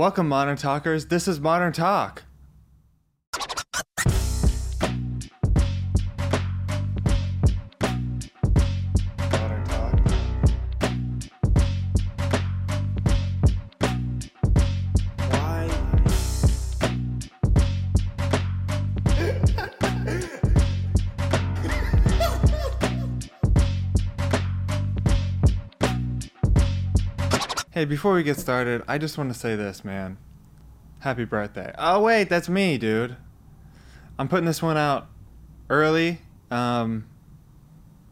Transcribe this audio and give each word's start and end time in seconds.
Welcome, 0.00 0.30
Modern 0.30 0.56
Talkers. 0.56 1.08
This 1.08 1.28
is 1.28 1.40
Modern 1.40 1.74
Talk. 1.74 2.22
Hey, 27.80 27.86
before 27.86 28.12
we 28.12 28.22
get 28.22 28.38
started, 28.38 28.82
I 28.86 28.98
just 28.98 29.16
want 29.16 29.32
to 29.32 29.38
say 29.38 29.56
this, 29.56 29.86
man. 29.86 30.18
Happy 30.98 31.24
birthday. 31.24 31.72
Oh, 31.78 32.02
wait, 32.02 32.28
that's 32.28 32.46
me, 32.46 32.76
dude. 32.76 33.16
I'm 34.18 34.28
putting 34.28 34.44
this 34.44 34.60
one 34.60 34.76
out 34.76 35.08
early, 35.70 36.18
um, 36.50 37.06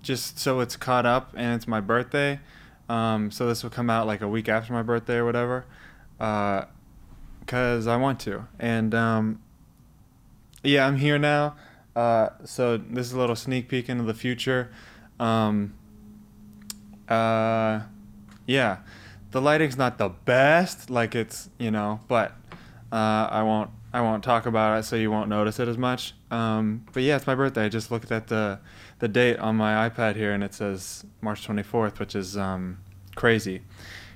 just 0.01 0.39
so 0.39 0.61
it's 0.61 0.75
caught 0.75 1.05
up 1.05 1.35
and 1.37 1.55
it's 1.55 1.69
my 1.69 1.83
birthday. 1.83 2.41
Um, 2.89 3.31
so 3.31 3.47
this 3.47 3.63
will 3.63 3.69
come 3.69 3.91
out 3.91 4.07
like 4.07 4.23
a 4.23 4.27
week 4.27 4.49
after 4.49 4.73
my 4.73 4.81
birthday 4.81 5.17
or 5.17 5.27
whatever, 5.27 5.67
because 6.17 7.87
I 7.87 7.97
want 7.97 8.21
to. 8.21 8.49
And 8.59 8.95
um, 8.95 9.43
yeah, 10.65 10.87
I'm 10.87 10.97
here 10.97 11.19
now. 11.19 11.57
Uh, 11.95 12.31
so 12.43 12.79
this 12.79 13.07
is 13.07 13.13
a 13.13 13.19
little 13.19 13.37
sneak 13.37 13.69
peek 13.69 13.91
into 13.91 14.05
the 14.05 14.15
future. 14.15 14.71
Um, 15.21 15.75
uh, 17.07 17.81
yeah, 18.47 18.79
the 19.31 19.41
lighting's 19.41 19.77
not 19.77 19.99
the 19.99 20.09
best, 20.09 20.91
like 20.91 21.15
it's 21.15 21.51
you 21.59 21.71
know, 21.71 22.01
but 22.09 22.33
uh, 22.91 23.29
I 23.31 23.43
won't 23.43 23.71
I 23.93 24.01
won't 24.01 24.23
talk 24.23 24.47
about 24.47 24.79
it, 24.79 24.83
so 24.85 24.97
you 24.97 25.11
won't 25.11 25.29
notice 25.29 25.59
it 25.59 25.69
as 25.69 25.79
much. 25.79 26.15
Um, 26.31 26.85
but 26.93 27.03
yeah, 27.03 27.17
it's 27.17 27.27
my 27.27 27.35
birthday. 27.35 27.65
I 27.65 27.69
just 27.69 27.91
looked 27.91 28.11
at 28.11 28.29
the 28.29 28.61
the 28.99 29.09
date 29.09 29.39
on 29.39 29.57
my 29.57 29.89
iPad 29.89 30.17
here, 30.17 30.33
and 30.33 30.43
it 30.43 30.55
says 30.55 31.05
March 31.21 31.47
24th, 31.47 31.99
which 31.99 32.15
is 32.15 32.37
um, 32.37 32.79
crazy, 33.15 33.63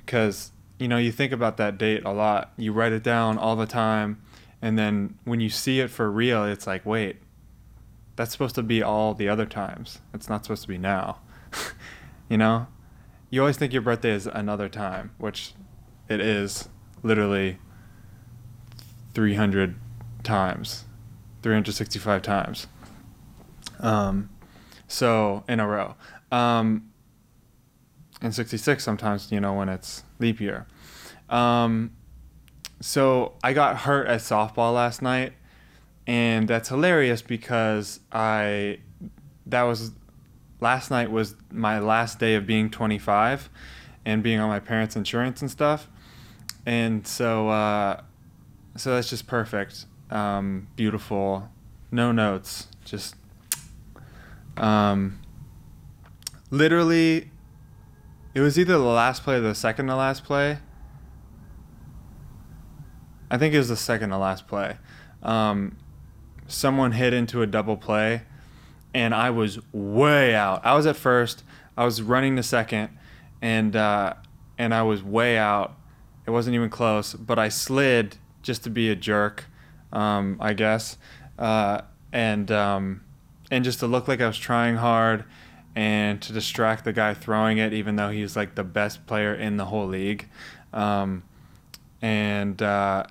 because 0.04 0.52
you 0.78 0.88
know 0.88 0.98
you 0.98 1.12
think 1.12 1.32
about 1.32 1.56
that 1.56 1.78
date 1.78 2.04
a 2.04 2.12
lot. 2.12 2.52
You 2.56 2.72
write 2.72 2.92
it 2.92 3.02
down 3.02 3.38
all 3.38 3.56
the 3.56 3.66
time, 3.66 4.22
and 4.60 4.78
then 4.78 5.18
when 5.24 5.40
you 5.40 5.48
see 5.48 5.80
it 5.80 5.90
for 5.90 6.10
real, 6.10 6.44
it's 6.44 6.66
like, 6.66 6.84
wait, 6.84 7.16
that's 8.16 8.32
supposed 8.32 8.54
to 8.56 8.62
be 8.62 8.82
all 8.82 9.14
the 9.14 9.28
other 9.28 9.46
times. 9.46 10.00
It's 10.12 10.28
not 10.28 10.44
supposed 10.44 10.62
to 10.62 10.68
be 10.68 10.78
now. 10.78 11.18
you 12.28 12.36
know, 12.36 12.66
you 13.32 13.40
always 13.40 13.56
think 13.56 13.72
your 13.72 13.80
birthday 13.80 14.10
is 14.10 14.26
another 14.26 14.68
time, 14.68 15.10
which 15.16 15.54
it 16.06 16.20
is 16.20 16.68
literally 17.02 17.56
300 19.14 19.74
times, 20.22 20.84
365 21.42 22.20
times. 22.20 22.66
Um, 23.80 24.28
so 24.86 25.44
in 25.48 25.60
a 25.60 25.66
row. 25.66 25.94
Um, 26.30 26.90
and 28.20 28.34
66 28.34 28.84
sometimes, 28.84 29.32
you 29.32 29.40
know, 29.40 29.54
when 29.54 29.70
it's 29.70 30.04
leap 30.18 30.38
year. 30.38 30.66
Um, 31.30 31.92
so 32.80 33.32
I 33.42 33.54
got 33.54 33.78
hurt 33.78 34.08
at 34.08 34.20
softball 34.20 34.74
last 34.74 35.00
night, 35.00 35.32
and 36.06 36.46
that's 36.46 36.68
hilarious 36.68 37.22
because 37.22 38.00
I 38.12 38.80
that 39.46 39.62
was 39.62 39.92
last 40.62 40.90
night 40.90 41.10
was 41.10 41.34
my 41.50 41.80
last 41.80 42.20
day 42.20 42.36
of 42.36 42.46
being 42.46 42.70
25 42.70 43.50
and 44.06 44.22
being 44.22 44.38
on 44.38 44.48
my 44.48 44.60
parents' 44.60 44.96
insurance 44.96 45.42
and 45.42 45.50
stuff, 45.50 45.88
and 46.64 47.06
so 47.06 47.48
uh, 47.48 48.00
so 48.76 48.94
that's 48.94 49.10
just 49.10 49.26
perfect, 49.26 49.84
um, 50.10 50.68
beautiful, 50.76 51.50
no 51.90 52.12
notes, 52.12 52.68
just 52.84 53.16
um, 54.56 55.20
literally. 56.50 57.30
It 58.34 58.40
was 58.40 58.58
either 58.58 58.72
the 58.72 58.78
last 58.78 59.24
play 59.24 59.36
or 59.36 59.40
the 59.40 59.54
second 59.54 59.88
to 59.88 59.96
last 59.96 60.24
play. 60.24 60.58
I 63.30 63.36
think 63.36 63.52
it 63.52 63.58
was 63.58 63.68
the 63.68 63.76
second 63.76 64.08
to 64.08 64.16
last 64.16 64.48
play. 64.48 64.78
Um, 65.22 65.76
someone 66.46 66.92
hit 66.92 67.12
into 67.12 67.42
a 67.42 67.46
double 67.46 67.76
play, 67.76 68.22
and 68.94 69.14
I 69.14 69.30
was 69.30 69.58
way 69.72 70.34
out. 70.34 70.64
I 70.64 70.74
was 70.74 70.86
at 70.86 70.96
first. 70.96 71.44
I 71.76 71.84
was 71.84 72.02
running 72.02 72.36
to 72.36 72.42
second, 72.42 72.90
and 73.40 73.74
uh, 73.74 74.14
and 74.58 74.74
I 74.74 74.82
was 74.82 75.02
way 75.02 75.38
out. 75.38 75.76
It 76.26 76.30
wasn't 76.30 76.54
even 76.54 76.70
close, 76.70 77.14
but 77.14 77.38
I 77.38 77.48
slid 77.48 78.16
just 78.42 78.64
to 78.64 78.70
be 78.70 78.90
a 78.90 78.96
jerk, 78.96 79.44
um, 79.92 80.36
I 80.40 80.52
guess, 80.52 80.96
uh, 81.38 81.82
and 82.12 82.50
um, 82.50 83.02
and 83.50 83.64
just 83.64 83.80
to 83.80 83.86
look 83.86 84.08
like 84.08 84.20
I 84.20 84.26
was 84.26 84.38
trying 84.38 84.76
hard, 84.76 85.24
and 85.74 86.20
to 86.22 86.32
distract 86.32 86.84
the 86.84 86.92
guy 86.92 87.14
throwing 87.14 87.58
it, 87.58 87.72
even 87.72 87.96
though 87.96 88.10
he's 88.10 88.36
like 88.36 88.54
the 88.54 88.64
best 88.64 89.06
player 89.06 89.34
in 89.34 89.56
the 89.56 89.66
whole 89.66 89.86
league, 89.86 90.28
um, 90.72 91.22
and 92.02 92.60
uh, 92.60 93.04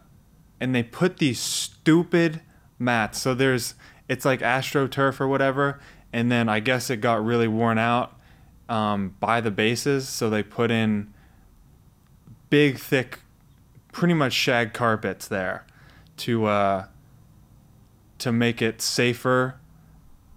and 0.59 0.75
they 0.75 0.83
put 0.83 1.17
these 1.17 1.39
stupid 1.39 2.41
mats. 2.77 3.19
So 3.19 3.33
there's 3.33 3.73
it's 4.11 4.25
like 4.25 4.41
AstroTurf 4.41 5.21
or 5.21 5.27
whatever, 5.29 5.79
and 6.11 6.29
then 6.29 6.49
I 6.49 6.59
guess 6.59 6.89
it 6.89 6.97
got 6.97 7.23
really 7.23 7.47
worn 7.47 7.77
out 7.77 8.19
um, 8.67 9.15
by 9.21 9.39
the 9.39 9.51
bases, 9.51 10.09
so 10.09 10.29
they 10.29 10.43
put 10.43 10.69
in 10.69 11.13
big, 12.49 12.77
thick, 12.77 13.19
pretty 13.93 14.13
much 14.13 14.33
shag 14.33 14.73
carpets 14.73 15.29
there 15.29 15.65
to 16.17 16.45
uh, 16.45 16.87
to 18.17 18.33
make 18.33 18.61
it 18.61 18.81
safer 18.81 19.55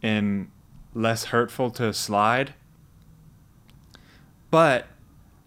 and 0.01 0.53
less 0.95 1.25
hurtful 1.25 1.73
to 1.73 1.93
slide. 1.93 2.55
But 4.53 4.87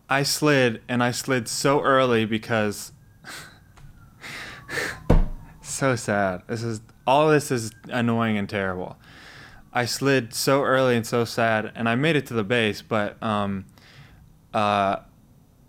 I 0.09 0.23
slid, 0.23 0.81
and 0.89 1.01
I 1.01 1.11
slid 1.11 1.47
so 1.47 1.81
early 1.81 2.25
because 2.25 2.91
so 5.77 5.95
sad. 5.95 6.41
This 6.47 6.63
is 6.63 6.81
all 7.05 7.29
this 7.29 7.51
is 7.51 7.71
annoying 7.89 8.37
and 8.37 8.49
terrible. 8.49 8.97
I 9.71 9.85
slid 9.85 10.33
so 10.33 10.63
early 10.63 10.95
and 10.95 11.05
so 11.05 11.23
sad, 11.23 11.71
and 11.75 11.87
I 11.87 11.95
made 11.95 12.15
it 12.15 12.25
to 12.27 12.33
the 12.33 12.43
base, 12.43 12.81
but 12.81 13.21
um, 13.21 13.65
uh, 14.53 14.97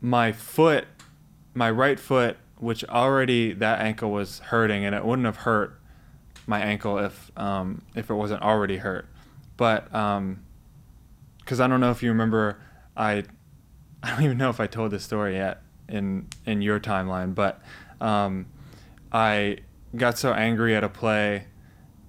my 0.01 0.33
foot, 0.33 0.87
my 1.55 1.71
right 1.71 2.01
foot, 2.01 2.39
which 2.57 2.85
already 2.85 3.53
that 3.53 3.81
ankle 3.81 4.11
was 4.11 4.39
hurting, 4.39 4.85
and 4.85 4.95
it 4.95 5.05
wouldn't 5.05 5.27
have 5.27 5.39
hurt 5.39 5.79
my 6.47 6.61
ankle 6.61 6.99
if 6.99 7.31
um, 7.37 7.83
if 7.95 8.09
it 8.09 8.15
wasn't 8.15 8.43
already 8.43 8.79
hurt. 8.79 9.07
But 9.57 9.85
because 11.41 11.61
I 11.61 11.67
don't 11.67 11.81
know 11.81 11.91
if 11.91 12.03
you 12.03 12.09
remember, 12.09 12.59
I 12.97 13.25
I 14.03 14.11
don't 14.11 14.23
even 14.23 14.39
know 14.39 14.51
if 14.51 14.61
I 14.61 14.67
told 14.67 14.91
this 14.91 15.05
story 15.05 15.35
yet 15.35 15.63
in 15.89 16.29
in 16.47 16.63
your 16.63 16.81
timeline, 16.81 17.35
but 17.35 17.61
um, 18.01 18.47
I 19.13 19.59
got 19.97 20.19
so 20.19 20.33
angry 20.33 20.75
at 20.75 20.85
a 20.85 20.89
play 20.89 21.47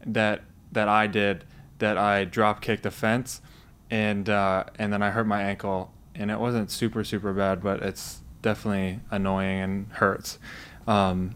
that 0.05 0.41
that 0.71 0.87
I 0.87 1.07
did 1.07 1.45
that 1.79 1.97
I 1.97 2.25
drop 2.25 2.61
kicked 2.61 2.85
a 2.85 2.91
fence, 2.91 3.41
and 3.89 4.29
uh, 4.29 4.65
and 4.77 4.91
then 4.91 5.01
I 5.01 5.11
hurt 5.11 5.27
my 5.27 5.41
ankle, 5.41 5.93
and 6.13 6.29
it 6.29 6.39
wasn't 6.39 6.71
super 6.71 7.03
super 7.03 7.33
bad, 7.33 7.61
but 7.61 7.81
it's 7.81 8.21
definitely 8.41 8.99
annoying 9.11 9.59
and 9.59 9.91
hurts, 9.93 10.39
um, 10.87 11.35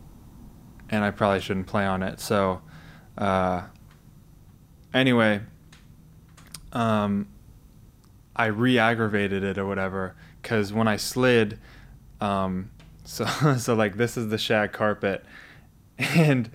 and 0.89 1.03
I 1.03 1.11
probably 1.11 1.39
shouldn't 1.39 1.67
play 1.67 1.85
on 1.85 2.03
it. 2.03 2.19
So 2.19 2.61
uh, 3.17 3.63
anyway, 4.93 5.41
um, 6.71 7.27
I 8.35 8.47
re-aggravated 8.47 9.43
it 9.43 9.57
or 9.57 9.65
whatever 9.65 10.15
because 10.41 10.73
when 10.73 10.87
I 10.87 10.97
slid, 10.97 11.59
um, 12.19 12.69
so 13.05 13.25
so 13.57 13.73
like 13.73 13.97
this 13.97 14.17
is 14.17 14.29
the 14.29 14.37
shag 14.37 14.71
carpet 14.71 15.25
and 15.97 16.49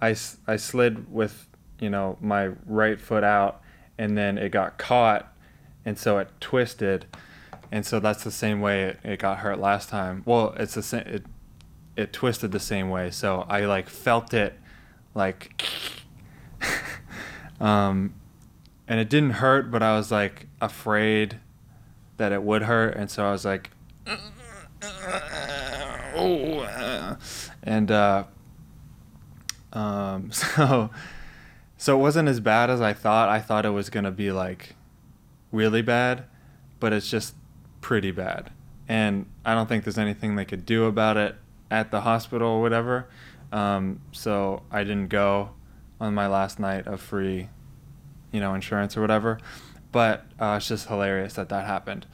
I, 0.00 0.16
I 0.46 0.56
slid 0.56 1.12
with 1.12 1.48
you 1.80 1.90
know 1.90 2.16
my 2.20 2.48
right 2.66 3.00
foot 3.00 3.24
out 3.24 3.60
and 3.98 4.16
then 4.16 4.38
it 4.38 4.50
got 4.50 4.78
caught 4.78 5.32
and 5.84 5.98
so 5.98 6.18
it 6.18 6.28
twisted. 6.40 7.06
And 7.70 7.84
so 7.84 7.98
that's 8.00 8.24
the 8.24 8.30
same 8.30 8.60
way 8.60 8.84
it, 8.84 8.98
it 9.02 9.18
got 9.18 9.38
hurt 9.38 9.58
last 9.58 9.88
time. 9.88 10.22
Well 10.24 10.54
it's 10.58 10.74
the 10.74 10.82
same 10.82 11.06
it, 11.06 11.24
it 11.96 12.12
twisted 12.12 12.52
the 12.52 12.60
same 12.60 12.90
way. 12.90 13.10
So 13.10 13.44
i 13.48 13.64
like 13.64 13.88
felt 13.88 14.34
it 14.34 14.58
like 15.14 15.62
um 17.60 18.14
and 18.86 19.00
it 19.00 19.08
didn't 19.08 19.30
hurt 19.30 19.70
but 19.70 19.82
i 19.82 19.96
was 19.96 20.10
like 20.10 20.46
afraid 20.60 21.38
that 22.16 22.32
it 22.32 22.42
would 22.42 22.62
hurt. 22.62 22.94
And 22.96 23.10
so 23.10 23.26
i 23.26 23.32
was 23.32 23.44
like 23.44 23.70
oh 26.16 27.18
and 27.62 27.90
uh 27.90 28.24
um, 29.74 30.32
so, 30.32 30.90
so 31.76 31.98
it 31.98 32.00
wasn't 32.00 32.28
as 32.28 32.40
bad 32.40 32.70
as 32.70 32.80
I 32.80 32.92
thought. 32.92 33.28
I 33.28 33.40
thought 33.40 33.66
it 33.66 33.70
was 33.70 33.90
gonna 33.90 34.10
be 34.10 34.32
like 34.32 34.74
really 35.52 35.82
bad, 35.82 36.24
but 36.80 36.92
it's 36.92 37.10
just 37.10 37.34
pretty 37.80 38.10
bad. 38.10 38.50
And 38.88 39.26
I 39.44 39.54
don't 39.54 39.68
think 39.68 39.84
there's 39.84 39.98
anything 39.98 40.36
they 40.36 40.44
could 40.44 40.66
do 40.66 40.84
about 40.84 41.16
it 41.16 41.36
at 41.70 41.90
the 41.90 42.02
hospital 42.02 42.48
or 42.48 42.60
whatever. 42.60 43.08
Um, 43.52 44.00
so 44.12 44.62
I 44.70 44.84
didn't 44.84 45.08
go 45.08 45.50
on 46.00 46.14
my 46.14 46.26
last 46.26 46.58
night 46.58 46.86
of 46.86 47.00
free, 47.00 47.48
you 48.32 48.40
know, 48.40 48.54
insurance 48.54 48.96
or 48.96 49.00
whatever. 49.00 49.38
But 49.92 50.26
uh, 50.40 50.54
it's 50.58 50.68
just 50.68 50.88
hilarious 50.88 51.34
that 51.34 51.48
that 51.50 51.66
happened, 51.66 52.06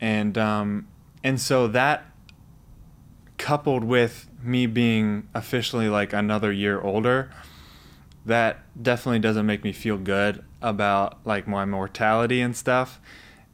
and 0.00 0.36
um, 0.36 0.86
and 1.24 1.40
so 1.40 1.66
that 1.68 2.04
coupled 3.38 3.82
with 3.82 4.28
me 4.42 4.66
being 4.66 5.28
officially 5.34 5.88
like 5.88 6.12
another 6.12 6.52
year 6.52 6.80
older, 6.80 7.30
that 8.24 8.60
definitely 8.80 9.18
doesn't 9.18 9.46
make 9.46 9.64
me 9.64 9.72
feel 9.72 9.98
good 9.98 10.44
about 10.60 11.18
like 11.26 11.48
my 11.48 11.64
mortality 11.64 12.40
and 12.40 12.56
stuff. 12.56 13.00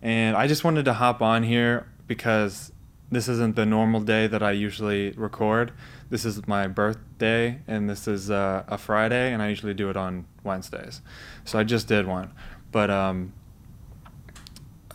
And 0.03 0.37
I 0.37 0.47
just 0.47 0.65
wanted 0.65 0.85
to 0.85 0.95
hop 0.95 1.23
on 1.23 1.43
here 1.43 1.89
because 2.07 2.73
this 3.11 3.29
isn't 3.29 3.57
the 3.57 3.65
normal 3.65 4.01
day 4.01 4.27
that 4.27 4.43
I 4.43 4.53
usually 4.53 5.13
record. 5.13 5.73
This 6.11 6.25
is 6.25 6.47
my 6.47 6.67
birthday, 6.67 7.61
and 7.67 7.89
this 7.89 8.07
is 8.07 8.31
uh, 8.31 8.65
a 8.69 8.79
Friday, 8.79 9.33
and 9.33 9.43
I 9.43 9.49
usually 9.49 9.75
do 9.75 9.91
it 9.91 9.97
on 9.97 10.27
Wednesdays. 10.45 11.01
So 11.45 11.59
I 11.59 11.65
just 11.65 11.89
did 11.89 12.07
one, 12.07 12.33
but 12.71 12.91
um, 12.91 13.33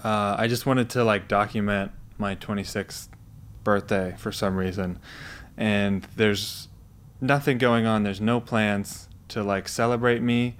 uh, 0.03 0.35
I 0.37 0.47
just 0.47 0.65
wanted 0.65 0.89
to 0.91 1.03
like 1.03 1.27
document 1.27 1.91
my 2.17 2.35
26th 2.35 3.09
birthday 3.63 4.15
for 4.17 4.31
some 4.31 4.55
reason, 4.57 4.99
and 5.57 6.07
there's 6.15 6.67
nothing 7.21 7.57
going 7.57 7.85
on. 7.85 8.03
There's 8.03 8.21
no 8.21 8.39
plans 8.39 9.07
to 9.29 9.43
like 9.43 9.67
celebrate 9.67 10.21
me. 10.21 10.55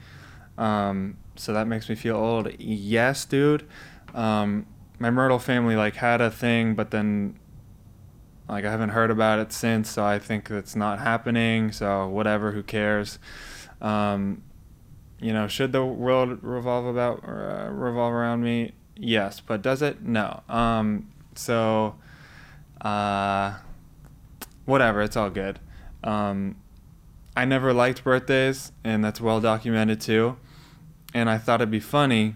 Um, 0.57 1.18
so 1.36 1.54
that 1.54 1.68
makes 1.68 1.90
me 1.90 1.95
feel 1.95 2.16
old. 2.16 2.50
Yes, 2.60 3.25
dude. 3.25 3.68
Um, 4.13 4.68
my 5.00 5.10
Myrtle 5.10 5.40
family 5.40 5.75
like 5.75 5.95
had 5.95 6.22
a 6.22 6.30
thing, 6.30 6.75
but 6.75 6.92
then 6.92 7.38
like 8.48 8.66
I 8.66 8.72
haven't 8.72 8.90
heard 8.90 9.12
about 9.12 9.40
it 9.40 9.51
since. 9.51 9.90
So 9.90 10.06
I 10.06 10.19
think 10.19 10.50
it's 10.51 10.75
not 10.75 11.00
happening. 11.00 11.72
So 11.72 12.07
whatever, 12.07 12.51
who 12.51 12.63
cares? 12.63 13.19
Um, 13.81 14.44
you 15.19 15.34
know, 15.34 15.48
should 15.48 15.72
the 15.72 15.86
world 15.86 16.39
revolve 16.44 16.86
about 16.86 17.24
uh, 17.28 17.69
revolve 17.72 18.13
around 18.13 18.44
me? 18.44 18.74
Yes, 18.96 19.39
but 19.39 19.62
does 19.62 19.81
it? 19.81 20.04
No. 20.04 20.44
Um, 20.50 21.10
so, 21.36 21.96
uh, 22.81 23.56
whatever. 24.65 25.01
It's 25.01 25.15
all 25.15 25.30
good. 25.30 25.60
Um, 26.04 26.57
I 27.36 27.45
never 27.45 27.74
liked 27.74 28.04
birthdays, 28.04 28.71
and 28.83 29.04
that's 29.04 29.19
well 29.19 29.42
documented 29.42 30.01
too. 30.01 30.38
And 31.13 31.30
I 31.30 31.38
thought 31.38 31.62
it'd 31.62 31.71
be 31.71 31.80
funny 31.80 32.36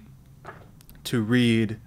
to 1.05 1.21
read 1.21 1.79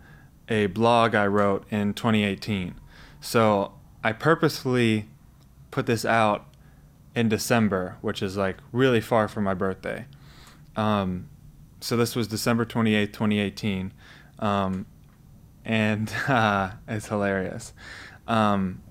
a 0.48 0.66
blog 0.66 1.14
I 1.14 1.26
wrote 1.26 1.64
in 1.70 1.94
2018. 1.94 2.74
So 3.20 3.72
I 4.02 4.12
purposefully 4.12 5.08
put 5.70 5.86
this 5.86 6.04
out 6.04 6.46
in 7.14 7.28
December, 7.28 7.96
which 8.00 8.22
is 8.22 8.36
like 8.36 8.58
really 8.72 9.00
far 9.00 9.28
from 9.28 9.44
my 9.44 9.54
birthday. 9.54 10.06
Um, 10.76 11.28
so 11.80 11.96
this 11.96 12.14
was 12.14 12.28
December 12.28 12.64
28th, 12.64 13.12
2018. 13.12 13.92
Um, 14.38 14.86
and 15.64 16.12
uh, 16.28 16.72
it's 16.88 17.08
hilarious. 17.08 17.72
Um, 18.26 18.82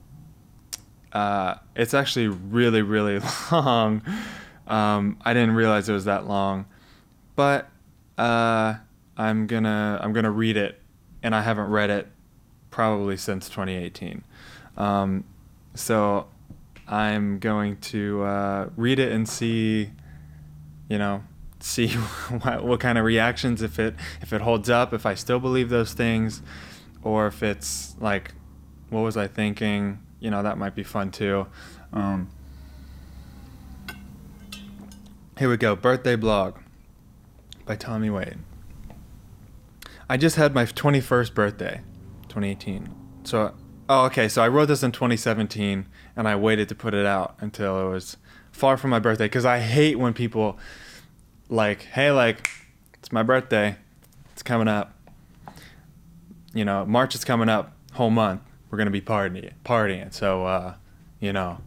uh, 1.14 1.56
it's 1.76 1.94
actually 1.94 2.28
really, 2.28 2.82
really 2.82 3.20
long. 3.52 4.02
Um, 4.68 5.18
I 5.24 5.34
didn't 5.34 5.56
realize 5.56 5.90
it 5.90 5.94
was 5.94 6.06
that 6.06 6.28
long, 6.28 6.66
but 7.36 7.70
uh, 8.18 8.76
I'm 9.18 9.48
gonna 9.48 10.00
I'm 10.02 10.14
gonna 10.14 10.32
read 10.32 10.58
it, 10.58 10.80
and 11.24 11.34
I 11.34 11.42
haven't 11.42 11.70
read 11.70 11.90
it 11.90 12.08
probably 12.70 13.18
since 13.18 13.50
2018. 13.50 14.24
Um, 14.78 15.24
so 15.74 16.28
I'm 16.88 17.40
going 17.40 17.78
to 17.78 18.24
uh, 18.24 18.70
read 18.76 19.00
it 19.00 19.12
and 19.12 19.28
see, 19.28 19.92
you 20.88 20.98
know, 20.98 21.24
see 21.60 21.90
what, 21.90 22.64
what 22.64 22.80
kind 22.80 22.98
of 22.98 23.04
reactions 23.04 23.62
if 23.62 23.80
it 23.80 23.96
if 24.22 24.32
it 24.32 24.42
holds 24.42 24.70
up, 24.70 24.94
if 24.94 25.06
I 25.06 25.16
still 25.16 25.40
believe 25.40 25.70
those 25.70 25.94
things, 25.94 26.42
or 27.02 27.28
if 27.28 27.42
it's 27.42 27.96
like, 28.00 28.34
what 28.90 29.02
was 29.02 29.18
I 29.18 29.28
thinking? 29.28 30.00
You 30.20 30.30
know 30.30 30.44
that 30.44 30.58
might 30.58 30.76
be 30.76 30.84
fun 30.84 31.12
too. 31.12 31.48
Um, 31.94 32.30
here 35.38 35.50
we 35.50 35.58
go. 35.58 35.76
Birthday 35.76 36.16
blog 36.16 36.58
by 37.66 37.76
Tommy 37.76 38.10
Waite. 38.10 38.38
I 40.10 40.18
just 40.18 40.36
had 40.36 40.54
my 40.54 40.66
21st 40.66 41.34
birthday, 41.34 41.82
2018. 42.24 42.90
So, 43.24 43.54
oh, 43.88 44.06
okay. 44.06 44.28
So 44.28 44.42
I 44.42 44.48
wrote 44.48 44.66
this 44.66 44.84
in 44.84 44.92
2017, 44.92 45.86
and 46.16 46.28
I 46.28 46.36
waited 46.36 46.68
to 46.70 46.76
put 46.76 46.94
it 46.94 47.06
out 47.06 47.36
until 47.40 47.88
it 47.88 47.90
was 47.90 48.18
far 48.52 48.76
from 48.76 48.90
my 48.90 49.00
birthday 49.00 49.26
because 49.26 49.46
I 49.46 49.60
hate 49.60 49.98
when 49.98 50.14
people 50.14 50.58
like, 51.48 51.84
hey, 51.84 52.12
like, 52.12 52.50
it's 52.96 53.12
my 53.12 53.24
birthday, 53.24 53.78
it's 54.34 54.44
coming 54.44 54.68
up. 54.68 54.94
You 56.54 56.66
know, 56.66 56.86
March 56.86 57.16
is 57.16 57.24
coming 57.24 57.48
up, 57.48 57.72
whole 57.94 58.10
month 58.10 58.42
we're 58.70 58.78
gonna 58.78 58.92
be 58.92 59.02
partying, 59.02 59.52
partying. 59.66 60.14
So, 60.14 60.46
uh, 60.46 60.76
you 61.20 61.34
know, 61.34 61.60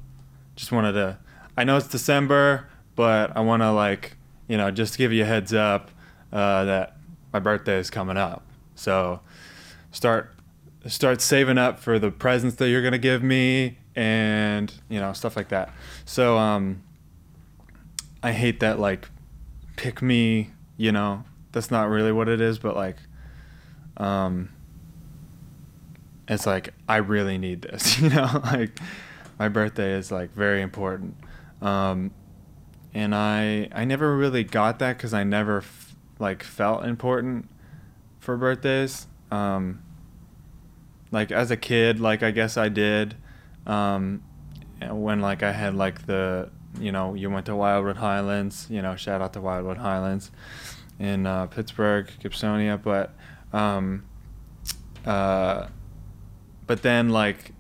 just 0.57 0.73
wanted 0.73 0.93
to. 0.93 1.19
I 1.57 1.65
know 1.65 1.77
it's 1.77 1.89
December, 1.89 2.69
but 2.97 3.37
I 3.37 3.41
want 3.41 3.63
to 3.63 3.71
like, 3.73 4.17
you 4.49 4.57
know, 4.57 4.71
just 4.71 4.97
give 4.97 5.13
you 5.13 5.23
a 5.23 5.27
heads 5.27 5.53
up 5.53 5.91
uh, 6.33 6.65
that 6.65 6.97
my 7.33 7.39
birthday 7.39 7.79
is 7.79 7.91
coming 7.91 8.17
up. 8.17 8.45
So, 8.75 9.21
start 9.91 10.35
start 10.87 11.21
saving 11.21 11.59
up 11.59 11.79
for 11.79 11.99
the 11.99 12.11
presents 12.11 12.57
that 12.57 12.69
you're 12.69 12.83
gonna 12.83 12.99
give 12.99 13.23
me, 13.23 13.79
and 13.95 14.73
you 14.89 15.01
know, 15.01 15.13
stuff 15.13 15.37
like 15.37 15.49
that. 15.49 15.73
So, 16.05 16.39
um, 16.39 16.83
I 18.23 18.33
hate 18.33 18.61
that 18.61 18.79
like, 18.79 19.09
pick 19.77 20.03
me. 20.03 20.51
You 20.77 20.93
know, 20.93 21.25
that's 21.53 21.71
not 21.71 21.89
really 21.89 22.13
what 22.13 22.29
it 22.29 22.41
is, 22.41 22.59
but 22.59 22.77
like, 22.77 22.97
um 23.99 24.49
it's 26.29 26.47
like 26.47 26.75
I 26.89 26.97
really 26.97 27.39
need 27.39 27.63
this, 27.63 27.99
you 28.01 28.11
know, 28.11 28.41
like 28.45 28.79
my 29.39 29.49
birthday 29.49 29.93
is 29.93 30.11
like 30.11 30.33
very 30.35 30.63
important. 30.63 31.17
Um, 31.61 32.13
and 32.95 33.15
I 33.15 33.69
I 33.73 33.85
never 33.85 34.17
really 34.17 34.45
got 34.45 34.79
that 34.81 34.99
cuz 34.99 35.15
I 35.15 35.25
never 35.25 35.59
f- 35.59 35.95
like 36.19 36.43
felt 36.43 36.85
important 36.85 37.49
for 38.21 38.37
birthdays. 38.37 39.07
Um, 39.31 39.83
like 41.11 41.31
as 41.33 41.51
a 41.51 41.57
kid, 41.57 42.01
like 42.01 42.23
I 42.23 42.31
guess 42.31 42.57
I 42.57 42.69
did 42.69 43.17
um, 43.67 44.23
when 44.91 45.21
like 45.21 45.43
I 45.43 45.53
had 45.53 45.75
like 45.75 46.07
the 46.07 46.51
you 46.81 46.91
know, 46.91 47.15
you 47.15 47.31
went 47.31 47.47
to 47.47 47.55
Wildwood 47.55 47.99
Highlands, 47.99 48.67
you 48.71 48.81
know, 48.81 48.97
shout 48.97 49.21
out 49.21 49.35
to 49.35 49.41
Wildwood 49.41 49.77
Highlands 49.77 50.31
in 50.99 51.27
uh, 51.27 51.47
Pittsburgh, 51.47 52.11
Gibsonia, 52.23 52.81
but 52.83 53.15
um, 53.53 54.05
uh, 55.05 55.67
but 56.67 56.83
then 56.83 57.09
like 57.09 57.53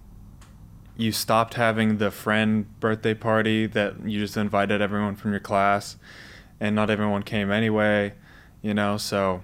you 0.96 1.12
stopped 1.12 1.54
having 1.54 1.98
the 1.98 2.10
friend 2.10 2.78
birthday 2.80 3.14
party 3.14 3.66
that 3.66 4.06
you 4.08 4.18
just 4.18 4.36
invited 4.36 4.80
everyone 4.80 5.16
from 5.16 5.30
your 5.30 5.40
class 5.40 5.96
and 6.60 6.76
not 6.76 6.90
everyone 6.90 7.22
came 7.22 7.50
anyway 7.50 8.12
you 8.60 8.74
know 8.74 8.96
so 8.96 9.42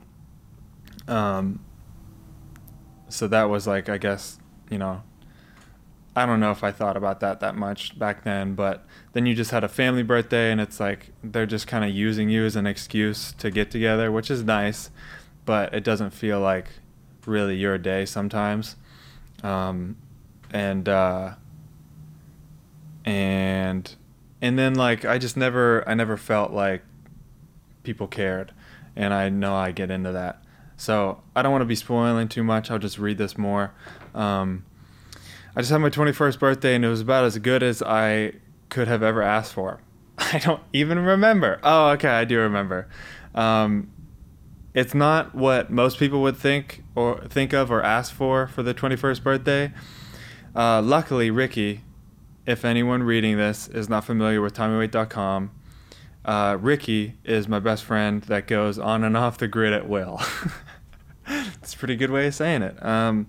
um 1.07 1.61
so 3.09 3.27
that 3.27 3.45
was 3.45 3.67
like 3.67 3.89
i 3.89 3.99
guess 3.99 4.39
you 4.71 4.79
know 4.79 5.03
i 6.15 6.27
don't 6.27 6.41
know 6.41 6.51
if 6.51 6.63
i 6.63 6.71
thought 6.71 6.97
about 6.97 7.21
that 7.21 7.41
that 7.41 7.55
much 7.55 7.99
back 7.99 8.25
then 8.25 8.55
but 8.55 8.87
then 9.13 9.25
you 9.27 9.35
just 9.35 9.51
had 9.51 9.65
a 9.65 9.69
family 9.69 10.03
birthday 10.03 10.53
and 10.53 10.61
it's 10.61 10.79
like 10.79 11.11
they're 11.25 11.47
just 11.47 11.67
kind 11.67 11.85
of 11.85 11.91
using 11.91 12.29
you 12.29 12.45
as 12.45 12.57
an 12.57 12.67
excuse 12.67 13.33
to 13.33 13.51
get 13.51 13.71
together 13.71 14.13
which 14.13 14.31
is 14.31 14.45
nice 14.45 14.91
but 15.45 15.73
it 15.73 15.83
doesn't 15.83 16.11
feel 16.11 16.39
like 16.41 16.69
really 17.27 17.57
your 17.57 17.79
day 17.79 18.05
sometimes 18.05 18.77
um, 19.43 19.97
and 20.51 20.89
uh, 20.89 21.35
and 23.05 23.95
and 24.41 24.59
then 24.59 24.75
like 24.75 25.05
I 25.05 25.19
just 25.19 25.37
never 25.37 25.89
I 25.89 25.95
never 25.95 26.17
felt 26.17 26.53
like 26.53 26.83
people 27.83 28.07
cared, 28.07 28.53
and 28.97 29.15
I 29.15 29.29
know 29.29 29.55
I 29.55 29.73
get 29.73 29.91
into 29.91 30.13
that. 30.13 30.43
So 30.77 31.23
I 31.35 31.43
don't 31.43 31.51
want 31.51 31.63
to 31.63 31.67
be 31.67 31.75
spoiling 31.75 32.29
too 32.29 32.45
much. 32.45 32.71
I'll 32.71 32.79
just 32.79 32.99
read 32.99 33.19
this 33.19 33.37
more. 33.37 33.73
Um, 34.15 34.65
I 35.57 35.61
just 35.61 35.73
had 35.73 35.79
my 35.79 35.91
21st 35.91 36.39
birthday, 36.39 36.77
and 36.77 36.85
it 36.85 36.89
was 36.89 37.01
about 37.01 37.25
as 37.25 37.37
good 37.39 37.65
as 37.65 37.83
I 37.83 38.35
could 38.69 38.87
have 38.87 39.03
ever 39.03 39.21
asked 39.21 39.53
for. 39.53 39.81
I 40.19 40.39
don't 40.39 40.63
even 40.73 41.01
remember. 41.01 41.59
Oh, 41.65 41.89
okay, 41.91 42.09
I 42.09 42.25
do 42.25 42.39
remember. 42.39 42.89
Um, 43.35 43.91
it's 44.75 44.95
not 44.95 45.35
what 45.35 45.71
most 45.71 45.99
people 45.99 46.23
would 46.23 46.37
think 46.37 46.83
or 46.95 47.21
think 47.29 47.53
of 47.53 47.71
or 47.71 47.83
ask 47.83 48.13
for 48.13 48.47
for 48.47 48.63
the 48.63 48.75
21st 48.75 49.23
birthday. 49.23 49.73
Uh, 50.55 50.83
luckily, 50.83 51.31
Ricky, 51.31 51.83
if 52.47 52.65
anyone 52.65 53.03
reading 53.03 53.37
this 53.37 53.69
is 53.69 53.89
not 53.89 54.05
familiar 54.05 54.41
with 54.41 54.55
TommyWaite.com, 54.55 55.51
uh, 56.25 56.59
Ricky 56.61 57.15
is 57.25 57.49
my 57.49 57.59
best 57.59 57.85
friend 57.85 58.23
that 58.25 58.47
goes 58.47 58.79
on 58.79 59.05
and 59.05 59.17
off 59.17 59.39
the 59.39 59.49
grid 59.49 59.73
at 59.73 59.89
will. 59.89 60.21
it's 61.27 61.75
a 61.75 61.77
pretty 61.79 61.97
good 61.97 62.11
way 62.11 62.27
of 62.27 62.35
saying 62.35 62.63
it. 62.63 62.85
Um, 62.85 63.29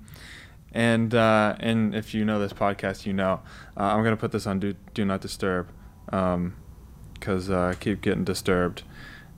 and 0.71 1.15
uh, 1.15 1.55
and 1.59 1.95
if 1.95 2.13
you 2.13 2.25
know 2.25 2.39
this 2.39 2.53
podcast, 2.53 3.05
you 3.05 3.13
know 3.13 3.41
uh, 3.77 3.83
I'm 3.83 4.03
gonna 4.03 4.17
put 4.17 4.31
this 4.31 4.45
on 4.45 4.59
do 4.59 4.75
do 4.93 5.05
not 5.05 5.21
disturb, 5.21 5.69
because 6.05 7.49
uh, 7.49 7.71
I 7.71 7.75
keep 7.75 8.01
getting 8.01 8.23
disturbed. 8.23 8.83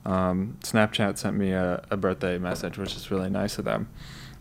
Um, 0.04 0.58
Snapchat 0.60 1.18
sent 1.18 1.36
me 1.36 1.52
a, 1.52 1.84
a 1.90 1.96
birthday 1.96 2.38
message, 2.38 2.78
which 2.78 2.96
is 2.96 3.10
really 3.10 3.30
nice 3.30 3.58
of 3.58 3.64
them. 3.64 3.88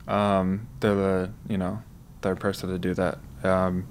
Um, 0.07 0.67
they're 0.79 0.95
the 0.95 1.31
you 1.47 1.57
know 1.57 1.83
third 2.21 2.39
person 2.39 2.69
to 2.69 2.79
do 2.79 2.93
that. 2.95 3.19
Um, 3.43 3.87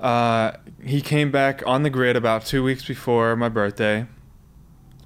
uh, 0.00 0.52
he 0.82 1.00
came 1.00 1.30
back 1.30 1.62
on 1.66 1.82
the 1.82 1.90
grid 1.90 2.16
about 2.16 2.44
two 2.44 2.62
weeks 2.62 2.84
before 2.84 3.36
my 3.36 3.48
birthday. 3.48 4.06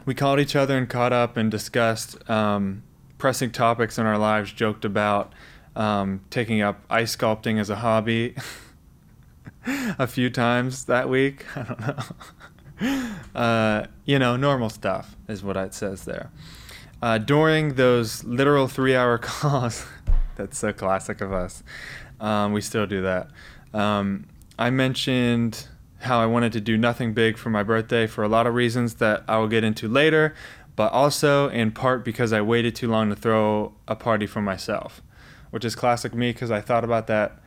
We 0.05 0.15
called 0.15 0.41
each 0.41 0.57
other 0.57 0.77
and 0.77 0.89
caught 0.89 1.13
up 1.13 1.37
and 1.37 1.51
discussed 1.51 2.29
um, 2.31 2.83
pressing 3.19 3.51
topics 3.51 3.99
in 3.99 4.07
our 4.07 4.19
lives. 4.19 4.53
Joked 4.53 4.85
about 4.85 5.33
um, 5.77 6.23
taking 6.31 6.61
up 6.63 6.83
ice 6.91 7.15
sculpting 7.15 7.61
as 7.61 7.71
a 7.71 7.77
hobby 7.77 8.35
a 9.67 10.07
few 10.07 10.31
times 10.31 10.87
that 10.87 11.09
week. 11.09 11.45
I 11.57 11.63
don't 11.63 11.81
know. 11.81 11.99
uh, 13.35 13.85
you 14.05 14.19
know, 14.19 14.37
normal 14.37 14.71
stuff 14.71 15.17
is 15.29 15.43
what 15.43 15.57
it 15.57 15.75
says 15.75 16.05
there. 16.05 16.31
Uh, 17.01 17.19
during 17.19 17.75
those 17.75 18.25
literal 18.25 18.69
three 18.69 18.95
hour 18.95 19.19
calls, 19.23 19.87
that's 20.37 20.59
so 20.59 20.73
classic 20.73 21.21
of 21.21 21.33
us. 21.33 21.63
Um, 22.21 22.53
we 22.53 22.61
still 22.61 22.87
do 22.87 23.03
that. 23.03 23.31
Um, 23.73 24.27
I 24.59 24.71
mentioned 24.71 25.69
how 26.01 26.21
I 26.21 26.27
wanted 26.27 26.53
to 26.53 26.61
do 26.61 26.77
nothing 26.77 27.13
big 27.13 27.37
for 27.37 27.51
my 27.51 27.63
birthday 27.63 28.07
for 28.07 28.23
a 28.23 28.29
lot 28.29 28.47
of 28.47 28.55
reasons 28.55 28.95
that 28.95 29.25
I 29.29 29.39
will 29.39 29.49
get 29.49 29.65
into 29.65 29.89
later, 29.89 30.35
but 30.77 30.93
also 30.93 31.49
in 31.49 31.73
part 31.73 32.05
because 32.05 32.33
I 32.33 32.41
waited 32.41 32.75
too 32.75 32.89
long 32.89 33.09
to 33.11 33.17
throw 33.17 33.75
a 33.87 33.97
party 33.97 34.27
for 34.27 34.41
myself, 34.41 35.03
which 35.51 35.65
is 35.65 35.75
classic 35.75 36.15
me 36.15 36.33
because 36.33 36.51
I 36.51 36.61
thought 36.61 36.85
about 36.85 37.09
that. 37.09 37.41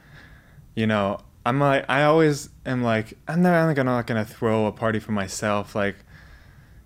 You 0.76 0.88
know, 0.88 1.20
I'm 1.46 1.60
like, 1.60 1.86
I 1.90 2.04
always 2.04 2.50
am 2.66 2.84
like, 2.84 3.18
I'm 3.28 3.42
not, 3.42 3.54
I'm 3.54 3.86
not 3.86 4.08
gonna 4.08 4.26
throw 4.26 4.68
a 4.68 4.72
party 4.72 5.00
for 5.00 5.12
myself. 5.12 5.74
Like, 5.76 5.96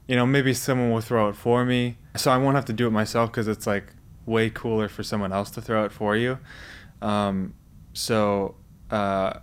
you 0.07 0.15
know, 0.15 0.25
maybe 0.25 0.53
someone 0.53 0.91
will 0.91 1.01
throw 1.01 1.29
it 1.29 1.35
for 1.35 1.65
me, 1.65 1.97
so 2.15 2.31
I 2.31 2.37
won't 2.37 2.55
have 2.55 2.65
to 2.65 2.73
do 2.73 2.87
it 2.87 2.91
myself 2.91 3.31
because 3.31 3.47
it's 3.47 3.67
like 3.67 3.93
way 4.25 4.49
cooler 4.49 4.87
for 4.87 5.03
someone 5.03 5.33
else 5.33 5.51
to 5.51 5.61
throw 5.61 5.85
it 5.85 5.91
for 5.91 6.15
you. 6.15 6.37
Um, 7.01 7.53
so, 7.93 8.55
uh, 8.91 9.39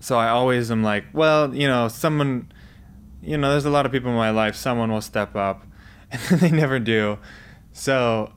so 0.00 0.18
I 0.18 0.28
always 0.28 0.70
am 0.70 0.82
like, 0.82 1.04
well, 1.12 1.54
you 1.54 1.66
know, 1.66 1.88
someone, 1.88 2.52
you 3.22 3.36
know, 3.36 3.50
there's 3.50 3.64
a 3.64 3.70
lot 3.70 3.86
of 3.86 3.92
people 3.92 4.10
in 4.10 4.16
my 4.16 4.30
life. 4.30 4.54
Someone 4.54 4.92
will 4.92 5.00
step 5.00 5.34
up, 5.34 5.66
and 6.12 6.40
they 6.40 6.50
never 6.50 6.78
do. 6.78 7.18
So, 7.72 8.32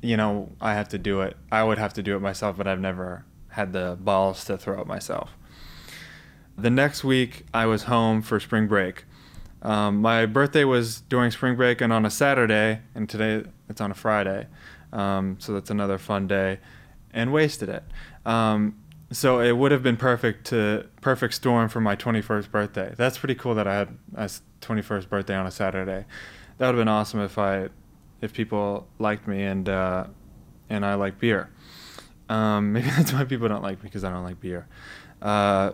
you 0.00 0.16
know, 0.16 0.52
I 0.60 0.74
have 0.74 0.88
to 0.90 0.98
do 0.98 1.22
it. 1.22 1.36
I 1.50 1.64
would 1.64 1.78
have 1.78 1.94
to 1.94 2.02
do 2.02 2.14
it 2.14 2.20
myself, 2.20 2.56
but 2.56 2.66
I've 2.66 2.80
never 2.80 3.24
had 3.50 3.72
the 3.72 3.96
balls 4.00 4.44
to 4.46 4.56
throw 4.56 4.80
it 4.80 4.86
myself. 4.86 5.36
The 6.56 6.70
next 6.70 7.04
week, 7.04 7.46
I 7.54 7.66
was 7.66 7.84
home 7.84 8.22
for 8.22 8.38
spring 8.38 8.66
break. 8.66 9.04
Um, 9.62 10.00
my 10.00 10.26
birthday 10.26 10.64
was 10.64 11.00
during 11.02 11.30
spring 11.30 11.56
break 11.56 11.80
and 11.80 11.92
on 11.92 12.06
a 12.06 12.10
Saturday, 12.10 12.80
and 12.94 13.08
today 13.08 13.44
it's 13.68 13.80
on 13.80 13.90
a 13.90 13.94
Friday. 13.94 14.46
Um, 14.92 15.36
so 15.38 15.52
that's 15.52 15.70
another 15.70 15.98
fun 15.98 16.26
day, 16.26 16.58
and 17.12 17.32
wasted 17.32 17.68
it. 17.68 17.84
Um, 18.26 18.76
so 19.12 19.40
it 19.40 19.52
would 19.56 19.72
have 19.72 19.82
been 19.82 19.96
perfect 19.96 20.46
to 20.48 20.86
perfect 21.00 21.34
storm 21.34 21.68
for 21.68 21.80
my 21.80 21.96
21st 21.96 22.50
birthday. 22.50 22.94
That's 22.96 23.18
pretty 23.18 23.34
cool 23.34 23.54
that 23.56 23.66
I 23.66 23.74
had 23.74 23.98
a 24.14 24.30
21st 24.60 25.08
birthday 25.08 25.34
on 25.34 25.46
a 25.46 25.50
Saturday. 25.50 26.04
That 26.58 26.66
would 26.66 26.74
have 26.76 26.80
been 26.80 26.88
awesome 26.88 27.20
if 27.20 27.36
I, 27.38 27.68
if 28.20 28.32
people 28.32 28.86
liked 28.98 29.26
me 29.26 29.42
and 29.42 29.68
uh, 29.68 30.04
and 30.68 30.86
I 30.86 30.94
like 30.94 31.18
beer. 31.18 31.50
Um, 32.30 32.72
maybe 32.72 32.88
that's 32.88 33.12
why 33.12 33.24
people 33.24 33.48
don't 33.48 33.62
like 33.62 33.82
me 33.82 33.88
because 33.88 34.04
I 34.04 34.10
don't 34.10 34.24
like 34.24 34.40
beer. 34.40 34.66
Uh, 35.20 35.72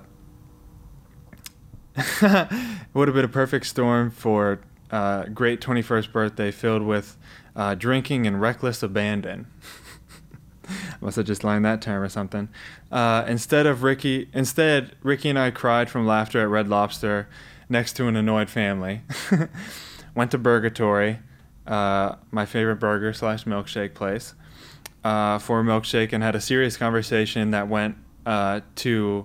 would 2.95 3.09
have 3.09 3.15
been 3.15 3.25
a 3.25 3.29
perfect 3.29 3.67
storm 3.67 4.11
for 4.11 4.61
uh, 4.91 5.25
great 5.25 5.61
21st 5.61 6.13
birthday 6.13 6.51
filled 6.51 6.83
with 6.83 7.17
uh, 7.55 7.75
drinking 7.75 8.27
and 8.27 8.41
reckless 8.41 8.83
abandon. 8.83 9.47
Must 11.01 11.17
have 11.17 11.27
just 11.27 11.45
learned 11.45 11.65
that 11.65 11.81
term 11.81 12.03
or 12.03 12.09
something. 12.09 12.49
Uh, 12.91 13.25
instead 13.29 13.67
of 13.67 13.83
Ricky, 13.83 14.29
instead 14.33 14.97
Ricky 15.03 15.29
and 15.29 15.39
I 15.39 15.51
cried 15.51 15.89
from 15.89 16.07
laughter 16.07 16.41
at 16.41 16.49
Red 16.49 16.69
Lobster, 16.69 17.29
next 17.69 17.95
to 17.95 18.09
an 18.09 18.17
annoyed 18.17 18.51
family. 18.51 19.03
Went 20.15 20.31
to 20.33 20.39
Burgatory, 20.39 21.21
uh, 21.67 22.17
my 22.31 22.47
favorite 22.47 22.77
burger 22.77 23.13
slash 23.13 23.45
milkshake 23.45 23.95
place, 23.95 24.35
uh, 25.07 25.39
for 25.39 25.61
a 25.61 25.63
milkshake, 25.63 26.13
and 26.13 26.25
had 26.25 26.35
a 26.35 26.41
serious 26.41 26.77
conversation 26.77 27.53
that 27.53 27.69
went 27.69 27.97
uh, 28.27 28.61
to, 28.75 29.25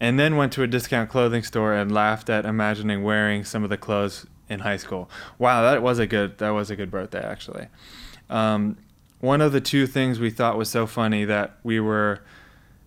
and 0.00 0.18
then 0.18 0.34
went 0.34 0.52
to 0.54 0.64
a 0.64 0.66
discount 0.66 1.08
clothing 1.08 1.44
store 1.44 1.72
and 1.72 1.92
laughed 1.92 2.28
at 2.28 2.44
imagining 2.44 3.04
wearing 3.04 3.44
some 3.44 3.62
of 3.62 3.70
the 3.70 3.76
clothes 3.76 4.26
in 4.48 4.60
high 4.60 4.76
school. 4.76 5.08
Wow, 5.38 5.62
that 5.62 5.82
was 5.82 6.00
a 6.00 6.06
good 6.06 6.38
that 6.38 6.50
was 6.50 6.68
a 6.68 6.74
good 6.74 6.90
birthday 6.90 7.24
actually. 7.24 7.68
Um, 8.28 8.76
one 9.20 9.40
of 9.40 9.52
the 9.52 9.60
two 9.60 9.86
things 9.86 10.18
we 10.18 10.30
thought 10.30 10.58
was 10.58 10.68
so 10.68 10.84
funny 10.84 11.24
that 11.24 11.58
we 11.62 11.78
were 11.78 12.24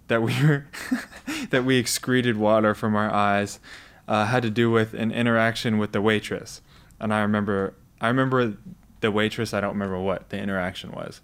that 0.10 0.22
we 0.22 0.34
were 0.44 0.68
that 1.50 1.64
we 1.64 1.78
excreted 1.78 2.36
water 2.36 2.76
from 2.76 2.94
our 2.94 3.10
eyes 3.10 3.62
uh, 4.06 4.26
had 4.26 4.44
to 4.44 4.50
do 4.50 4.70
with 4.70 4.94
an 4.94 5.14
interaction 5.14 5.78
with 5.78 5.94
the 5.94 6.02
waitress, 6.02 6.62
and 7.00 7.14
I 7.14 7.22
remember 7.22 7.74
I 8.02 8.10
remember 8.10 8.58
the 9.00 9.12
waitress. 9.12 9.54
I 9.54 9.62
don't 9.62 9.72
remember 9.72 9.98
what 9.98 10.30
the 10.30 10.38
interaction 10.38 10.92
was. 10.92 11.22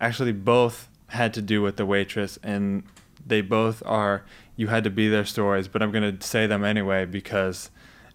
Actually, 0.00 0.32
both 0.32 0.88
had 1.08 1.34
to 1.34 1.42
do 1.42 1.62
with 1.62 1.76
the 1.76 1.86
waitress, 1.86 2.38
and 2.42 2.84
they 3.26 3.40
both 3.40 3.82
are 3.86 4.24
you 4.56 4.66
had 4.66 4.84
to 4.84 4.90
be 4.90 5.08
their 5.08 5.24
stories. 5.24 5.68
But 5.68 5.82
I'm 5.82 5.90
gonna 5.90 6.20
say 6.20 6.46
them 6.46 6.64
anyway 6.64 7.04
because 7.04 7.70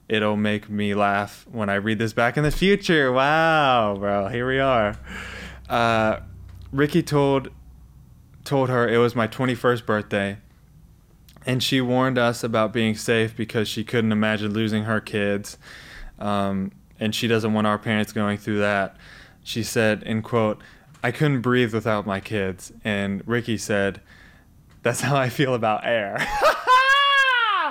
it'll 0.08 0.38
make 0.38 0.70
me 0.70 0.94
laugh 0.94 1.46
when 1.52 1.70
I 1.70 1.76
read 1.76 2.00
this 2.00 2.14
back 2.14 2.38
in 2.38 2.44
the 2.44 2.52
future. 2.52 3.12
Wow, 3.12 3.96
bro, 3.98 4.28
here 4.28 4.48
we 4.48 4.60
are. 4.60 4.98
Uh, 5.70 6.20
Ricky 6.72 7.02
told 7.02 7.50
told 8.44 8.70
her 8.70 8.88
it 8.88 8.98
was 8.98 9.16
my 9.16 9.28
21st 9.28 9.86
birthday, 9.86 10.38
and 11.46 11.64
she 11.64 11.80
warned 11.80 12.18
us 12.18 12.44
about 12.44 12.74
being 12.74 12.96
safe 12.96 13.36
because 13.36 13.68
she 13.68 13.84
couldn't 13.84 14.12
imagine 14.12 14.54
losing 14.54 14.84
her 14.84 15.00
kids, 15.00 15.58
um, 16.20 16.72
and 17.00 17.16
she 17.16 17.28
doesn't 17.28 17.54
want 17.54 17.68
our 17.68 17.80
parents 17.80 18.12
going 18.12 18.38
through 18.38 18.60
that. 18.60 18.98
She 19.44 19.64
said, 19.64 20.04
"In 20.04 20.22
quote, 20.22 20.62
I 21.04 21.12
couldn't 21.12 21.42
breathe 21.42 21.74
without 21.74 22.08
my 22.08 22.20
kids," 22.20 22.72
and 22.84 23.22
Ricky 23.28 23.58
said, 23.58 24.02
"That's 24.82 25.02
how 25.02 25.16
I 25.16 25.30
feel 25.30 25.54
about 25.54 25.82
air." 25.84 26.26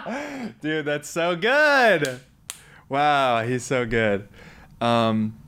Dude, 0.61 0.85
that's 0.85 1.09
so 1.09 1.35
good. 1.35 2.21
Wow, 2.89 3.43
he's 3.43 3.65
so 3.65 3.87
good. 3.87 4.29
Um, 4.81 5.39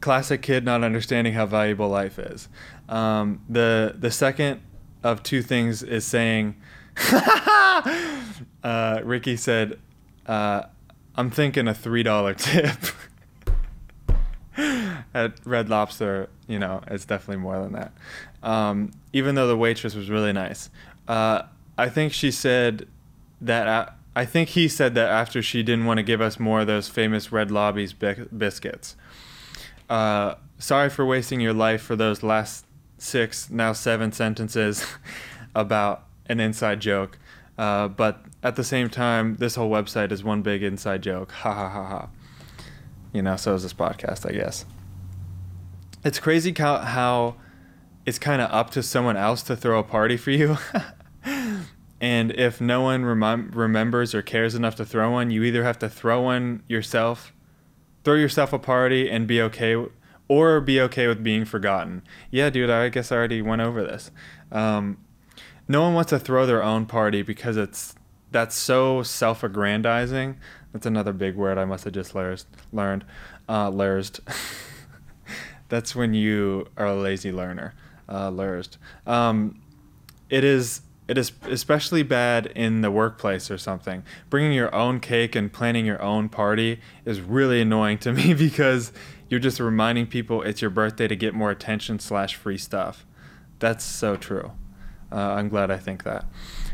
classic 0.00 0.42
kid 0.42 0.64
not 0.64 0.82
understanding 0.82 1.34
how 1.34 1.46
valuable 1.46 1.88
life 1.88 2.18
is. 2.18 2.48
Um, 2.88 3.42
the 3.48 3.94
the 3.98 4.10
second 4.10 4.60
of 5.02 5.22
two 5.22 5.42
things 5.42 5.82
is 5.82 6.04
saying. 6.04 6.56
uh, 8.62 9.00
Ricky 9.02 9.36
said, 9.36 9.78
uh, 10.26 10.64
"I'm 11.16 11.30
thinking 11.30 11.68
a 11.68 11.74
three 11.74 12.02
dollar 12.02 12.34
tip." 12.34 12.78
At 15.14 15.34
Red 15.44 15.68
Lobster, 15.68 16.28
you 16.46 16.58
know, 16.58 16.82
it's 16.88 17.04
definitely 17.04 17.42
more 17.42 17.58
than 17.60 17.72
that. 17.72 17.92
Um, 18.42 18.92
even 19.12 19.34
though 19.34 19.46
the 19.46 19.56
waitress 19.56 19.94
was 19.94 20.10
really 20.10 20.32
nice, 20.32 20.70
uh, 21.08 21.42
I 21.78 21.88
think 21.88 22.12
she 22.12 22.30
said 22.30 22.86
that. 23.40 23.96
I 24.14 24.26
think 24.26 24.50
he 24.50 24.68
said 24.68 24.94
that 24.94 25.08
after 25.08 25.40
she 25.40 25.62
didn't 25.62 25.86
want 25.86 25.96
to 25.96 26.02
give 26.02 26.20
us 26.20 26.38
more 26.38 26.60
of 26.60 26.66
those 26.66 26.86
famous 26.86 27.32
Red 27.32 27.50
Lobbies 27.50 27.94
bi- 27.94 28.26
biscuits. 28.36 28.94
Uh, 29.88 30.34
sorry 30.58 30.90
for 30.90 31.06
wasting 31.06 31.40
your 31.40 31.54
life 31.54 31.80
for 31.80 31.96
those 31.96 32.22
last 32.22 32.66
six, 32.98 33.48
now 33.50 33.72
seven 33.72 34.12
sentences 34.12 34.86
about 35.54 36.04
an 36.26 36.40
inside 36.40 36.80
joke. 36.80 37.18
Uh, 37.58 37.88
but 37.88 38.24
at 38.42 38.56
the 38.56 38.64
same 38.64 38.88
time, 38.88 39.36
this 39.36 39.54
whole 39.54 39.70
website 39.70 40.12
is 40.12 40.24
one 40.24 40.42
big 40.42 40.62
inside 40.62 41.02
joke. 41.02 41.32
Ha 41.32 41.52
ha 41.52 41.68
ha 41.68 41.84
ha. 41.84 42.08
You 43.12 43.22
know, 43.22 43.36
so 43.36 43.54
is 43.54 43.62
this 43.62 43.74
podcast, 43.74 44.28
I 44.28 44.32
guess. 44.32 44.64
It's 46.04 46.18
crazy 46.18 46.54
how, 46.56 46.78
how 46.78 47.36
it's 48.06 48.18
kind 48.18 48.42
of 48.42 48.50
up 48.50 48.70
to 48.70 48.82
someone 48.82 49.16
else 49.16 49.42
to 49.44 49.56
throw 49.56 49.78
a 49.78 49.84
party 49.84 50.16
for 50.16 50.30
you. 50.30 50.56
And 52.02 52.32
if 52.32 52.60
no 52.60 52.80
one 52.80 53.04
rem- 53.04 53.52
remembers 53.54 54.12
or 54.12 54.22
cares 54.22 54.56
enough 54.56 54.74
to 54.74 54.84
throw 54.84 55.12
one, 55.12 55.30
you 55.30 55.44
either 55.44 55.62
have 55.62 55.78
to 55.78 55.88
throw 55.88 56.22
one 56.22 56.64
yourself, 56.66 57.32
throw 58.02 58.14
yourself 58.14 58.52
a 58.52 58.58
party 58.58 59.08
and 59.08 59.28
be 59.28 59.40
okay, 59.40 59.76
or 60.26 60.60
be 60.60 60.80
okay 60.80 61.06
with 61.06 61.22
being 61.22 61.44
forgotten. 61.44 62.02
Yeah, 62.28 62.50
dude, 62.50 62.70
I 62.70 62.88
guess 62.88 63.12
I 63.12 63.16
already 63.16 63.40
went 63.40 63.62
over 63.62 63.84
this. 63.84 64.10
Um, 64.50 64.98
no 65.68 65.82
one 65.82 65.94
wants 65.94 66.10
to 66.10 66.18
throw 66.18 66.44
their 66.44 66.60
own 66.60 66.86
party 66.86 67.22
because 67.22 67.56
it's 67.56 67.94
that's 68.32 68.56
so 68.56 69.04
self-aggrandizing. 69.04 70.38
That's 70.72 70.86
another 70.86 71.12
big 71.12 71.36
word 71.36 71.58
I 71.58 71.64
must 71.64 71.84
have 71.84 71.92
just 71.92 72.14
learned. 72.14 72.44
Learned, 72.72 73.04
uh, 73.48 73.70
that's 75.68 75.94
when 75.94 76.14
you 76.14 76.66
are 76.76 76.86
a 76.86 76.94
lazy 76.94 77.30
learner. 77.32 77.74
uh, 78.08 78.30
lurst. 78.30 78.78
Um, 79.06 79.60
it 80.28 80.44
is 80.44 80.82
it 81.08 81.18
is 81.18 81.32
especially 81.42 82.02
bad 82.02 82.46
in 82.46 82.80
the 82.80 82.90
workplace 82.90 83.50
or 83.50 83.58
something. 83.58 84.02
Bringing 84.30 84.52
your 84.52 84.74
own 84.74 85.00
cake 85.00 85.34
and 85.34 85.52
planning 85.52 85.84
your 85.84 86.00
own 86.00 86.28
party 86.28 86.80
is 87.04 87.20
really 87.20 87.60
annoying 87.60 87.98
to 87.98 88.12
me 88.14 88.32
because 88.32 88.92
you're 89.28 89.40
just 89.40 89.60
reminding 89.60 90.06
people 90.06 90.42
it's 90.42 90.62
your 90.62 90.70
birthday 90.70 91.08
to 91.08 91.16
get 91.16 91.34
more 91.34 91.50
attention 91.50 91.98
slash 91.98 92.34
free 92.34 92.56
stuff. 92.58 93.04
That's 93.58 93.84
so 93.84 94.16
true. 94.16 94.52
Uh, 95.10 95.16
I'm 95.16 95.48
glad 95.48 95.70
I 95.70 95.76
think 95.76 96.04
that 96.04 96.24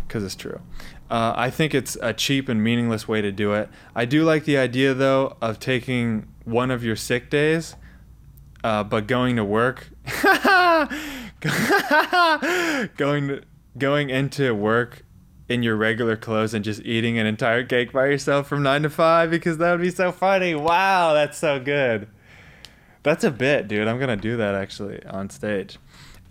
because 0.07 0.23
it's 0.23 0.37
true. 0.37 0.61
Uh, 1.11 1.33
I 1.37 1.50
think 1.50 1.75
it's 1.75 1.97
a 2.03 2.12
cheap 2.12 2.49
and 2.49 2.62
meaningless 2.62 3.09
way 3.09 3.23
to 3.23 3.33
do 3.33 3.53
it. 3.55 3.69
I 3.95 4.05
do 4.05 4.25
like 4.25 4.45
the 4.45 4.59
idea 4.59 4.93
though 4.95 5.37
of 5.41 5.59
taking 5.59 6.29
one 6.45 6.71
of 6.71 6.85
your 6.85 6.97
sick 6.97 7.31
days, 7.31 7.77
uh, 8.62 8.85
but 8.85 9.07
going 9.07 9.37
to 9.37 9.45
work, 9.45 9.88
going 12.97 13.29
to 13.29 13.43
going 13.79 14.11
into 14.11 14.55
work 14.55 15.05
in 15.49 15.62
your 15.62 15.77
regular 15.77 16.17
clothes 16.17 16.53
and 16.53 16.65
just 16.65 16.83
eating 16.83 17.19
an 17.19 17.27
entire 17.27 17.65
cake 17.65 17.93
by 17.93 18.07
yourself 18.07 18.47
from 18.47 18.62
nine 18.62 18.83
to 18.83 18.91
five 18.91 19.31
because 19.31 19.57
that 19.59 19.73
would 19.73 19.81
be 19.81 19.91
so 19.91 20.12
funny. 20.12 20.55
Wow, 20.55 21.15
that's 21.15 21.38
so 21.38 21.59
good. 21.59 22.09
That's 23.03 23.25
a 23.25 23.31
bit, 23.31 23.69
dude. 23.69 23.88
I'm 23.88 23.99
gonna 23.99 24.17
do 24.17 24.37
that 24.37 24.55
actually 24.55 25.03
on 25.07 25.31
stage. 25.31 25.79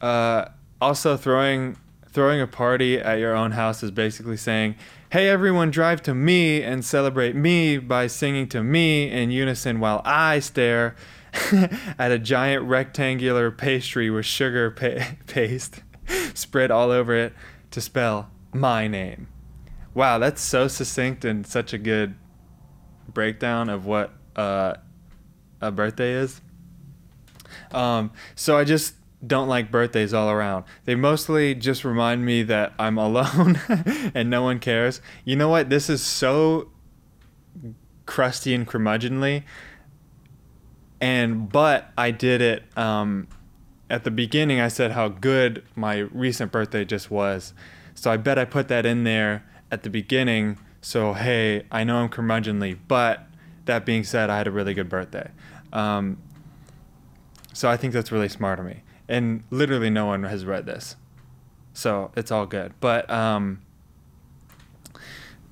Uh, 0.02 0.46
also, 0.80 1.18
throwing 1.18 1.78
throwing 2.18 2.42
a 2.42 2.48
party 2.48 2.98
at 2.98 3.20
your 3.20 3.36
own 3.36 3.52
house 3.52 3.84
is 3.84 3.92
basically 3.92 4.36
saying, 4.36 4.74
"Hey, 5.12 5.30
everyone, 5.30 5.70
drive 5.70 6.02
to 6.02 6.16
me 6.16 6.64
and 6.64 6.84
celebrate 6.84 7.36
me 7.36 7.78
by 7.78 8.08
singing 8.08 8.50
to 8.50 8.64
me 8.64 9.08
in 9.08 9.30
unison 9.30 9.80
while 9.80 10.02
I 10.04 10.40
stare." 10.40 10.96
at 12.00 12.12
a 12.12 12.18
giant 12.18 12.64
rectangular 12.64 13.52
pastry 13.52 14.10
with 14.10 14.26
sugar 14.26 14.72
pa- 14.72 15.12
paste 15.28 15.84
spread 16.34 16.72
all 16.72 16.90
over 16.90 17.14
it 17.14 17.34
to 17.70 17.80
spell 17.80 18.32
my 18.52 18.88
name. 18.88 19.28
Wow, 19.94 20.18
that's 20.18 20.42
so 20.42 20.68
succinct 20.68 21.24
and 21.24 21.46
such 21.46 21.72
a 21.72 21.78
good 21.78 22.16
breakdown 23.14 23.70
of 23.70 23.86
what 23.86 24.12
uh, 24.36 24.74
a 25.62 25.70
birthday 25.70 26.14
is. 26.14 26.42
Um, 27.72 28.12
so 28.34 28.58
I 28.58 28.64
just 28.64 28.96
don't 29.26 29.48
like 29.48 29.72
birthdays 29.72 30.14
all 30.14 30.30
around. 30.30 30.66
They 30.86 30.96
mostly 30.96 31.56
just 31.56 31.84
remind 31.84 32.26
me 32.26 32.44
that 32.44 32.74
I'm 32.78 32.98
alone 32.98 33.60
and 34.14 34.30
no 34.30 34.44
one 34.44 34.60
cares. 34.60 35.02
You 35.26 35.36
know 35.36 35.50
what? 35.50 35.70
This 35.70 35.90
is 35.90 36.04
so 36.04 36.70
crusty 38.06 38.54
and 38.54 38.68
curmudgeonly. 38.68 39.44
And 41.00 41.50
but 41.52 41.92
I 41.98 42.12
did 42.12 42.42
it 42.42 42.64
um, 42.78 43.28
at 43.90 44.04
the 44.04 44.12
beginning 44.12 44.60
I 44.60 44.68
said 44.68 44.92
how 44.92 45.10
good 45.10 45.64
my 45.76 45.98
recent 45.98 46.52
birthday 46.52 46.86
just 46.86 47.12
was. 47.12 47.54
So 47.94 48.12
I 48.12 48.18
bet 48.18 48.38
I 48.38 48.46
put 48.46 48.68
that 48.68 48.86
in 48.86 49.04
there 49.04 49.46
at 49.72 49.84
the 49.84 49.90
beginning. 49.90 50.58
So 50.82 51.14
hey, 51.14 51.66
I 51.72 51.84
know 51.84 51.98
I'm 51.98 52.10
curmudgeonly, 52.10 52.78
but 52.88 53.28
that 53.66 53.86
being 53.86 54.04
said, 54.04 54.30
I 54.30 54.38
had 54.38 54.48
a 54.48 54.52
really 54.52 54.74
good 54.74 54.90
birthday. 54.90 55.30
Um, 55.72 56.18
so 57.54 57.70
I 57.70 57.78
think 57.78 57.94
that's 57.94 58.12
really 58.12 58.30
smart 58.30 58.60
of 58.60 58.66
me. 58.66 58.82
And 59.10 59.44
literally 59.50 59.90
no 59.90 60.06
one 60.06 60.24
has 60.24 60.46
read 60.46 60.66
this, 60.66 60.98
so 61.74 62.12
it's 62.16 62.32
all 62.32 62.46
good. 62.46 62.74
But 62.82 63.10
um, 63.10 63.62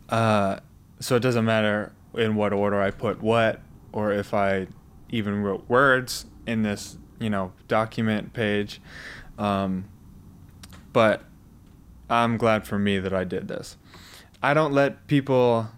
uh, 0.10 0.60
so 1.00 1.16
it 1.16 1.22
doesn't 1.22 1.46
matter 1.46 1.94
in 2.14 2.36
what 2.36 2.52
order 2.52 2.82
I 2.82 2.92
put 2.92 3.22
what, 3.22 3.62
or 3.94 4.12
if 4.12 4.34
I 4.34 4.68
even 5.10 5.42
wrote 5.42 5.64
words 5.70 6.26
in 6.46 6.64
this 6.64 6.98
you 7.20 7.30
know 7.30 7.54
document 7.68 8.34
page. 8.34 8.82
Um, 9.38 9.86
but 10.94 11.24
i'm 12.10 12.38
glad 12.38 12.66
for 12.66 12.80
me 12.80 13.00
that 13.00 13.14
i 13.14 13.24
did 13.24 13.48
this. 13.48 13.78
I 14.42 14.54
don't 14.54 14.74
let 14.74 15.08
people 15.08 15.70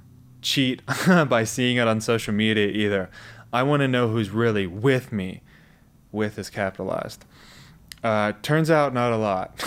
cheat 0.41 0.81
by 1.27 1.43
seeing 1.43 1.77
it 1.77 1.88
on 1.88 2.01
social 2.01 2.34
media 2.34 2.67
either. 2.67 3.09
I 3.53 3.63
want 3.63 3.79
to 3.81 3.87
know 3.87 4.09
who's 4.09 4.29
really 4.29 4.68
with 4.68 5.11
me 5.11 5.42
with 6.11 6.37
is 6.37 6.50
capitalized 6.50 7.25
uh, 8.07 8.33
turns 8.41 8.70
out 8.70 8.93
not 8.93 9.11
a 9.11 9.17
lot 9.17 9.63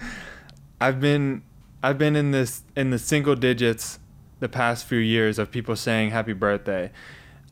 i've 0.80 1.00
been 1.00 1.42
i've 1.82 1.98
been 1.98 2.16
in 2.16 2.30
this 2.30 2.62
in 2.76 2.90
the 2.90 2.98
single 2.98 3.36
digits 3.36 3.98
the 4.40 4.48
past 4.48 4.84
few 4.84 4.98
years 4.98 5.38
of 5.38 5.50
people 5.50 5.76
saying 5.76 6.10
happy 6.10 6.32
birthday 6.32 6.90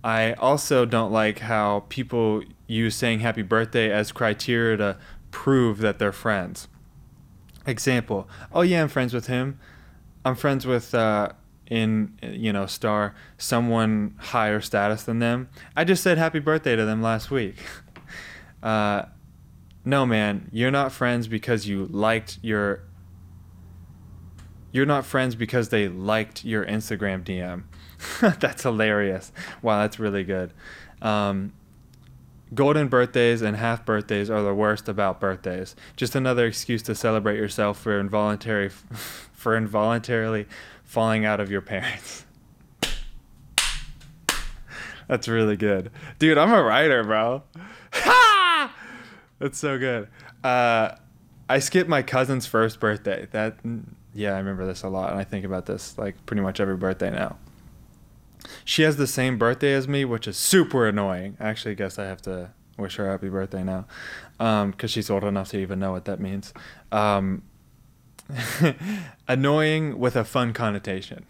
I 0.04 0.35
also 0.35 0.85
don't 0.85 1.12
like 1.12 1.38
how 1.38 1.87
people 1.88 2.42
use 2.66 2.94
saying 2.94 3.20
happy 3.20 3.40
birthday 3.40 3.90
as 3.90 4.12
criteria 4.12 4.76
to 4.76 4.98
prove 5.30 5.78
that 5.78 5.98
they're 5.98 6.12
friends. 6.12 6.68
Example, 7.66 8.28
oh 8.52 8.61
yeah, 8.61 8.83
I'm 8.83 8.88
friends 8.88 9.14
with 9.14 9.28
him. 9.28 9.59
I'm 10.22 10.35
friends 10.35 10.66
with 10.66 10.94
uh, 10.94 11.30
in 11.68 12.18
you 12.22 12.52
know 12.52 12.66
star 12.66 13.14
someone 13.38 14.14
higher 14.18 14.61
status 14.61 15.04
than 15.04 15.20
them. 15.20 15.48
I 15.74 15.85
just 15.85 16.02
said 16.02 16.18
happy 16.18 16.38
birthday 16.38 16.76
to 16.76 16.85
them 16.85 17.02
last 17.02 17.30
week. 17.30 17.57
Uh, 18.62 19.04
no 19.85 20.07
man, 20.07 20.49
you're 20.53 20.70
not 20.70 20.92
friends 20.92 21.29
because 21.29 21.66
you 21.66 21.87
liked 21.87 22.38
your. 22.42 22.83
You're 24.73 24.87
not 24.87 25.07
friends 25.07 25.37
because 25.37 25.68
they 25.68 25.88
liked 25.88 26.44
your 26.44 26.64
Instagram 26.64 27.23
DM. 27.23 27.64
that's 28.40 28.64
hilarious. 28.64 29.31
Wow, 29.62 29.83
that's 29.83 30.01
really 30.01 30.25
good. 30.25 30.53
Um, 31.01 31.53
golden 32.55 32.88
birthdays 32.88 33.40
and 33.42 33.57
half 33.57 33.85
birthdays 33.85 34.31
are 34.31 34.42
the 34.42 34.55
worst 34.55 34.88
about 34.88 35.20
birthdays. 35.20 35.77
Just 35.97 36.14
another 36.14 36.47
excuse 36.47 36.83
to 36.83 36.94
celebrate 36.94 37.37
yourself 37.37 37.79
for 37.79 38.01
involuntary 38.01 38.68
for 39.33 39.57
involuntarily 39.57 40.47
falling 40.83 41.25
out 41.25 41.40
of 41.40 41.51
your 41.51 41.61
parents. 41.61 42.25
That's 45.09 45.29
really 45.29 45.57
good. 45.57 45.90
Dude, 46.18 46.38
I'm 46.38 46.53
a 46.53 46.62
writer, 46.62 47.05
bro. 47.05 47.42
That's 49.38 49.59
so 49.59 49.79
good. 49.79 50.09
Uh, 50.42 50.97
I 51.49 51.59
skipped 51.59 51.88
my 51.88 52.03
cousin's 52.03 52.47
first 52.47 52.81
birthday. 52.81 53.27
That 53.33 53.57
yeah, 54.14 54.35
I 54.35 54.38
remember 54.38 54.66
this 54.66 54.83
a 54.83 54.88
lot 54.88 55.11
and 55.11 55.18
I 55.18 55.25
think 55.25 55.44
about 55.44 55.66
this 55.66 55.99
like 55.99 56.25
pretty 56.27 56.42
much 56.42 56.61
every 56.61 56.77
birthday 56.77 57.11
now. 57.11 57.37
She 58.64 58.83
has 58.83 58.97
the 58.97 59.07
same 59.07 59.38
birthday 59.38 59.73
as 59.73 59.88
me, 59.88 60.05
which 60.05 60.29
is 60.29 60.37
super 60.37 60.87
annoying. 60.87 61.37
I 61.40 61.49
actually 61.49 61.75
guess 61.75 61.99
I 61.99 62.05
have 62.05 62.23
to 62.23 62.51
wish 62.79 62.97
her 62.97 63.11
happy 63.11 63.29
birthday 63.29 63.64
now, 63.64 63.87
because 64.38 64.62
um, 64.62 64.88
she's 64.88 65.09
old 65.09 65.25
enough 65.25 65.51
to 65.51 65.59
even 65.59 65.79
know 65.79 65.92
what 65.92 66.05
that 66.05 66.20
means. 66.20 66.53
Um, 66.92 67.42
annoying 69.29 69.99
with 69.99 70.16
a 70.16 70.25
fun 70.25 70.53
connotation. 70.53 71.27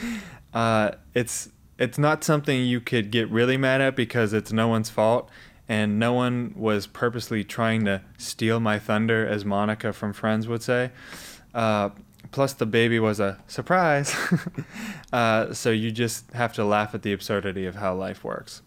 Uh, 0.54 0.92
it's 1.14 1.50
it's 1.78 1.98
not 1.98 2.24
something 2.24 2.64
you 2.64 2.80
could 2.80 3.10
get 3.10 3.28
really 3.28 3.58
mad 3.58 3.82
at 3.82 3.94
because 3.94 4.32
it's 4.32 4.50
no 4.50 4.66
one's 4.66 4.88
fault 4.88 5.28
and 5.68 5.98
no 5.98 6.12
one 6.12 6.54
was 6.56 6.86
purposely 6.86 7.44
trying 7.44 7.84
to 7.84 8.02
steal 8.16 8.58
my 8.58 8.78
thunder, 8.78 9.26
as 9.26 9.44
Monica 9.44 9.92
from 9.92 10.12
Friends 10.12 10.48
would 10.48 10.62
say. 10.62 10.90
Uh, 11.54 11.90
plus 12.30 12.52
the 12.54 12.66
baby 12.66 12.98
was 12.98 13.20
a 13.20 13.38
surprise. 13.46 14.14
uh, 15.12 15.52
so 15.52 15.70
you 15.70 15.90
just 15.90 16.30
have 16.32 16.52
to 16.54 16.64
laugh 16.64 16.94
at 16.94 17.02
the 17.02 17.12
absurdity 17.12 17.66
of 17.66 17.76
how 17.76 17.94
life 17.94 18.24
works. 18.24 18.62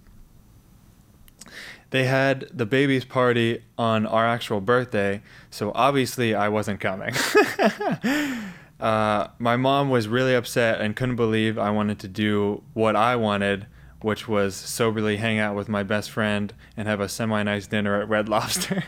They 1.91 2.05
had 2.05 2.47
the 2.53 2.65
baby's 2.65 3.03
party 3.03 3.63
on 3.77 4.05
our 4.05 4.25
actual 4.25 4.61
birthday, 4.61 5.21
so 5.49 5.73
obviously 5.75 6.33
I 6.33 6.47
wasn't 6.47 6.79
coming. 6.79 7.13
uh, 8.79 9.27
my 9.37 9.57
mom 9.57 9.89
was 9.89 10.07
really 10.07 10.33
upset 10.33 10.79
and 10.79 10.95
couldn't 10.95 11.17
believe 11.17 11.59
I 11.59 11.69
wanted 11.69 11.99
to 11.99 12.07
do 12.07 12.63
what 12.73 12.95
I 12.95 13.17
wanted, 13.17 13.67
which 14.03 14.27
was 14.27 14.55
soberly 14.55 15.17
hang 15.17 15.39
out 15.39 15.55
with 15.55 15.69
my 15.69 15.83
best 15.83 16.11
friend 16.11 16.53
and 16.75 16.87
have 16.87 16.99
a 16.99 17.09
semi 17.09 17.43
nice 17.43 17.67
dinner 17.67 18.01
at 18.01 18.09
Red 18.09 18.29
Lobster 18.29 18.85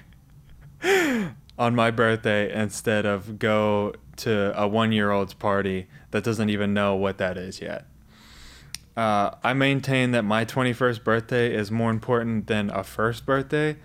on 1.57 1.75
my 1.75 1.91
birthday 1.91 2.53
instead 2.53 3.05
of 3.05 3.39
go 3.39 3.93
to 4.17 4.59
a 4.59 4.67
one 4.67 4.91
year 4.91 5.11
old's 5.11 5.33
party 5.33 5.87
that 6.11 6.23
doesn't 6.23 6.49
even 6.49 6.73
know 6.73 6.95
what 6.95 7.17
that 7.17 7.37
is 7.37 7.61
yet. 7.61 7.85
Uh, 8.95 9.31
I 9.43 9.53
maintain 9.53 10.11
that 10.11 10.23
my 10.23 10.45
21st 10.45 11.03
birthday 11.03 11.53
is 11.53 11.71
more 11.71 11.89
important 11.89 12.45
than 12.45 12.69
a 12.69 12.83
first 12.83 13.25
birthday, 13.25 13.77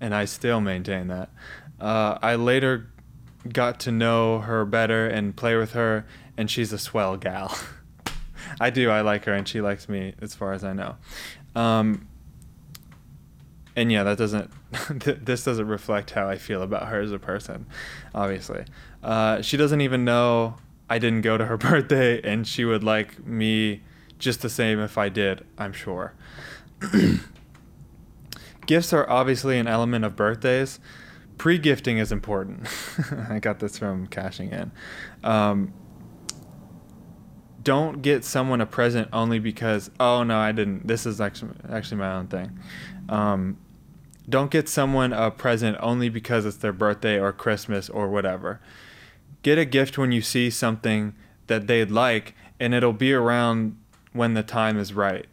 and 0.00 0.14
I 0.14 0.24
still 0.24 0.60
maintain 0.60 1.08
that. 1.08 1.30
Uh, 1.78 2.16
I 2.22 2.36
later 2.36 2.90
got 3.52 3.78
to 3.80 3.92
know 3.92 4.40
her 4.40 4.64
better 4.64 5.06
and 5.06 5.36
play 5.36 5.56
with 5.56 5.72
her, 5.72 6.06
and 6.36 6.50
she's 6.50 6.72
a 6.72 6.78
swell 6.78 7.18
gal. 7.18 7.56
I 8.60 8.70
do, 8.70 8.90
I 8.90 9.02
like 9.02 9.24
her, 9.24 9.34
and 9.34 9.46
she 9.46 9.60
likes 9.60 9.88
me 9.88 10.14
as 10.20 10.34
far 10.34 10.52
as 10.52 10.64
I 10.64 10.72
know. 10.72 10.96
Um, 11.54 12.08
and 13.74 13.92
yeah, 13.92 14.02
that 14.04 14.16
doesn't, 14.18 14.50
this 15.24 15.44
doesn't 15.44 15.68
reflect 15.68 16.12
how 16.12 16.28
I 16.28 16.36
feel 16.38 16.62
about 16.62 16.88
her 16.88 17.00
as 17.00 17.12
a 17.12 17.18
person, 17.18 17.66
obviously. 18.14 18.64
Uh, 19.02 19.42
she 19.42 19.56
doesn't 19.56 19.80
even 19.82 20.04
know 20.04 20.56
I 20.88 20.98
didn't 20.98 21.22
go 21.22 21.36
to 21.36 21.46
her 21.46 21.56
birthday, 21.58 22.20
and 22.22 22.46
she 22.46 22.64
would 22.64 22.82
like 22.82 23.24
me 23.26 23.82
just 24.18 24.40
the 24.40 24.48
same 24.48 24.80
if 24.80 24.96
I 24.96 25.08
did, 25.08 25.44
I'm 25.58 25.72
sure. 25.72 26.14
Gifts 28.66 28.92
are 28.92 29.08
obviously 29.08 29.58
an 29.58 29.66
element 29.66 30.04
of 30.04 30.16
birthdays, 30.16 30.80
pre-gifting 31.38 31.98
is 31.98 32.10
important. 32.12 32.66
I 33.28 33.38
got 33.38 33.60
this 33.60 33.78
from 33.78 34.06
cashing 34.06 34.50
in. 34.50 34.72
Um, 35.22 35.72
don't 37.66 38.00
get 38.00 38.24
someone 38.24 38.60
a 38.60 38.66
present 38.66 39.08
only 39.12 39.40
because 39.40 39.90
oh 39.98 40.22
no 40.22 40.38
I 40.38 40.52
didn't. 40.52 40.86
This 40.86 41.04
is 41.04 41.20
actually 41.20 41.50
actually 41.68 41.96
my 41.96 42.12
own 42.12 42.28
thing. 42.28 42.56
Um, 43.08 43.58
don't 44.28 44.52
get 44.52 44.68
someone 44.68 45.12
a 45.12 45.32
present 45.32 45.76
only 45.80 46.08
because 46.08 46.46
it's 46.46 46.58
their 46.58 46.72
birthday 46.72 47.18
or 47.18 47.32
Christmas 47.32 47.88
or 47.88 48.08
whatever. 48.08 48.60
Get 49.42 49.58
a 49.58 49.64
gift 49.64 49.98
when 49.98 50.12
you 50.12 50.22
see 50.22 50.48
something 50.48 51.16
that 51.48 51.66
they'd 51.66 51.90
like, 51.90 52.36
and 52.60 52.72
it'll 52.72 52.92
be 52.92 53.12
around 53.12 53.76
when 54.12 54.34
the 54.34 54.44
time 54.44 54.78
is 54.78 54.92
right. 54.92 55.26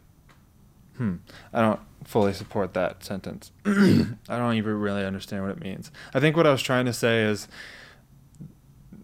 Hmm. 0.96 1.16
I 1.52 1.60
don't 1.60 1.80
fully 2.02 2.32
support 2.32 2.74
that 2.74 3.04
sentence. 3.04 3.52
I 3.64 4.08
don't 4.28 4.56
even 4.56 4.80
really 4.80 5.04
understand 5.04 5.42
what 5.42 5.52
it 5.52 5.60
means. 5.60 5.92
I 6.12 6.18
think 6.18 6.36
what 6.36 6.48
I 6.48 6.50
was 6.50 6.62
trying 6.62 6.86
to 6.86 6.92
say 6.92 7.22
is 7.22 7.46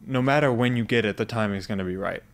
no 0.04 0.20
matter 0.20 0.52
when 0.52 0.76
you 0.76 0.84
get 0.84 1.04
it, 1.04 1.16
the 1.16 1.24
timing 1.24 1.58
is 1.58 1.68
going 1.68 1.78
to 1.78 1.84
be 1.84 1.96
right. 1.96 2.24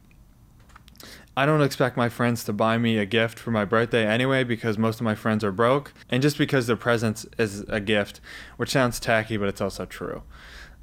I 1.37 1.45
don't 1.45 1.61
expect 1.61 1.99
my 1.99 2.09
friends 2.09 2.45
to 2.45 2.53
buy 2.55 2.79
me 2.79 2.97
a 2.97 3.05
gift 3.05 3.39
for 3.39 3.51
my 3.51 3.67
birthday 3.67 4.07
anyway 4.07 4.43
because 4.43 4.79
most 4.79 5.01
of 5.01 5.05
my 5.05 5.15
friends 5.15 5.45
are 5.45 5.53
broke, 5.53 5.93
and 6.09 6.23
just 6.23 6.39
because 6.39 6.67
their 6.67 6.77
presents 6.77 7.27
is 7.37 7.61
a 7.69 7.79
gift, 7.79 8.21
which 8.57 8.71
sounds 8.71 8.99
tacky, 8.99 9.37
but 9.37 9.49
it's 9.49 9.61
also 9.61 9.85
true. 9.85 10.23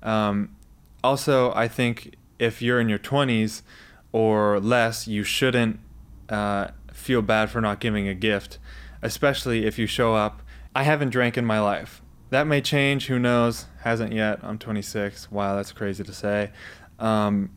Um, 0.04 0.56
also, 1.04 1.52
I 1.54 1.68
think 1.68 2.16
if 2.38 2.62
you're 2.62 2.80
in 2.80 2.88
your 2.88 3.00
20s 3.00 3.64
or 4.12 4.60
less, 4.60 5.08
you 5.08 5.24
shouldn't 5.24 5.80
uh, 6.30 6.68
feel 6.92 7.24
bad 7.24 7.50
for 7.50 7.60
not 7.60 7.80
giving 7.80 8.08
a 8.08 8.14
gift, 8.14 8.60
especially 9.02 9.66
if 9.66 9.80
you 9.80 9.88
show 9.88 10.14
up. 10.14 10.44
I 10.76 10.84
haven't 10.84 11.10
drank 11.10 11.36
in 11.36 11.46
my 11.46 11.60
life. 11.60 12.02
That 12.30 12.46
may 12.46 12.62
change, 12.62 13.08
who 13.08 13.18
knows? 13.18 13.66
Hasn't 13.82 14.14
yet. 14.14 14.40
I'm 14.44 14.58
26. 14.58 15.32
Wow, 15.32 15.56
that's 15.56 15.72
crazy 15.72 16.04
to 16.04 16.14
say. 16.14 16.52
Um, 17.00 17.56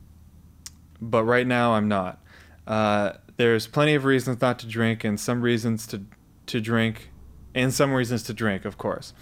but 1.01 1.25
right 1.25 1.47
now, 1.47 1.73
I'm 1.75 1.89
not. 1.89 2.23
Uh, 2.67 3.13
there's 3.37 3.67
plenty 3.67 3.95
of 3.95 4.05
reasons 4.05 4.41
not 4.41 4.59
to 4.61 4.67
drink, 4.67 5.05
and 5.05 5.19
some 5.19 5.43
reasons 5.43 5.87
to 5.89 6.03
to 6.47 6.61
drink, 6.61 7.11
and 7.55 7.73
some 7.73 7.93
reasons 7.93 8.23
to 8.25 8.35
drink, 8.35 8.65
of 8.65 8.79
course. 8.79 9.13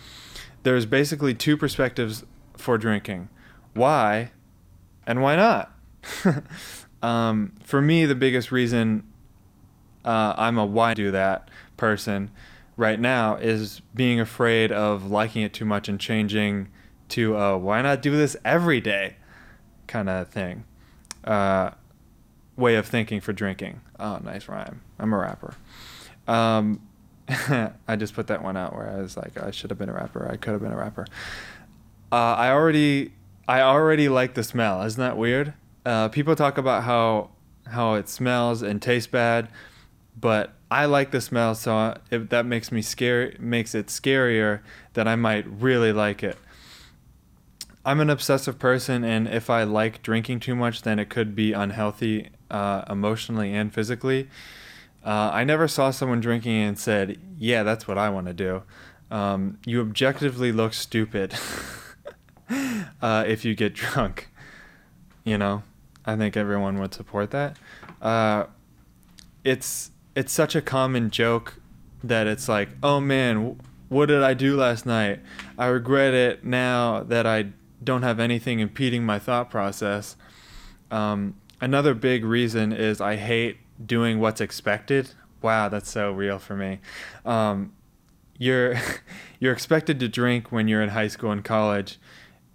There's 0.63 0.87
basically 0.87 1.35
two 1.35 1.57
perspectives 1.57 2.25
for 2.57 2.79
drinking: 2.79 3.29
why, 3.75 4.33
and 5.07 5.23
why 5.23 5.37
not. 5.37 5.73
um, 7.03 7.55
for 7.63 7.81
me, 7.81 8.07
the 8.07 8.15
biggest 8.15 8.53
reason 8.53 9.05
uh, 10.05 10.35
I'm 10.37 10.59
a 10.59 10.67
why 10.67 10.95
do 10.95 11.11
that 11.11 11.51
person 11.77 12.31
right 12.77 12.99
now 12.99 13.37
is 13.37 13.81
being 13.95 14.21
afraid 14.21 14.73
of 14.73 15.11
liking 15.11 15.43
it 15.43 15.53
too 15.53 15.65
much 15.65 15.89
and 15.89 15.99
changing 15.99 16.69
to 17.09 17.37
a 17.37 17.57
why 17.57 17.83
not 17.83 18.03
do 18.03 18.17
this 18.17 18.37
every 18.45 18.81
day 18.81 19.17
kind 19.87 20.09
of 20.09 20.29
thing. 20.29 20.65
Uh, 21.23 21.71
way 22.57 22.77
of 22.77 22.87
thinking 22.87 23.21
for 23.21 23.33
drinking. 23.33 23.81
Oh, 23.99 24.19
nice 24.23 24.49
rhyme. 24.49 24.81
I'm 24.99 25.13
a 25.13 25.19
rapper. 25.19 25.55
Um, 26.27 26.81
I 27.29 27.97
just 27.97 28.15
put 28.15 28.27
that 28.29 28.43
one 28.43 28.57
out 28.57 28.75
where 28.75 28.89
I 28.89 29.01
was 29.01 29.17
like, 29.17 29.41
I 29.43 29.51
should 29.51 29.71
have 29.71 29.79
been 29.79 29.89
a 29.89 29.95
rapper. 29.95 30.29
I 30.31 30.37
could 30.37 30.53
have 30.53 30.63
been 30.63 30.73
a 30.73 30.77
rapper. 30.77 31.07
Uh, 32.13 32.35
I 32.35 32.51
already, 32.51 33.13
I 33.49 33.61
already 33.61 34.09
like 34.09 34.35
the 34.35 34.45
smell. 34.45 34.83
Isn't 34.83 35.01
that 35.01 35.17
weird? 35.17 35.55
Uh, 35.85 36.09
people 36.09 36.37
talk 36.37 36.59
about 36.59 36.85
how 36.85 37.31
how 37.67 37.95
it 37.95 38.09
smells 38.09 38.61
and 38.61 38.81
tastes 38.81 39.07
bad, 39.07 39.49
but 40.21 40.53
I 40.71 40.85
like 40.85 41.13
the 41.13 41.21
smell, 41.21 41.55
so 41.55 41.97
that 42.11 42.47
makes 42.47 42.71
me 42.71 42.83
scary, 42.83 43.37
makes 43.39 43.75
it 43.75 43.87
scarier 43.87 44.61
that 44.95 45.09
I 45.09 45.17
might 45.17 45.47
really 45.47 45.93
like 45.93 46.23
it. 46.23 46.37
I'm 47.87 48.01
an 48.01 48.11
obsessive 48.11 48.59
person, 48.59 49.05
and 49.05 49.29
if 49.29 49.51
I 49.51 49.65
like 49.65 50.03
drinking 50.03 50.41
too 50.41 50.55
much, 50.55 50.83
then 50.83 50.99
it 50.99 51.09
could 51.09 51.35
be 51.35 51.53
unhealthy 51.53 52.31
uh, 52.55 52.85
emotionally 52.89 53.53
and 53.53 53.75
physically. 53.75 54.29
Uh, 55.05 55.31
I 55.33 55.45
never 55.45 55.67
saw 55.67 55.91
someone 55.91 56.21
drinking 56.21 56.55
and 56.63 56.79
said, 56.79 57.19
"Yeah, 57.37 57.65
that's 57.65 57.89
what 57.89 57.99
I 57.99 58.09
want 58.09 58.29
to 58.29 58.33
do." 58.33 58.63
Um, 59.11 59.59
you 59.67 59.81
objectively 59.81 60.53
look 60.53 60.73
stupid 60.73 61.35
uh, 63.03 63.25
if 63.27 63.45
you 63.45 63.55
get 63.55 63.75
drunk. 63.75 64.29
You 65.25 65.37
know, 65.37 65.63
I 66.07 66.17
think 66.17 66.37
everyone 66.37 66.79
would 66.79 66.95
support 66.95 67.33
that. 67.33 67.57
Uh, 68.01 68.45
it's 69.43 69.91
it's 70.15 70.33
such 70.33 70.55
a 70.55 70.63
common 70.63 71.11
joke 71.11 71.55
that 72.05 72.29
it's 72.29 72.49
like, 72.49 72.69
"Oh 72.85 73.01
man, 73.01 73.59
what 73.89 74.07
did 74.07 74.23
I 74.23 74.33
do 74.33 74.57
last 74.57 74.87
night? 74.87 75.21
I 75.59 75.67
regret 75.67 76.15
it 76.15 76.45
now 76.45 77.03
that 77.03 77.27
I 77.27 77.47
don't 77.83 78.03
have 78.03 78.21
anything 78.21 78.61
impeding 78.61 79.05
my 79.05 79.19
thought 79.19 79.51
process." 79.51 80.17
Um, 80.91 81.35
another 81.61 81.95
big 81.95 82.25
reason 82.25 82.73
is 82.73 83.01
I 83.01 83.17
hate 83.17 83.59
doing 83.85 84.21
what's 84.21 84.41
expected. 84.41 85.11
Wow, 85.43 85.69
that's 85.69 85.91
so 85.91 86.13
real 86.13 86.39
for 86.39 86.57
me. 86.57 86.81
Um, 87.25 87.73
you're 88.39 88.77
you're 89.41 89.53
expected 89.53 90.01
to 90.01 90.09
drink 90.09 90.51
when 90.51 90.69
you're 90.69 90.83
in 90.83 90.91
high 90.91 91.09
school 91.09 91.31
and 91.31 91.45
college, 91.45 91.99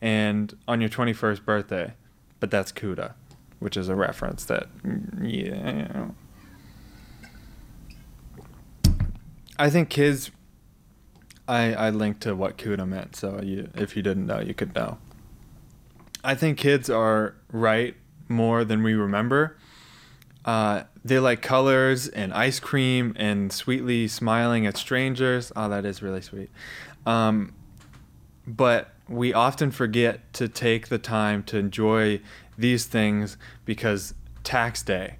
and 0.01 0.55
on 0.67 0.81
your 0.81 0.89
21st 0.89 1.45
birthday, 1.45 1.93
but 2.39 2.51
that's 2.51 2.71
Cuda, 2.71 3.13
which 3.59 3.77
is 3.77 3.89
a 3.89 3.95
reference 3.95 4.45
that 4.45 4.67
yeah. 5.21 6.09
I 9.57 9.69
think 9.69 9.89
kids. 9.89 10.31
I 11.47 11.73
I 11.73 11.89
linked 11.89 12.21
to 12.21 12.35
what 12.35 12.57
Cuda 12.57 12.87
meant, 12.87 13.15
so 13.15 13.41
you 13.41 13.69
if 13.75 13.95
you 13.95 14.03
didn't 14.03 14.27
know, 14.27 14.39
you 14.39 14.53
could 14.53 14.73
know. 14.75 14.99
I 16.23 16.35
think 16.35 16.57
kids 16.57 16.89
are 16.89 17.35
right 17.51 17.95
more 18.29 18.63
than 18.63 18.83
we 18.83 18.93
remember. 18.93 19.57
Uh, 20.45 20.83
they 21.03 21.19
like 21.19 21.41
colors 21.41 22.07
and 22.07 22.33
ice 22.33 22.59
cream 22.59 23.13
and 23.17 23.51
sweetly 23.51 24.07
smiling 24.07 24.65
at 24.65 24.77
strangers. 24.77 25.51
Oh, 25.55 25.67
that 25.69 25.85
is 25.85 26.01
really 26.01 26.21
sweet. 26.21 26.49
Um, 27.05 27.53
but 28.47 28.93
we 29.07 29.33
often 29.33 29.71
forget 29.71 30.31
to 30.33 30.47
take 30.47 30.87
the 30.87 30.97
time 30.97 31.43
to 31.43 31.57
enjoy 31.57 32.21
these 32.57 32.85
things 32.85 33.37
because 33.65 34.13
tax 34.43 34.81
day 34.83 35.17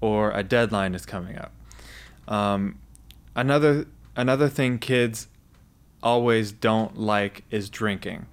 or 0.00 0.30
a 0.32 0.42
deadline 0.42 0.94
is 0.94 1.06
coming 1.06 1.38
up. 1.38 1.52
Um, 2.28 2.78
another 3.34 3.86
another 4.16 4.48
thing 4.48 4.78
kids 4.78 5.28
always 6.02 6.52
don't 6.52 6.98
like 6.98 7.44
is 7.50 7.70
drinking. 7.70 8.26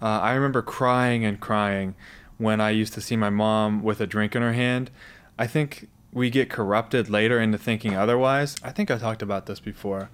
Uh, 0.00 0.20
I 0.20 0.32
remember 0.34 0.62
crying 0.62 1.24
and 1.24 1.40
crying 1.40 1.94
when 2.38 2.60
I 2.60 2.70
used 2.70 2.94
to 2.94 3.00
see 3.00 3.16
my 3.16 3.30
mom 3.30 3.82
with 3.82 4.00
a 4.00 4.06
drink 4.06 4.34
in 4.34 4.42
her 4.42 4.52
hand. 4.52 4.90
I 5.38 5.46
think 5.46 5.88
we 6.12 6.30
get 6.30 6.48
corrupted 6.48 7.10
later 7.10 7.40
into 7.40 7.58
thinking 7.58 7.94
otherwise. 7.94 8.56
I 8.62 8.70
think 8.70 8.90
I 8.90 8.98
talked 8.98 9.22
about 9.22 9.46
this 9.46 9.60
before 9.60 10.08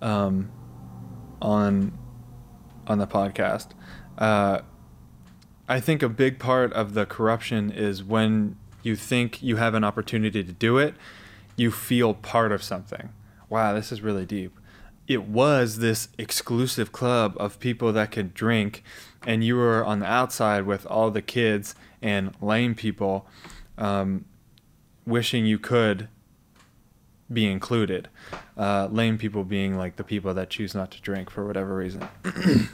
um, 0.00 0.50
on 1.42 1.98
on 2.86 2.98
the 2.98 3.06
podcast. 3.06 3.68
Uh, 4.18 4.60
I 5.68 5.80
think 5.80 6.02
a 6.02 6.08
big 6.08 6.38
part 6.38 6.72
of 6.74 6.94
the 6.94 7.06
corruption 7.06 7.70
is 7.70 8.04
when 8.04 8.56
you 8.82 8.96
think 8.96 9.42
you 9.42 9.56
have 9.56 9.74
an 9.74 9.82
opportunity 9.82 10.44
to 10.44 10.52
do 10.52 10.76
it, 10.78 10.94
you 11.56 11.70
feel 11.70 12.12
part 12.14 12.52
of 12.52 12.62
something. 12.62 13.10
Wow, 13.48 13.72
this 13.72 13.90
is 13.90 14.02
really 14.02 14.26
deep. 14.26 14.58
It 15.06 15.24
was 15.24 15.78
this 15.78 16.08
exclusive 16.18 16.92
club 16.92 17.34
of 17.38 17.58
people 17.60 17.92
that 17.92 18.10
could 18.10 18.34
drink 18.34 18.82
and 19.26 19.44
you 19.44 19.56
were 19.56 19.84
on 19.84 20.00
the 20.00 20.06
outside 20.06 20.64
with 20.64 20.86
all 20.86 21.10
the 21.10 21.22
kids 21.22 21.74
and 22.02 22.34
lame 22.40 22.74
people 22.74 23.26
um, 23.78 24.24
wishing 25.06 25.46
you 25.46 25.58
could 25.58 26.08
be 27.32 27.50
included. 27.50 28.08
Uh, 28.56 28.88
lame 28.90 29.18
people 29.18 29.44
being 29.44 29.76
like 29.76 29.96
the 29.96 30.04
people 30.04 30.34
that 30.34 30.50
choose 30.50 30.74
not 30.74 30.90
to 30.90 31.00
drink 31.00 31.30
for 31.30 31.46
whatever 31.46 31.74
reason. 31.76 32.08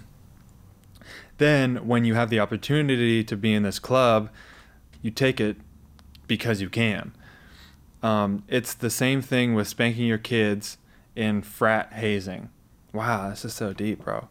then, 1.38 1.86
when 1.86 2.04
you 2.04 2.14
have 2.14 2.30
the 2.30 2.40
opportunity 2.40 3.24
to 3.24 3.36
be 3.36 3.54
in 3.54 3.62
this 3.62 3.78
club, 3.78 4.28
you 5.02 5.10
take 5.10 5.40
it 5.40 5.56
because 6.26 6.60
you 6.60 6.68
can. 6.68 7.12
Um, 8.02 8.44
it's 8.48 8.74
the 8.74 8.90
same 8.90 9.22
thing 9.22 9.54
with 9.54 9.68
spanking 9.68 10.06
your 10.06 10.18
kids 10.18 10.78
in 11.14 11.42
frat 11.42 11.92
hazing. 11.94 12.50
Wow, 12.92 13.30
this 13.30 13.44
is 13.44 13.54
so 13.54 13.72
deep, 13.72 14.04
bro. 14.04 14.28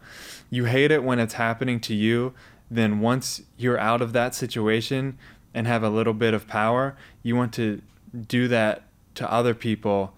You 0.50 0.66
hate 0.66 0.92
it 0.92 1.04
when 1.04 1.20
it's 1.20 1.36
happening 1.36 1.80
to 1.82 1.94
you, 1.94 2.34
then 2.70 3.00
once 3.00 3.42
you're 3.58 3.80
out 3.80 4.02
of 4.02 4.14
that 4.14 4.36
situation 4.36 5.18
and 5.54 5.66
have 5.66 5.84
a 5.84 5.90
little 5.90 6.14
bit 6.14 6.34
of 6.34 6.48
power, 6.48 6.96
you 7.24 7.36
want 7.36 7.54
to 7.54 7.82
do 8.28 8.48
that 8.48 8.84
to 9.16 9.32
other 9.32 9.54
people 9.54 10.14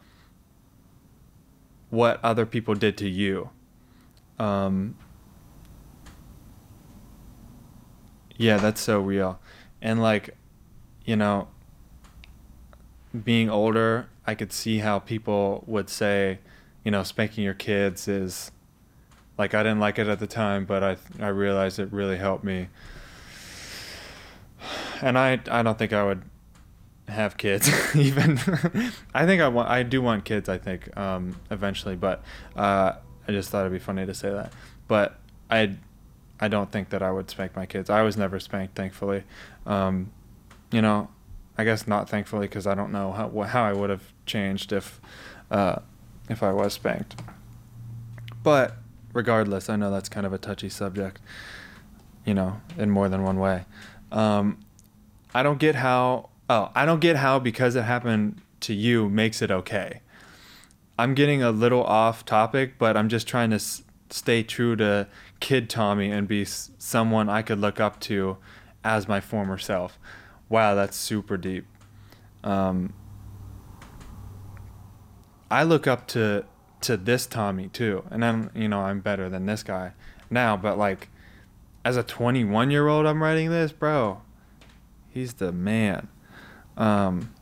what 1.89 2.19
other 2.23 2.45
people 2.45 2.73
did 2.73 2.97
to 2.97 3.09
you. 3.09 3.49
Um, 4.39 4.95
yeah, 8.37 8.57
that's 8.57 8.81
so 8.81 8.99
real. 8.99 9.39
And 9.81 10.01
like, 10.01 10.35
you 11.05 11.15
know, 11.15 11.49
being 13.23 13.49
older, 13.49 14.07
I 14.25 14.35
could 14.35 14.53
see 14.53 14.79
how 14.79 14.99
people 14.99 15.63
would 15.67 15.89
say, 15.89 16.39
you 16.83 16.91
know, 16.91 17.03
spanking 17.03 17.43
your 17.43 17.53
kids 17.53 18.07
is 18.07 18.51
Like 19.37 19.53
I 19.53 19.63
didn't 19.63 19.79
like 19.79 19.99
it 19.99 20.07
at 20.07 20.19
the 20.19 20.27
time, 20.27 20.65
but 20.65 20.83
I 20.83 20.97
I 21.19 21.29
realized 21.29 21.79
it 21.79 21.91
really 21.93 22.17
helped 22.17 22.43
me. 22.43 22.69
And 25.01 25.17
I 25.17 25.39
I 25.49 25.63
don't 25.63 25.77
think 25.77 25.93
I 25.93 26.03
would 26.03 26.23
have 27.07 27.37
kids 27.37 27.69
even. 27.95 28.39
I 29.13 29.25
think 29.25 29.41
I 29.41 29.47
want 29.47 29.69
I 29.69 29.83
do 29.83 30.01
want 30.01 30.25
kids. 30.25 30.49
I 30.49 30.57
think 30.57 30.95
um, 30.97 31.39
eventually, 31.49 31.95
but 31.95 32.23
uh, 32.55 32.93
I 33.27 33.31
just 33.31 33.49
thought 33.49 33.61
it'd 33.61 33.71
be 33.73 33.79
funny 33.79 34.05
to 34.05 34.13
say 34.13 34.29
that. 34.31 34.53
But 34.87 35.19
I 35.49 35.77
I 36.39 36.47
don't 36.47 36.71
think 36.71 36.89
that 36.89 37.01
I 37.03 37.11
would 37.11 37.29
spank 37.29 37.55
my 37.55 37.65
kids. 37.65 37.89
I 37.89 38.01
was 38.01 38.17
never 38.17 38.39
spanked, 38.39 38.75
thankfully. 38.75 39.23
Um, 39.65 40.11
you 40.71 40.81
know, 40.81 41.09
I 41.57 41.63
guess 41.63 41.87
not 41.87 42.09
thankfully 42.09 42.47
because 42.47 42.67
I 42.67 42.75
don't 42.75 42.91
know 42.91 43.11
how 43.11 43.29
how 43.43 43.63
I 43.63 43.73
would 43.73 43.89
have 43.89 44.13
changed 44.25 44.71
if 44.73 45.01
uh, 45.51 45.77
if 46.31 46.41
I 46.41 46.51
was 46.51 46.73
spanked. 46.73 47.21
But 48.43 48.77
regardless, 49.13 49.69
I 49.69 49.75
know 49.75 49.91
that's 49.91 50.09
kind 50.09 50.25
of 50.25 50.33
a 50.33 50.37
touchy 50.37 50.69
subject, 50.69 51.19
you 52.25 52.33
know, 52.33 52.61
in 52.77 52.89
more 52.89 53.09
than 53.09 53.23
one 53.23 53.39
way. 53.39 53.65
Um, 54.11 54.59
I 55.33 55.43
don't 55.43 55.59
get 55.59 55.75
how, 55.75 56.29
oh, 56.49 56.71
I 56.73 56.85
don't 56.85 56.99
get 56.99 57.17
how 57.17 57.39
because 57.39 57.75
it 57.75 57.83
happened 57.83 58.41
to 58.61 58.73
you 58.73 59.09
makes 59.09 59.41
it 59.41 59.51
okay. 59.51 60.01
I'm 60.97 61.13
getting 61.13 61.41
a 61.41 61.51
little 61.51 61.83
off 61.83 62.25
topic, 62.25 62.77
but 62.77 62.95
I'm 62.95 63.09
just 63.09 63.27
trying 63.27 63.49
to 63.51 63.55
s- 63.55 63.83
stay 64.09 64.43
true 64.43 64.75
to 64.75 65.07
kid 65.39 65.69
Tommy 65.69 66.11
and 66.11 66.27
be 66.27 66.43
s- 66.43 66.71
someone 66.77 67.29
I 67.29 67.41
could 67.41 67.59
look 67.59 67.79
up 67.79 67.99
to 68.01 68.37
as 68.83 69.07
my 69.07 69.19
former 69.19 69.57
self. 69.57 69.97
Wow, 70.49 70.75
that's 70.75 70.97
super 70.97 71.37
deep. 71.37 71.65
Um, 72.43 72.93
I 75.51 75.63
look 75.63 75.85
up 75.85 76.07
to 76.07 76.45
to 76.81 76.97
this 76.97 77.27
Tommy 77.27 77.67
too, 77.67 78.05
and 78.09 78.23
I'm 78.23 78.49
you 78.55 78.69
know 78.69 78.79
I'm 78.79 79.01
better 79.01 79.29
than 79.29 79.45
this 79.45 79.63
guy 79.63 79.91
now, 80.29 80.55
but 80.55 80.77
like 80.77 81.09
as 81.83 81.97
a 81.97 82.03
21 82.03 82.71
year 82.71 82.87
old, 82.87 83.05
I'm 83.05 83.21
writing 83.21 83.49
this, 83.49 83.71
bro. 83.71 84.21
He's 85.09 85.33
the 85.33 85.51
man, 85.51 86.07
um, 86.77 87.33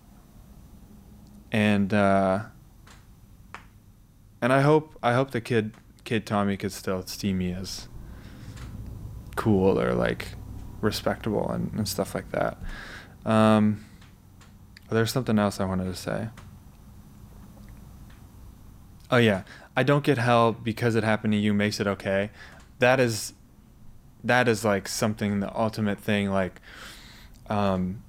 and 1.51 1.93
uh, 1.93 2.45
and 4.41 4.51
I 4.51 4.61
hope 4.61 4.97
I 5.03 5.13
hope 5.13 5.29
the 5.29 5.41
kid 5.41 5.75
kid 6.03 6.25
Tommy 6.25 6.57
could 6.57 6.71
still 6.71 7.05
see 7.05 7.31
me 7.31 7.53
as 7.53 7.87
cool 9.35 9.79
or 9.79 9.93
like 9.93 10.29
respectable 10.81 11.47
and, 11.51 11.71
and 11.73 11.87
stuff 11.87 12.15
like 12.15 12.31
that. 12.31 12.57
Um, 13.23 13.85
there's 14.89 15.11
something 15.11 15.37
else 15.37 15.59
I 15.59 15.65
wanted 15.65 15.85
to 15.85 15.95
say. 15.95 16.29
Oh 19.11 19.17
yeah, 19.17 19.43
I 19.75 19.83
don't 19.83 20.03
get 20.03 20.19
how 20.19 20.51
because 20.51 20.95
it 20.95 21.03
happened 21.03 21.33
to 21.33 21.39
you 21.39 21.53
makes 21.53 21.79
it 21.79 21.87
okay. 21.87 22.29
That 22.79 22.99
is, 22.99 23.33
that 24.23 24.47
is 24.47 24.63
like 24.63 24.87
something 24.87 25.39
the 25.39 25.55
ultimate 25.57 25.99
thing. 25.99 26.29
Like, 26.29 26.61
um, 27.49 28.03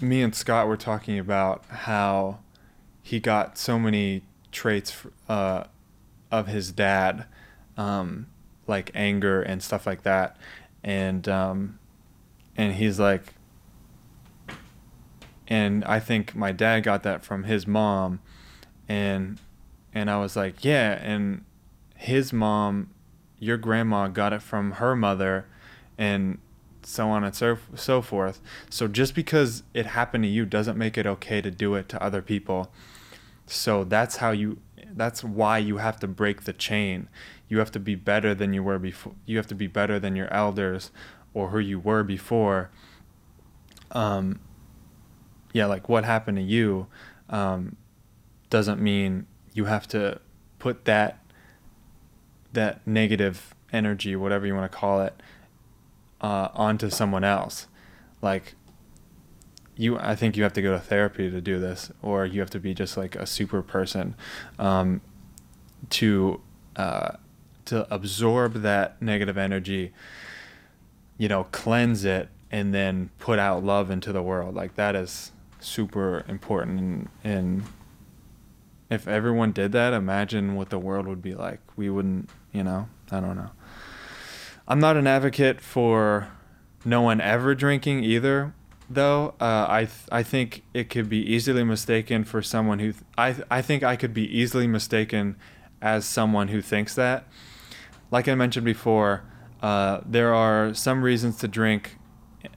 me 0.00 0.22
and 0.22 0.34
Scott 0.34 0.66
were 0.66 0.76
talking 0.76 1.18
about 1.18 1.64
how 1.66 2.38
he 3.02 3.20
got 3.20 3.58
so 3.58 3.78
many 3.78 4.22
traits 4.50 4.96
uh, 5.28 5.64
of 6.30 6.46
his 6.46 6.72
dad, 6.72 7.26
um, 7.76 8.26
like 8.66 8.90
anger 8.94 9.42
and 9.42 9.62
stuff 9.62 9.86
like 9.86 10.02
that, 10.02 10.36
and 10.82 11.28
um, 11.28 11.78
and 12.56 12.74
he's 12.74 12.98
like, 12.98 13.34
and 15.46 15.84
I 15.84 16.00
think 16.00 16.34
my 16.34 16.52
dad 16.52 16.80
got 16.80 17.02
that 17.02 17.24
from 17.24 17.44
his 17.44 17.66
mom, 17.66 18.20
and 18.88 19.38
and 19.96 20.10
I 20.10 20.18
was 20.18 20.36
like, 20.36 20.62
yeah, 20.62 20.98
and 21.02 21.42
his 21.94 22.30
mom, 22.30 22.90
your 23.38 23.56
grandma 23.56 24.08
got 24.08 24.34
it 24.34 24.42
from 24.42 24.72
her 24.72 24.94
mother, 24.94 25.46
and 25.96 26.36
so 26.82 27.08
on 27.08 27.24
and 27.24 27.34
so 27.34 27.56
so 27.74 28.02
forth. 28.02 28.42
So 28.68 28.88
just 28.88 29.14
because 29.14 29.62
it 29.72 29.86
happened 29.86 30.24
to 30.24 30.28
you 30.28 30.44
doesn't 30.44 30.76
make 30.76 30.98
it 30.98 31.06
okay 31.06 31.40
to 31.40 31.50
do 31.50 31.74
it 31.76 31.88
to 31.88 32.02
other 32.02 32.20
people. 32.20 32.70
So 33.46 33.84
that's 33.84 34.16
how 34.16 34.32
you 34.32 34.58
that's 34.92 35.24
why 35.24 35.56
you 35.56 35.78
have 35.78 35.98
to 36.00 36.06
break 36.06 36.44
the 36.44 36.52
chain. 36.52 37.08
You 37.48 37.58
have 37.58 37.72
to 37.72 37.80
be 37.80 37.94
better 37.94 38.34
than 38.34 38.52
you 38.52 38.62
were 38.62 38.78
before. 38.78 39.14
You 39.24 39.38
have 39.38 39.46
to 39.46 39.54
be 39.54 39.66
better 39.66 39.98
than 39.98 40.14
your 40.14 40.30
elders 40.30 40.90
or 41.32 41.48
who 41.48 41.58
you 41.58 41.80
were 41.80 42.02
before. 42.02 42.68
Um 43.92 44.40
yeah, 45.54 45.64
like 45.64 45.88
what 45.88 46.04
happened 46.04 46.36
to 46.36 46.44
you 46.44 46.86
um 47.30 47.76
doesn't 48.50 48.78
mean 48.78 49.26
you 49.56 49.64
have 49.64 49.88
to 49.88 50.20
put 50.58 50.84
that 50.84 51.18
that 52.52 52.86
negative 52.86 53.54
energy, 53.72 54.14
whatever 54.14 54.46
you 54.46 54.54
want 54.54 54.70
to 54.70 54.78
call 54.78 55.00
it, 55.00 55.14
uh, 56.20 56.48
onto 56.54 56.88
someone 56.90 57.24
else. 57.24 57.66
Like 58.22 58.54
you, 59.76 59.98
I 59.98 60.14
think 60.14 60.36
you 60.36 60.42
have 60.42 60.52
to 60.54 60.62
go 60.62 60.72
to 60.72 60.78
therapy 60.78 61.30
to 61.30 61.40
do 61.40 61.58
this, 61.58 61.90
or 62.02 62.26
you 62.26 62.40
have 62.40 62.50
to 62.50 62.60
be 62.60 62.74
just 62.74 62.96
like 62.96 63.16
a 63.16 63.26
super 63.26 63.62
person 63.62 64.14
um, 64.58 65.00
to 65.90 66.40
uh, 66.76 67.12
to 67.64 67.92
absorb 67.92 68.62
that 68.62 69.00
negative 69.00 69.38
energy. 69.38 69.92
You 71.16 71.28
know, 71.28 71.44
cleanse 71.44 72.04
it, 72.04 72.28
and 72.50 72.74
then 72.74 73.08
put 73.18 73.38
out 73.38 73.64
love 73.64 73.90
into 73.90 74.12
the 74.12 74.22
world. 74.22 74.54
Like 74.54 74.74
that 74.74 74.94
is 74.94 75.32
super 75.60 76.24
important 76.28 77.08
and 77.24 77.64
if 78.90 79.08
everyone 79.08 79.52
did 79.52 79.72
that, 79.72 79.92
imagine 79.92 80.54
what 80.54 80.70
the 80.70 80.78
world 80.78 81.06
would 81.06 81.22
be 81.22 81.34
like. 81.34 81.60
We 81.76 81.90
wouldn't, 81.90 82.30
you 82.52 82.62
know, 82.62 82.88
I 83.10 83.20
don't 83.20 83.36
know. 83.36 83.50
I'm 84.68 84.78
not 84.80 84.96
an 84.96 85.06
advocate 85.06 85.60
for 85.60 86.28
no 86.84 87.02
one 87.02 87.20
ever 87.20 87.54
drinking 87.54 88.04
either, 88.04 88.54
though. 88.88 89.34
Uh, 89.40 89.66
I 89.68 89.80
th- 89.84 90.08
I 90.10 90.22
think 90.22 90.62
it 90.74 90.90
could 90.90 91.08
be 91.08 91.18
easily 91.18 91.64
mistaken 91.64 92.24
for 92.24 92.42
someone 92.42 92.78
who 92.78 92.92
th- 92.92 93.04
I 93.16 93.32
th- 93.32 93.46
I 93.50 93.62
think 93.62 93.82
I 93.82 93.96
could 93.96 94.14
be 94.14 94.24
easily 94.24 94.66
mistaken 94.66 95.36
as 95.82 96.04
someone 96.04 96.48
who 96.48 96.60
thinks 96.62 96.94
that. 96.94 97.26
Like 98.10 98.28
I 98.28 98.34
mentioned 98.34 98.64
before, 98.64 99.24
uh, 99.62 100.00
there 100.06 100.34
are 100.34 100.74
some 100.74 101.02
reasons 101.02 101.36
to 101.38 101.48
drink, 101.48 101.96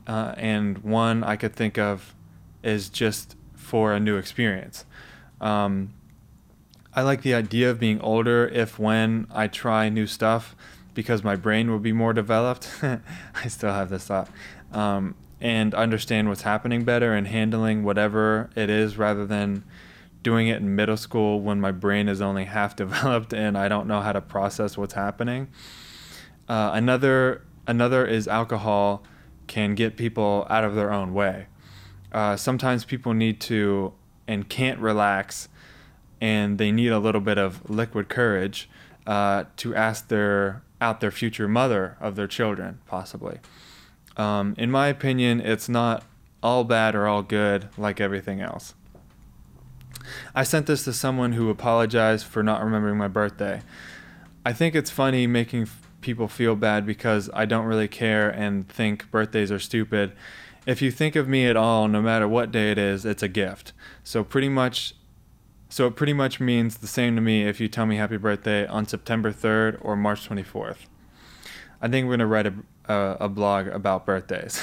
uh, 0.08 0.34
and 0.38 0.80
one 0.80 1.24
I 1.24 1.36
could 1.36 1.56
think 1.56 1.78
of 1.78 2.16
is 2.64 2.90
just 2.90 3.36
for 3.56 3.94
a 3.94 4.00
new 4.00 4.18
experience. 4.18 4.86
Um, 5.42 5.94
I 6.94 7.04
like 7.04 7.22
the 7.22 7.34
idea 7.34 7.70
of 7.70 7.80
being 7.80 8.02
older 8.02 8.48
if 8.48 8.80
when 8.80 9.28
I 9.32 9.48
try 9.48 9.90
new 9.90 10.08
stuff 10.08 10.56
because 10.94 11.24
my 11.24 11.36
brain 11.36 11.70
will 11.70 11.80
be 11.80 11.94
more 11.94 12.14
developed. 12.14 12.70
I 12.84 13.48
still 13.48 13.72
have 13.72 13.90
this 13.90 14.06
thought. 14.06 14.30
Um, 14.72 15.16
and 15.42 15.74
understand 15.74 16.28
what's 16.28 16.42
happening 16.42 16.84
better 16.84 17.14
and 17.14 17.28
handling 17.28 17.84
whatever 17.84 18.50
it 18.56 18.70
is 18.70 18.98
rather 18.98 19.26
than 19.26 19.64
doing 20.22 20.48
it 20.48 20.58
in 20.58 20.76
middle 20.76 20.98
school 20.98 21.40
when 21.40 21.62
my 21.62 21.72
brain 21.72 22.10
is 22.10 22.22
only 22.22 22.46
half 22.58 22.76
developed 22.76 23.34
and 23.34 23.58
I 23.58 23.68
don't 23.68 23.88
know 23.88 24.02
how 24.02 24.12
to 24.12 24.22
process 24.22 24.78
what's 24.78 24.94
happening. 24.94 25.48
Uh, 26.48 26.72
another 26.74 27.44
another 27.68 28.06
is 28.06 28.28
alcohol 28.28 29.04
can 29.48 29.76
get 29.76 29.96
people 29.96 30.48
out 30.50 30.64
of 30.64 30.76
their 30.76 30.92
own 30.92 31.14
way. 31.14 31.48
Uh, 32.12 32.36
sometimes 32.36 32.84
people 32.84 33.14
need 33.14 33.40
to 33.40 33.94
and 34.28 34.50
can't 34.50 34.80
relax 34.80 35.48
and 36.22 36.58
they 36.58 36.72
need 36.72 36.92
a 36.92 37.00
little 37.00 37.22
bit 37.22 37.38
of 37.38 37.70
liquid 37.70 38.10
courage 38.10 38.70
uh, 39.08 39.46
to 39.58 39.76
ask 39.76 40.08
their 40.08 40.62
out 40.82 41.02
their 41.02 41.12
future 41.12 41.48
mother 41.48 41.98
of 42.00 42.16
their 42.16 42.28
children, 42.28 42.80
possibly. 42.86 43.40
Um, 44.18 44.56
in 44.58 44.72
my 44.72 44.88
opinion, 44.88 45.42
it's 45.42 45.68
not 45.68 46.04
all 46.42 46.64
bad 46.64 46.96
or 46.96 47.08
all 47.08 47.22
good 47.22 47.70
like 47.78 48.00
everything 48.00 48.42
else. 48.42 48.74
I 50.34 50.44
sent 50.44 50.66
this 50.66 50.84
to 50.86 50.94
someone 50.94 51.34
who 51.34 51.50
apologized 51.50 52.26
for 52.26 52.42
not 52.42 52.64
remembering 52.64 52.98
my 52.98 53.08
birthday. 53.08 53.62
I 54.46 54.54
think 54.54 54.76
it's 54.76 54.90
funny 54.90 55.28
making 55.28 55.64
f- 55.64 55.88
people 56.02 56.28
feel 56.28 56.56
bad 56.56 56.86
because 56.86 57.30
I 57.34 57.46
don't 57.46 57.66
really 57.66 57.88
care 57.88 58.30
and 58.30 58.68
think 58.68 59.12
birthdays 59.12 59.52
are 59.52 59.60
stupid. 59.60 60.14
If 60.66 60.82
you 60.82 60.92
think 60.92 61.16
of 61.16 61.28
me 61.28 61.46
at 61.46 61.58
all, 61.58 61.88
no 61.88 62.02
matter 62.02 62.28
what 62.28 62.52
day 62.52 62.72
it 62.72 62.78
is, 62.78 63.06
it's 63.06 63.24
a 63.24 63.28
gift. 63.28 63.74
So 64.04 64.24
pretty 64.24 64.50
much 64.50 64.96
so 65.70 65.86
it 65.86 65.96
pretty 65.96 66.14
much 66.14 66.40
means 66.40 66.78
the 66.78 66.88
same 66.88 67.16
to 67.16 67.22
me 67.22 67.44
if 67.44 67.60
you 67.60 67.68
tell 67.68 67.86
me 67.86 67.98
happy 67.98 68.18
birthday 68.18 68.66
on 68.66 68.88
September 68.88 69.32
3rd 69.32 69.78
or 69.82 69.96
March 69.96 70.28
24th. 70.28 70.88
I 71.82 71.88
think 71.88 72.06
we're 72.06 72.18
going 72.18 72.20
to 72.20 72.26
write 72.26 72.48
a, 72.48 72.54
a, 73.20 73.30
blog 73.30 73.68
about 73.68 74.06
birthdays. 74.06 74.62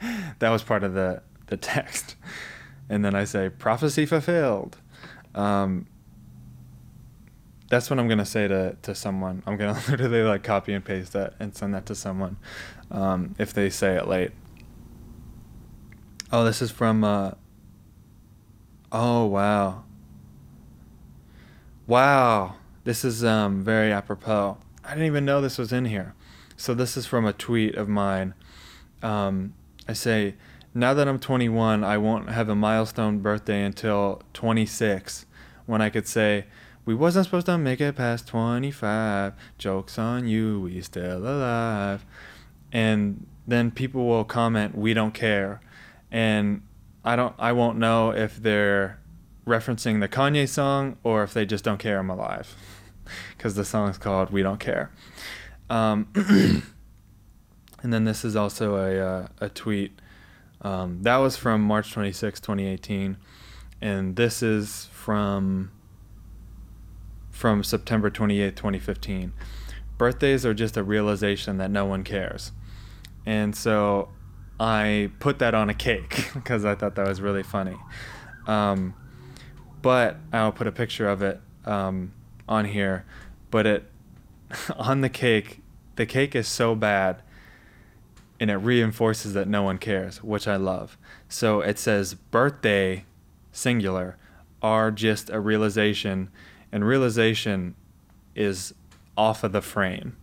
that 0.38 0.48
was 0.48 0.62
part 0.62 0.84
of 0.84 0.94
the, 0.94 1.22
the 1.48 1.56
text. 1.56 2.14
And 2.88 3.04
then 3.04 3.14
I 3.14 3.24
say, 3.24 3.48
prophecy 3.50 4.06
fulfilled. 4.06 4.78
Um, 5.34 5.86
that's 7.68 7.90
what 7.90 7.98
I'm 7.98 8.06
going 8.06 8.18
to 8.18 8.24
say 8.24 8.46
to, 8.46 8.76
to 8.82 8.94
someone. 8.94 9.42
I'm 9.44 9.56
going 9.56 9.74
to 9.80 9.90
literally 9.90 10.22
like 10.22 10.44
copy 10.44 10.72
and 10.72 10.84
paste 10.84 11.12
that 11.14 11.34
and 11.40 11.54
send 11.54 11.74
that 11.74 11.84
to 11.86 11.94
someone 11.94 12.36
um, 12.90 13.34
if 13.38 13.52
they 13.52 13.70
say 13.70 13.96
it 13.96 14.06
late. 14.06 14.30
Oh, 16.32 16.44
this 16.44 16.62
is 16.62 16.70
from. 16.70 17.04
Uh, 17.04 17.32
oh, 18.92 19.26
wow. 19.26 19.84
Wow, 21.88 22.56
this 22.82 23.04
is 23.04 23.24
um, 23.24 23.62
very 23.62 23.92
apropos. 23.92 24.58
I 24.84 24.90
didn't 24.90 25.06
even 25.06 25.24
know 25.24 25.40
this 25.40 25.56
was 25.56 25.72
in 25.72 25.84
here. 25.84 26.14
So 26.56 26.74
this 26.74 26.96
is 26.96 27.06
from 27.06 27.24
a 27.24 27.32
tweet 27.32 27.76
of 27.76 27.88
mine. 27.88 28.34
Um, 29.02 29.54
I 29.86 29.92
say, 29.92 30.34
now 30.74 30.94
that 30.94 31.06
I'm 31.06 31.20
21, 31.20 31.84
I 31.84 31.96
won't 31.96 32.30
have 32.30 32.48
a 32.48 32.56
milestone 32.56 33.20
birthday 33.20 33.62
until 33.62 34.22
26, 34.32 35.26
when 35.66 35.80
I 35.80 35.88
could 35.88 36.08
say, 36.08 36.46
we 36.84 36.94
wasn't 36.94 37.26
supposed 37.26 37.46
to 37.46 37.56
make 37.56 37.80
it 37.80 37.94
past 37.94 38.26
25. 38.26 39.34
Jokes 39.56 39.96
on 39.96 40.26
you, 40.26 40.62
we 40.62 40.80
still 40.82 41.18
alive. 41.18 42.04
And 42.72 43.28
then 43.46 43.70
people 43.70 44.06
will 44.06 44.24
comment, 44.24 44.76
we 44.76 44.92
don't 44.92 45.14
care. 45.14 45.60
And 46.10 46.62
I 47.04 47.14
don't 47.14 47.34
I 47.38 47.52
won't 47.52 47.78
know 47.78 48.10
if 48.10 48.36
they're 48.42 48.98
referencing 49.46 50.00
the 50.00 50.08
Kanye 50.08 50.48
song 50.48 50.96
or 51.02 51.22
if 51.22 51.32
they 51.32 51.46
just 51.46 51.64
don't 51.64 51.78
care 51.78 51.98
I'm 51.98 52.10
alive. 52.10 52.54
Cuz 53.38 53.54
the 53.54 53.64
song's 53.64 53.98
called 53.98 54.30
We 54.30 54.42
Don't 54.42 54.60
Care. 54.60 54.90
Um, 55.70 56.08
and 57.82 57.92
then 57.92 58.04
this 58.04 58.24
is 58.24 58.36
also 58.36 58.76
a 58.76 58.98
uh, 58.98 59.28
a 59.40 59.48
tweet 59.48 60.00
um, 60.62 61.02
that 61.02 61.16
was 61.18 61.36
from 61.36 61.60
March 61.60 61.92
26, 61.92 62.40
2018, 62.40 63.16
and 63.80 64.16
this 64.16 64.42
is 64.42 64.86
from 64.92 65.70
from 67.30 67.62
September 67.62 68.08
28, 68.08 68.56
2015. 68.56 69.32
Birthdays 69.98 70.46
are 70.46 70.54
just 70.54 70.76
a 70.76 70.82
realization 70.82 71.58
that 71.58 71.70
no 71.70 71.84
one 71.84 72.02
cares. 72.02 72.52
And 73.26 73.54
so 73.54 74.08
I 74.58 75.10
put 75.20 75.38
that 75.40 75.54
on 75.54 75.68
a 75.68 75.74
cake 75.74 76.30
because 76.34 76.64
I 76.64 76.74
thought 76.74 76.94
that 76.94 77.06
was 77.06 77.20
really 77.20 77.42
funny. 77.42 77.76
Um, 78.46 78.94
but 79.86 80.16
I'll 80.32 80.50
put 80.50 80.66
a 80.66 80.72
picture 80.72 81.08
of 81.08 81.22
it 81.22 81.40
um, 81.64 82.12
on 82.48 82.64
here. 82.64 83.04
But 83.52 83.66
it 83.66 83.84
on 84.76 85.00
the 85.00 85.08
cake, 85.08 85.60
the 85.94 86.04
cake 86.04 86.34
is 86.34 86.48
so 86.48 86.74
bad 86.74 87.22
and 88.40 88.50
it 88.50 88.56
reinforces 88.56 89.32
that 89.34 89.46
no 89.46 89.62
one 89.62 89.78
cares, 89.78 90.24
which 90.24 90.48
I 90.48 90.56
love. 90.56 90.98
So 91.28 91.60
it 91.60 91.78
says 91.78 92.14
birthday 92.14 93.04
singular 93.52 94.16
are 94.60 94.90
just 94.90 95.30
a 95.30 95.38
realization 95.38 96.30
and 96.72 96.84
realization 96.84 97.76
is 98.34 98.74
off 99.16 99.44
of 99.44 99.52
the 99.52 99.62
frame. 99.62 100.16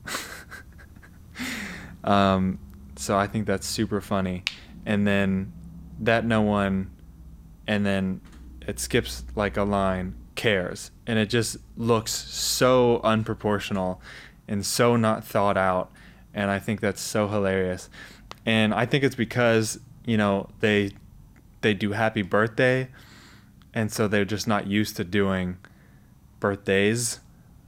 um, 2.04 2.60
so 2.98 3.18
I 3.18 3.28
think 3.28 3.48
that's 3.48 3.66
super 3.66 4.02
funny. 4.02 4.44
And 4.86 5.08
then 5.08 5.54
that 6.02 6.26
no 6.26 6.42
one, 6.42 6.92
and 7.66 7.86
then 7.86 8.20
it 8.68 8.80
skips 8.80 9.24
like 9.36 9.58
a 9.58 9.64
line, 9.64 10.16
cares. 10.36 10.92
And 11.06 11.20
it 11.20 11.30
just 11.30 11.58
looks 11.78 12.12
so 12.12 13.02
unproportional 13.04 14.00
and 14.48 14.66
so 14.66 14.96
not 14.96 15.24
thought 15.24 15.58
out. 15.58 15.92
And 16.34 16.50
I 16.50 16.60
think 16.60 16.80
that's 16.80 17.02
so 17.02 17.28
hilarious. 17.28 17.90
And 18.46 18.74
I 18.74 18.86
think 18.86 19.04
it's 19.04 19.16
because, 19.16 19.80
you 20.06 20.18
know, 20.18 20.50
they 20.60 20.92
they 21.62 21.74
do 21.74 21.94
happy 21.94 22.22
birthday 22.22 22.90
and 23.74 23.92
so 23.92 24.08
they're 24.08 24.26
just 24.26 24.48
not 24.48 24.68
used 24.68 24.96
to 24.98 25.04
doing 25.04 25.58
birthdays 26.40 27.20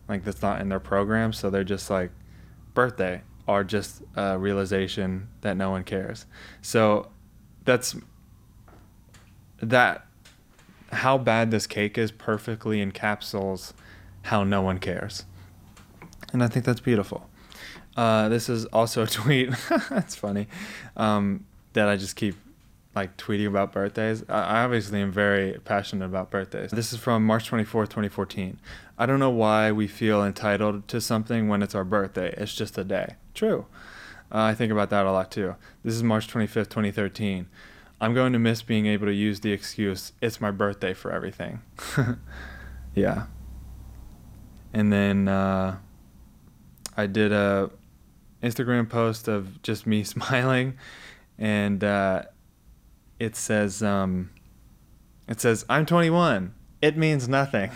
like 0.07 0.23
that's 0.23 0.41
not 0.41 0.61
in 0.61 0.69
their 0.69 0.79
program 0.79 1.33
so 1.33 1.49
they're 1.49 1.63
just 1.63 1.89
like 1.89 2.11
birthday 2.73 3.21
or 3.47 3.63
just 3.63 4.03
a 4.15 4.37
realization 4.37 5.27
that 5.41 5.57
no 5.57 5.71
one 5.71 5.83
cares 5.83 6.25
so 6.61 7.09
that's 7.63 7.95
that 9.61 10.04
how 10.91 11.17
bad 11.17 11.51
this 11.51 11.67
cake 11.67 11.97
is 11.97 12.11
perfectly 12.11 12.85
encapsulates 12.85 13.73
how 14.23 14.43
no 14.43 14.61
one 14.61 14.79
cares 14.79 15.25
and 16.33 16.43
i 16.43 16.47
think 16.47 16.65
that's 16.65 16.81
beautiful 16.81 17.29
uh, 17.97 18.27
this 18.27 18.49
is 18.49 18.65
also 18.65 19.03
a 19.03 19.07
tweet 19.19 19.49
that's 19.89 20.15
funny 20.15 20.47
um, 20.97 21.45
that 21.73 21.87
i 21.87 21.95
just 21.95 22.15
keep 22.15 22.35
like 22.95 23.17
tweeting 23.17 23.47
about 23.47 23.73
birthdays. 23.73 24.23
I 24.29 24.63
obviously 24.63 25.01
am 25.01 25.11
very 25.11 25.59
passionate 25.65 26.05
about 26.05 26.31
birthdays. 26.31 26.71
This 26.71 26.93
is 26.93 26.99
from 26.99 27.25
March 27.25 27.51
24th, 27.51 27.89
2014. 27.89 28.57
I 28.97 29.05
don't 29.05 29.19
know 29.19 29.29
why 29.29 29.71
we 29.73 29.87
feel 29.87 30.23
entitled 30.23 30.87
to 30.87 31.01
something 31.01 31.49
when 31.49 31.61
it's 31.61 31.75
our 31.75 31.83
birthday. 31.83 32.33
It's 32.37 32.55
just 32.55 32.77
a 32.77 32.85
day. 32.85 33.15
True. 33.33 33.65
Uh, 34.31 34.43
I 34.43 34.55
think 34.55 34.71
about 34.71 34.89
that 34.91 35.05
a 35.05 35.11
lot 35.11 35.29
too. 35.29 35.55
This 35.83 35.93
is 35.93 36.03
March 36.03 36.27
25th, 36.27 36.69
2013. 36.69 37.47
I'm 38.05 38.13
going 38.13 38.33
to 38.33 38.39
miss 38.39 38.61
being 38.61 38.85
able 38.85 39.07
to 39.07 39.13
use 39.13 39.39
the 39.39 39.51
excuse, 39.51 40.11
it's 40.21 40.39
my 40.39 40.51
birthday 40.51 40.93
for 40.93 41.11
everything. 41.11 41.63
yeah. 42.95 43.25
And 44.71 44.93
then 44.93 45.27
uh, 45.27 45.77
I 46.95 47.07
did 47.07 47.31
a 47.31 47.71
Instagram 48.43 48.87
post 48.87 49.27
of 49.27 49.59
just 49.63 49.87
me 49.87 50.03
smiling 50.13 50.77
and 51.39 51.83
uh, 51.83 52.25
it 53.19 53.35
says 53.35 53.81
um, 53.81 54.29
it 55.27 55.41
says 55.41 55.65
I'm 55.67 55.87
21. 55.87 56.53
It 56.83 56.97
means 56.97 57.27
nothing. 57.27 57.71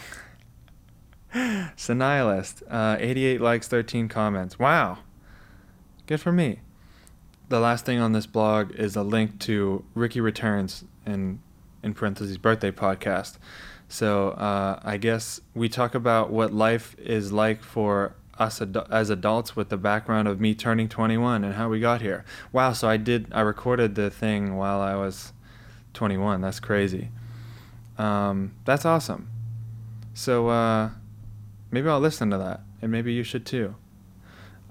Senilist, 1.76 2.62
uh, 2.70 2.98
88 3.00 3.42
likes, 3.42 3.68
13 3.68 4.08
comments. 4.08 4.60
Wow, 4.60 5.00
good 6.06 6.22
for 6.22 6.32
me. 6.32 6.60
The 7.50 7.60
last 7.60 7.84
thing 7.84 8.00
on 8.00 8.14
this 8.14 8.28
blog 8.28 8.76
is 8.76 8.96
a 8.96 9.02
link 9.02 9.40
to 9.40 9.84
Ricky 9.96 10.22
Returns 10.22 10.84
in 11.06 11.42
in 11.82 11.96
parentheses 11.96 12.38
birthday 12.38 12.70
podcast. 12.72 13.38
So 13.88 14.30
uh, 14.32 14.80
I 14.84 14.98
guess 14.98 15.42
we 15.56 15.68
talk 15.68 15.96
about 15.96 16.30
what 16.30 16.54
life 16.54 16.96
is 17.00 17.32
like 17.32 17.64
for 17.64 18.14
us 18.38 18.62
ad- 18.62 18.78
as 18.92 19.10
adults 19.10 19.56
with 19.56 19.70
the 19.70 19.78
background 19.78 20.28
of 20.28 20.40
me 20.40 20.54
turning 20.54 20.88
21 20.88 21.44
and 21.44 21.56
how 21.56 21.70
we 21.70 21.80
got 21.80 22.02
here. 22.02 22.24
Wow, 22.52 22.74
so 22.74 22.88
I 22.88 22.98
did 22.98 23.28
I 23.32 23.42
recorded 23.42 23.96
the 23.96 24.12
thing 24.12 24.56
while 24.56 24.80
I 24.80 24.94
was 24.94 25.34
21. 25.96 26.42
That's 26.42 26.60
crazy. 26.60 27.10
Um, 27.98 28.54
that's 28.64 28.86
awesome. 28.86 29.28
So 30.14 30.50
uh, 30.50 30.92
maybe 31.72 31.90
I'll 31.90 32.00
listen 32.00 32.30
to 32.30 32.38
that, 32.38 32.62
and 32.80 32.92
maybe 32.92 33.12
you 33.12 33.24
should 33.24 33.46
too. 33.46 33.74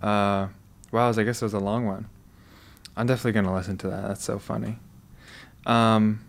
Uh, 0.01 0.49
wow, 0.93 1.11
I 1.11 1.23
guess 1.25 1.43
it 1.43 1.45
was 1.45 1.55
a 1.55 1.59
long 1.59 1.85
one. 1.85 2.09
I'm 2.99 3.07
definitely 3.07 3.41
gonna 3.41 3.55
listen 3.55 3.79
to 3.79 3.89
that. 3.91 4.09
That's 4.09 4.25
so 4.25 4.41
funny. 4.41 4.81
Um, 5.67 6.25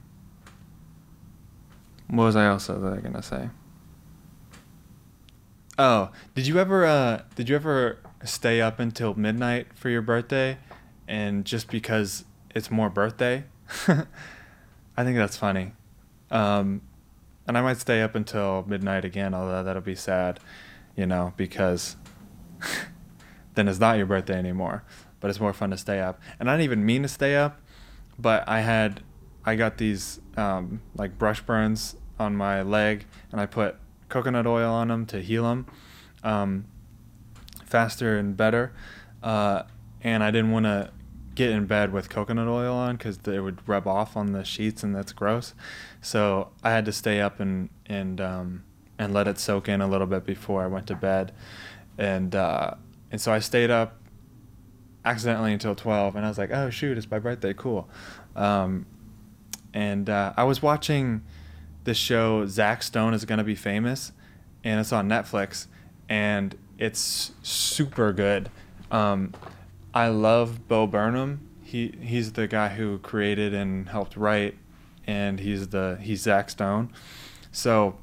what 2.08 2.26
was 2.26 2.36
I 2.36 2.48
also 2.48 2.80
gonna 3.02 3.24
say? 3.24 3.50
Oh, 5.80 6.12
did 6.36 6.46
you 6.46 6.60
ever 6.60 6.86
uh, 6.86 7.24
did 7.34 7.50
you 7.50 7.56
ever 7.56 7.98
stay 8.24 8.62
up 8.62 8.80
until 8.80 9.16
midnight 9.16 9.74
for 9.74 9.90
your 9.90 10.04
birthday, 10.04 10.60
and 11.08 11.44
just 11.44 11.72
because 11.72 12.26
it's 12.54 12.70
more 12.70 12.92
birthday? 12.92 13.46
I 13.88 15.04
think 15.04 15.18
that's 15.18 15.38
funny, 15.38 15.72
um, 16.30 16.82
and 17.48 17.58
I 17.58 17.64
might 17.64 17.78
stay 17.78 18.04
up 18.04 18.14
until 18.14 18.64
midnight 18.68 19.06
again. 19.06 19.34
Although 19.34 19.64
that'll 19.64 19.82
be 19.82 19.96
sad, 19.96 20.40
you 20.96 21.08
know, 21.08 21.34
because 21.36 21.96
then 23.56 23.68
it's 23.68 23.80
not 23.80 23.98
your 23.98 24.06
birthday 24.06 24.36
anymore. 24.36 24.84
But 25.20 25.30
it's 25.30 25.40
more 25.40 25.54
fun 25.54 25.72
to 25.72 25.78
stay 25.78 26.00
up, 26.00 26.22
and 26.40 26.50
I 26.50 26.54
didn't 26.54 26.66
even 26.66 26.86
mean 26.86 27.04
to 27.04 27.10
stay 27.10 27.36
up, 27.36 27.60
but 28.18 28.48
I 28.48 28.62
had 28.62 29.02
I 29.46 29.56
got 29.56 29.78
these 29.78 30.20
um, 30.38 30.82
like 30.96 31.18
brush 31.18 31.42
burns 31.42 31.96
on 32.20 32.36
my 32.36 32.62
leg, 32.62 33.06
and 33.32 33.42
I 33.42 33.46
put 33.46 33.76
coconut 34.08 34.48
oil 34.48 34.72
on 34.72 34.88
them 34.88 35.06
to 35.08 35.22
heal 35.22 35.44
them 35.44 35.66
um, 36.24 36.66
faster 37.66 38.18
and 38.18 38.36
better. 38.36 38.74
Uh, 39.22 39.64
and 40.02 40.24
I 40.24 40.32
didn't 40.32 40.52
want 40.52 40.66
to 40.66 40.92
get 41.36 41.52
in 41.52 41.66
bed 41.66 41.94
with 41.94 42.10
coconut 42.10 42.48
oil 42.48 42.74
on 42.74 42.98
because 42.98 43.18
it 43.26 43.40
would 43.40 43.68
rub 43.68 43.88
off 43.88 44.18
on 44.18 44.34
the 44.34 44.44
sheets 44.44 44.84
and 44.84 44.96
that's 44.96 45.14
gross. 45.14 45.54
So 46.02 46.50
I 46.64 46.72
had 46.72 46.86
to 46.86 46.92
stay 46.92 47.22
up 47.22 47.40
and 47.40 47.70
and 47.86 48.20
um, 48.20 48.64
and 48.98 49.14
let 49.14 49.28
it 49.28 49.40
soak 49.40 49.70
in 49.70 49.82
a 49.82 49.88
little 49.88 50.08
bit 50.08 50.26
before 50.26 50.64
I 50.64 50.68
went 50.68 50.88
to 50.88 50.96
bed, 50.96 51.34
and 51.98 52.36
uh, 52.36 52.76
and 53.12 53.22
so 53.22 53.32
I 53.32 53.40
stayed 53.40 53.72
up 53.72 53.99
accidentally 55.06 55.54
until 55.54 55.76
twelve, 55.76 56.16
and 56.16 56.26
I 56.26 56.30
was 56.30 56.38
like, 56.38 56.52
oh 56.52 56.70
shoot, 56.70 56.98
it's 56.98 57.10
my 57.10 57.20
birthday, 57.20 57.54
cool. 57.54 57.90
Um, 58.36 58.86
and 59.74 60.10
uh, 60.10 60.34
I 60.36 60.44
was 60.44 60.62
watching 60.62 61.24
the 61.84 61.94
show 61.94 62.46
Zach 62.46 62.84
Stone 62.84 63.14
is 63.14 63.26
gonna 63.26 63.44
be 63.44 63.56
famous, 63.56 64.12
and 64.64 64.80
it's 64.80 64.92
on 64.92 65.08
Netflix, 65.08 65.68
and 66.08 66.56
it's 66.78 67.32
super 67.44 68.14
good. 68.14 68.50
Um, 68.92 69.34
I 69.94 70.08
love 70.08 70.68
Bo 70.68 70.88
Burnham. 70.88 71.48
He 71.64 71.94
he's 72.02 72.34
the 72.34 72.48
guy 72.48 72.70
who 72.70 73.00
created 73.00 73.54
and 73.54 73.90
helped 73.90 74.16
write, 74.16 74.58
and 75.06 75.40
he's 75.40 75.70
the 75.70 75.98
he's 76.02 76.22
Zach 76.22 76.50
Stone. 76.50 76.92
So 77.52 77.98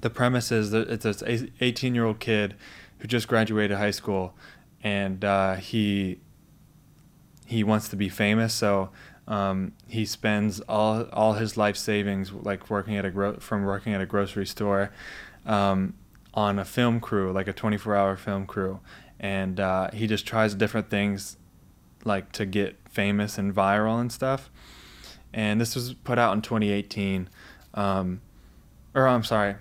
the 0.00 0.10
premise 0.10 0.52
is 0.52 0.70
that 0.70 0.88
it's 0.88 1.22
an 1.22 1.52
18 1.60 1.94
year 1.94 2.04
old 2.04 2.20
kid 2.20 2.54
who 2.98 3.08
just 3.08 3.28
graduated 3.28 3.76
high 3.76 3.90
school, 3.90 4.34
and 4.82 5.24
uh, 5.24 5.56
he 5.56 6.20
he 7.46 7.64
wants 7.64 7.88
to 7.88 7.96
be 7.96 8.08
famous. 8.08 8.52
So 8.52 8.90
um, 9.26 9.72
he 9.86 10.04
spends 10.04 10.60
all 10.60 11.02
all 11.12 11.34
his 11.34 11.56
life 11.56 11.76
savings, 11.76 12.32
like 12.32 12.70
working 12.70 12.96
at 12.96 13.04
a 13.04 13.10
gro- 13.10 13.38
from 13.38 13.64
working 13.64 13.94
at 13.94 14.00
a 14.00 14.06
grocery 14.06 14.46
store, 14.46 14.90
um, 15.46 15.94
on 16.34 16.58
a 16.58 16.64
film 16.64 17.00
crew, 17.00 17.32
like 17.32 17.48
a 17.48 17.52
24 17.52 17.96
hour 17.96 18.16
film 18.16 18.46
crew, 18.46 18.80
and 19.20 19.60
uh, 19.60 19.90
he 19.92 20.06
just 20.06 20.26
tries 20.26 20.54
different 20.54 20.88
things 20.90 21.36
like 22.04 22.32
to 22.32 22.46
get 22.46 22.76
famous 22.88 23.38
and 23.38 23.54
viral 23.54 24.00
and 24.00 24.12
stuff. 24.12 24.50
And 25.32 25.60
this 25.60 25.74
was 25.74 25.92
put 25.92 26.18
out 26.18 26.32
in 26.34 26.40
2018, 26.40 27.28
um, 27.74 28.22
or 28.94 29.06
I'm 29.06 29.24
sorry, 29.24 29.56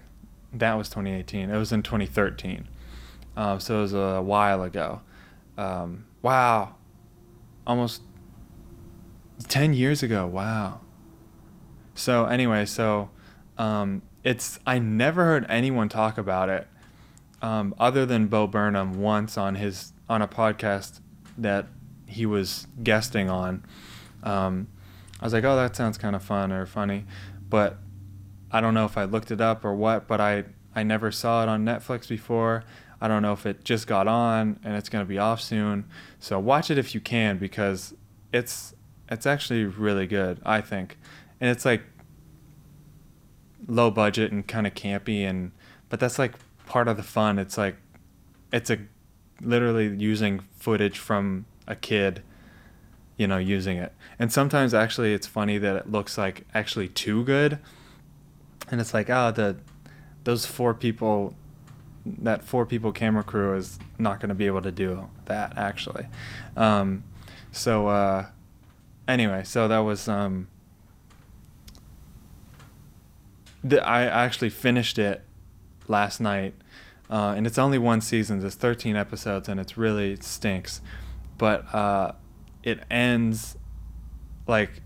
that 0.53 0.75
was 0.75 0.87
2018. 0.87 1.49
It 1.49 1.57
was 1.57 1.73
in 1.73 1.83
2013, 1.83 2.67
uh, 3.35 3.59
so 3.59 3.79
it 3.79 3.81
was 3.81 3.93
a 3.93 4.21
while 4.21 4.63
ago. 4.63 5.01
Um, 5.57 6.05
wow, 6.21 6.75
almost 7.65 8.01
10 9.47 9.73
years 9.73 10.03
ago. 10.03 10.27
Wow. 10.27 10.81
So 11.95 12.25
anyway, 12.25 12.65
so 12.65 13.09
um, 13.57 14.01
it's 14.23 14.59
I 14.65 14.79
never 14.79 15.25
heard 15.25 15.45
anyone 15.49 15.89
talk 15.89 16.17
about 16.17 16.49
it 16.49 16.67
um, 17.41 17.73
other 17.79 18.05
than 18.05 18.27
Bo 18.27 18.47
Burnham 18.47 19.01
once 19.01 19.37
on 19.37 19.55
his 19.55 19.93
on 20.09 20.21
a 20.21 20.27
podcast 20.27 20.99
that 21.37 21.67
he 22.07 22.25
was 22.25 22.67
guesting 22.83 23.29
on. 23.29 23.65
Um, 24.23 24.67
I 25.19 25.25
was 25.25 25.33
like, 25.33 25.43
oh, 25.43 25.55
that 25.55 25.75
sounds 25.75 25.97
kind 25.97 26.15
of 26.15 26.23
fun 26.23 26.51
or 26.51 26.65
funny, 26.65 27.05
but 27.49 27.77
I 28.51 28.61
don't 28.61 28.73
know 28.73 28.85
if 28.85 28.97
I 28.97 29.03
looked 29.05 29.31
it 29.31 29.41
up 29.41 29.65
or 29.65 29.73
what. 29.73 30.07
But 30.07 30.21
I 30.21 30.45
I 30.75 30.83
never 30.83 31.11
saw 31.11 31.43
it 31.43 31.49
on 31.49 31.65
Netflix 31.65 32.07
before. 32.07 32.63
I 32.99 33.07
don't 33.07 33.21
know 33.21 33.33
if 33.33 33.45
it 33.45 33.63
just 33.63 33.87
got 33.87 34.07
on 34.07 34.59
and 34.63 34.75
it's 34.75 34.89
gonna 34.89 35.05
be 35.05 35.17
off 35.17 35.41
soon. 35.41 35.85
So 36.19 36.39
watch 36.39 36.71
it 36.71 36.77
if 36.77 36.95
you 36.95 37.01
can 37.01 37.37
because 37.37 37.93
it's 38.33 38.73
it's 39.09 39.25
actually 39.25 39.65
really 39.65 40.07
good, 40.07 40.39
I 40.45 40.61
think, 40.61 40.97
and 41.39 41.49
it's 41.49 41.65
like 41.65 41.83
low 43.67 43.91
budget 43.91 44.31
and 44.31 44.47
kind 44.47 44.65
of 44.65 44.73
campy 44.73 45.21
and 45.21 45.51
but 45.89 45.99
that's 45.99 46.19
like 46.19 46.33
part 46.65 46.87
of 46.87 46.97
the 46.97 47.03
fun. 47.03 47.39
It's 47.39 47.57
like 47.57 47.77
it's 48.51 48.69
a 48.69 48.79
literally 49.41 49.87
using 49.87 50.39
footage 50.57 50.97
from 50.97 51.45
a 51.67 51.75
kid, 51.75 52.23
you 53.17 53.27
know, 53.27 53.37
using 53.37 53.77
it. 53.77 53.93
And 54.19 54.31
sometimes 54.31 54.73
actually 54.73 55.13
it's 55.13 55.27
funny 55.27 55.57
that 55.57 55.75
it 55.75 55.91
looks 55.91 56.17
like 56.17 56.45
actually 56.53 56.87
too 56.89 57.23
good. 57.23 57.59
And 58.69 58.81
it's 58.81 58.93
like, 58.93 59.09
oh, 59.09 59.31
the 59.31 59.57
those 60.23 60.45
four 60.45 60.73
people 60.73 61.35
that 62.19 62.43
four 62.43 62.65
people 62.65 62.91
camera 62.91 63.23
crew 63.23 63.55
is 63.55 63.79
not 63.97 64.19
going 64.19 64.29
to 64.29 64.35
be 64.35 64.45
able 64.45 64.61
to 64.61 64.71
do 64.71 65.09
that 65.25 65.57
actually. 65.57 66.07
Um, 66.55 67.03
so 67.51 67.87
uh, 67.87 68.27
anyway, 69.07 69.43
so 69.43 69.67
that 69.67 69.79
was 69.79 70.07
um, 70.07 70.47
the, 73.63 73.85
I 73.85 74.03
actually 74.03 74.49
finished 74.49 74.99
it 74.99 75.23
last 75.87 76.19
night, 76.19 76.53
uh, 77.09 77.33
and 77.35 77.47
it's 77.47 77.57
only 77.57 77.77
one 77.77 78.01
season. 78.01 78.39
There's 78.39 78.55
13 78.55 78.95
episodes, 78.95 79.49
and 79.49 79.59
it's 79.59 79.77
really 79.77 80.13
it 80.13 80.23
stinks, 80.23 80.81
but 81.37 81.73
uh, 81.73 82.13
it 82.63 82.83
ends 82.89 83.57
like 84.47 84.81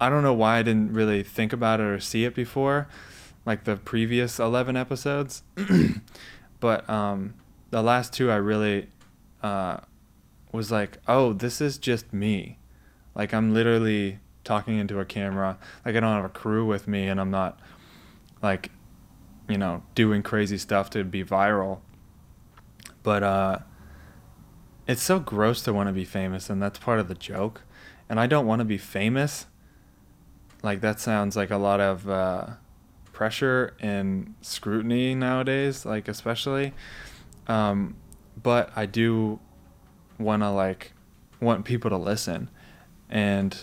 I 0.00 0.08
don't 0.08 0.22
know 0.22 0.34
why 0.34 0.58
I 0.58 0.62
didn't 0.62 0.92
really 0.92 1.22
think 1.22 1.52
about 1.52 1.80
it 1.80 1.84
or 1.84 2.00
see 2.00 2.24
it 2.24 2.34
before, 2.34 2.88
like 3.46 3.64
the 3.64 3.76
previous 3.76 4.38
11 4.38 4.76
episodes, 4.76 5.42
but 6.60 6.88
um, 6.88 7.34
the 7.70 7.82
last 7.82 8.12
two 8.12 8.30
I 8.30 8.36
really 8.36 8.88
uh, 9.42 9.78
was 10.52 10.70
like, 10.70 10.98
oh, 11.08 11.32
this 11.32 11.60
is 11.60 11.78
just 11.78 12.12
me, 12.12 12.58
like 13.14 13.32
I'm 13.32 13.52
literally 13.54 14.18
talking 14.44 14.78
into 14.78 14.98
a 15.00 15.04
camera. 15.04 15.58
Like 15.84 15.96
I 15.96 16.00
don't 16.00 16.14
have 16.14 16.24
a 16.24 16.30
crew 16.30 16.66
with 16.66 16.88
me, 16.88 17.08
and 17.08 17.20
I'm 17.20 17.30
not 17.30 17.58
like 18.42 18.70
you 19.48 19.58
know 19.58 19.82
doing 19.94 20.22
crazy 20.22 20.58
stuff 20.58 20.90
to 20.90 21.04
be 21.04 21.24
viral. 21.24 21.80
But 23.02 23.22
uh, 23.22 23.58
it's 24.86 25.02
so 25.02 25.18
gross 25.18 25.62
to 25.62 25.72
want 25.72 25.88
to 25.88 25.92
be 25.92 26.04
famous, 26.04 26.50
and 26.50 26.62
that's 26.62 26.78
part 26.78 27.00
of 27.00 27.08
the 27.08 27.14
joke. 27.14 27.62
And 28.08 28.18
I 28.18 28.26
don't 28.26 28.46
want 28.46 28.60
to 28.60 28.64
be 28.64 28.78
famous. 28.78 29.46
Like 30.62 30.80
that 30.80 31.00
sounds 31.00 31.36
like 31.36 31.50
a 31.50 31.56
lot 31.56 31.80
of 31.80 32.08
uh, 32.08 32.46
pressure 33.20 33.74
and 33.80 34.32
scrutiny 34.40 35.14
nowadays, 35.14 35.84
like 35.84 36.08
especially. 36.08 36.72
Um, 37.48 37.96
but 38.42 38.70
I 38.74 38.86
do 38.86 39.40
want 40.18 40.42
to 40.42 40.48
like 40.48 40.92
want 41.38 41.66
people 41.66 41.90
to 41.90 41.98
listen, 41.98 42.48
and 43.10 43.54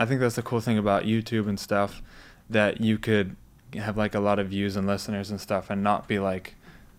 I 0.00 0.06
think 0.06 0.20
that's 0.20 0.36
the 0.36 0.42
cool 0.42 0.62
thing 0.62 0.78
about 0.78 1.02
YouTube 1.02 1.46
and 1.46 1.60
stuff 1.60 2.00
that 2.48 2.80
you 2.80 2.96
could 2.96 3.36
have 3.74 3.98
like 3.98 4.14
a 4.14 4.18
lot 4.18 4.38
of 4.38 4.48
views 4.48 4.76
and 4.76 4.86
listeners 4.86 5.30
and 5.30 5.38
stuff 5.38 5.68
and 5.68 5.82
not 5.82 6.08
be 6.08 6.18
like 6.18 6.54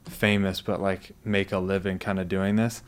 famous 0.05 0.61
but 0.61 0.81
like 0.81 1.13
make 1.25 1.51
a 1.51 1.57
living 1.57 1.97
kind 1.97 2.19
of 2.19 2.27
doing 2.27 2.57
this. 2.57 2.83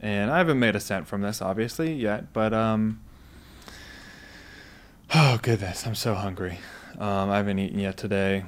And 0.00 0.30
I 0.30 0.38
haven't 0.38 0.58
made 0.58 0.74
a 0.74 0.80
cent 0.80 1.06
from 1.06 1.20
this 1.20 1.42
obviously 1.42 1.92
yet, 1.92 2.32
but 2.32 2.54
um 2.54 3.02
oh 5.14 5.38
goodness, 5.42 5.86
I'm 5.86 5.94
so 5.94 6.14
hungry. 6.14 6.58
Um, 6.98 7.28
I 7.28 7.36
haven't 7.36 7.58
eaten 7.58 7.78
yet 7.78 7.98
today. 7.98 8.44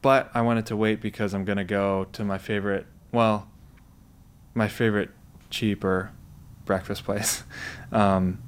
But 0.00 0.30
I 0.34 0.42
wanted 0.42 0.66
to 0.66 0.76
wait 0.76 1.00
because 1.00 1.34
I'm 1.34 1.44
to 1.58 1.64
go 1.64 2.06
to 2.12 2.24
my 2.24 2.38
favorite, 2.38 2.86
well, 3.12 3.48
my 4.54 4.68
favorite 4.68 5.10
cheaper 5.50 6.12
breakfast 6.64 7.04
place. 7.04 7.42
Um, 7.90 8.42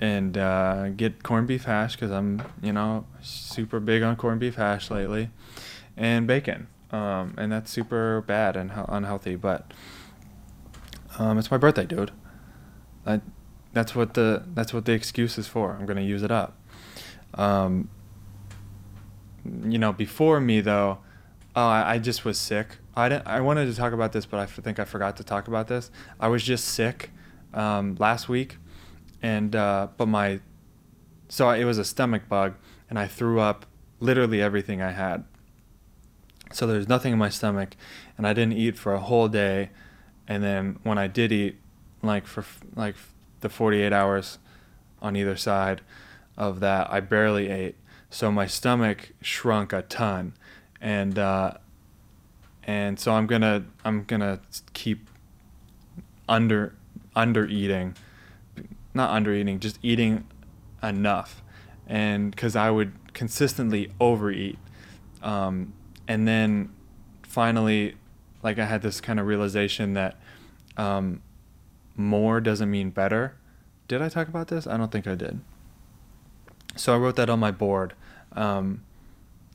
and 0.00 0.36
uh, 0.36 0.88
get 0.88 1.22
corned 1.22 1.46
beef 1.46 1.64
hash 1.64 1.94
because 1.94 2.10
I'm, 2.10 2.42
you 2.60 2.72
know, 2.72 3.06
super 3.22 3.78
big 3.78 4.02
on 4.02 4.16
corned 4.16 4.40
beef 4.40 4.56
hash 4.56 4.90
lately, 4.90 5.30
and 5.96 6.26
bacon. 6.26 6.66
Um, 6.90 7.34
and 7.36 7.52
that's 7.52 7.70
super 7.70 8.22
bad 8.22 8.56
and 8.56 8.72
unhealthy, 8.88 9.36
but 9.36 9.72
um, 11.18 11.38
it's 11.38 11.50
my 11.50 11.58
birthday, 11.58 11.84
dude. 11.84 12.10
I, 13.06 13.20
that's 13.72 13.94
what 13.94 14.14
the 14.14 14.44
that's 14.54 14.72
what 14.72 14.84
the 14.84 14.92
excuse 14.92 15.38
is 15.38 15.46
for. 15.46 15.76
I'm 15.78 15.86
gonna 15.86 16.00
use 16.00 16.22
it 16.22 16.30
up. 16.30 16.56
Um, 17.34 17.90
you 19.66 19.78
know, 19.78 19.92
before 19.92 20.40
me 20.40 20.60
though, 20.60 20.98
oh, 21.56 21.66
I, 21.66 21.94
I 21.94 21.98
just 21.98 22.24
was 22.24 22.38
sick. 22.38 22.76
I 22.94 23.08
didn't, 23.08 23.26
I 23.26 23.40
wanted 23.40 23.66
to 23.66 23.74
talk 23.74 23.92
about 23.92 24.12
this, 24.12 24.26
but 24.26 24.40
I 24.40 24.46
think 24.46 24.78
I 24.78 24.84
forgot 24.84 25.16
to 25.18 25.24
talk 25.24 25.48
about 25.48 25.68
this. 25.68 25.90
I 26.18 26.28
was 26.28 26.42
just 26.42 26.66
sick 26.66 27.10
um, 27.54 27.96
last 27.98 28.28
week 28.28 28.56
and 29.22 29.54
uh, 29.56 29.88
but 29.96 30.06
my 30.06 30.40
so 31.28 31.50
it 31.50 31.64
was 31.64 31.78
a 31.78 31.84
stomach 31.84 32.28
bug, 32.28 32.54
and 32.88 32.98
I 32.98 33.06
threw 33.06 33.40
up 33.40 33.66
literally 34.00 34.40
everything 34.40 34.80
I 34.80 34.92
had. 34.92 35.24
So 36.52 36.66
there's 36.66 36.88
nothing 36.88 37.12
in 37.12 37.18
my 37.18 37.28
stomach, 37.28 37.76
and 38.16 38.26
I 38.26 38.32
didn't 38.32 38.54
eat 38.54 38.78
for 38.78 38.94
a 38.94 39.00
whole 39.00 39.28
day, 39.28 39.70
and 40.26 40.42
then 40.42 40.78
when 40.82 40.98
I 40.98 41.06
did 41.06 41.32
eat, 41.32 41.56
like 42.02 42.26
for 42.26 42.44
like 42.74 42.94
the 43.40 43.48
48 43.48 43.92
hours 43.92 44.38
on 45.02 45.16
either 45.16 45.36
side 45.36 45.82
of 46.36 46.60
that, 46.60 46.90
I 46.90 47.00
barely 47.00 47.48
ate. 47.48 47.76
So 48.10 48.32
my 48.32 48.46
stomach 48.46 49.12
shrunk 49.20 49.72
a 49.72 49.82
ton, 49.82 50.34
and 50.80 51.18
uh, 51.18 51.54
and 52.64 52.98
so 52.98 53.12
I'm 53.12 53.26
gonna 53.26 53.64
I'm 53.84 54.04
gonna 54.04 54.40
keep 54.72 55.10
under 56.28 56.74
under 57.14 57.46
eating 57.46 57.94
not 58.98 59.10
under 59.10 59.32
eating, 59.32 59.60
just 59.60 59.78
eating 59.82 60.26
enough. 60.82 61.42
And 61.86 62.30
because 62.30 62.54
I 62.54 62.70
would 62.70 62.92
consistently 63.14 63.90
overeat. 63.98 64.58
Um, 65.22 65.72
and 66.06 66.28
then 66.28 66.70
finally, 67.22 67.96
like 68.42 68.58
I 68.58 68.66
had 68.66 68.82
this 68.82 69.00
kind 69.00 69.18
of 69.18 69.26
realization 69.26 69.94
that 69.94 70.20
um, 70.76 71.22
more 71.96 72.40
doesn't 72.40 72.70
mean 72.70 72.90
better. 72.90 73.36
Did 73.86 74.02
I 74.02 74.10
talk 74.10 74.28
about 74.28 74.48
this? 74.48 74.66
I 74.66 74.76
don't 74.76 74.92
think 74.92 75.06
I 75.06 75.14
did. 75.14 75.40
So 76.78 76.94
I 76.94 76.98
wrote 76.98 77.16
that 77.16 77.28
on 77.28 77.40
my 77.40 77.50
board. 77.50 77.94
Um, 78.32 78.84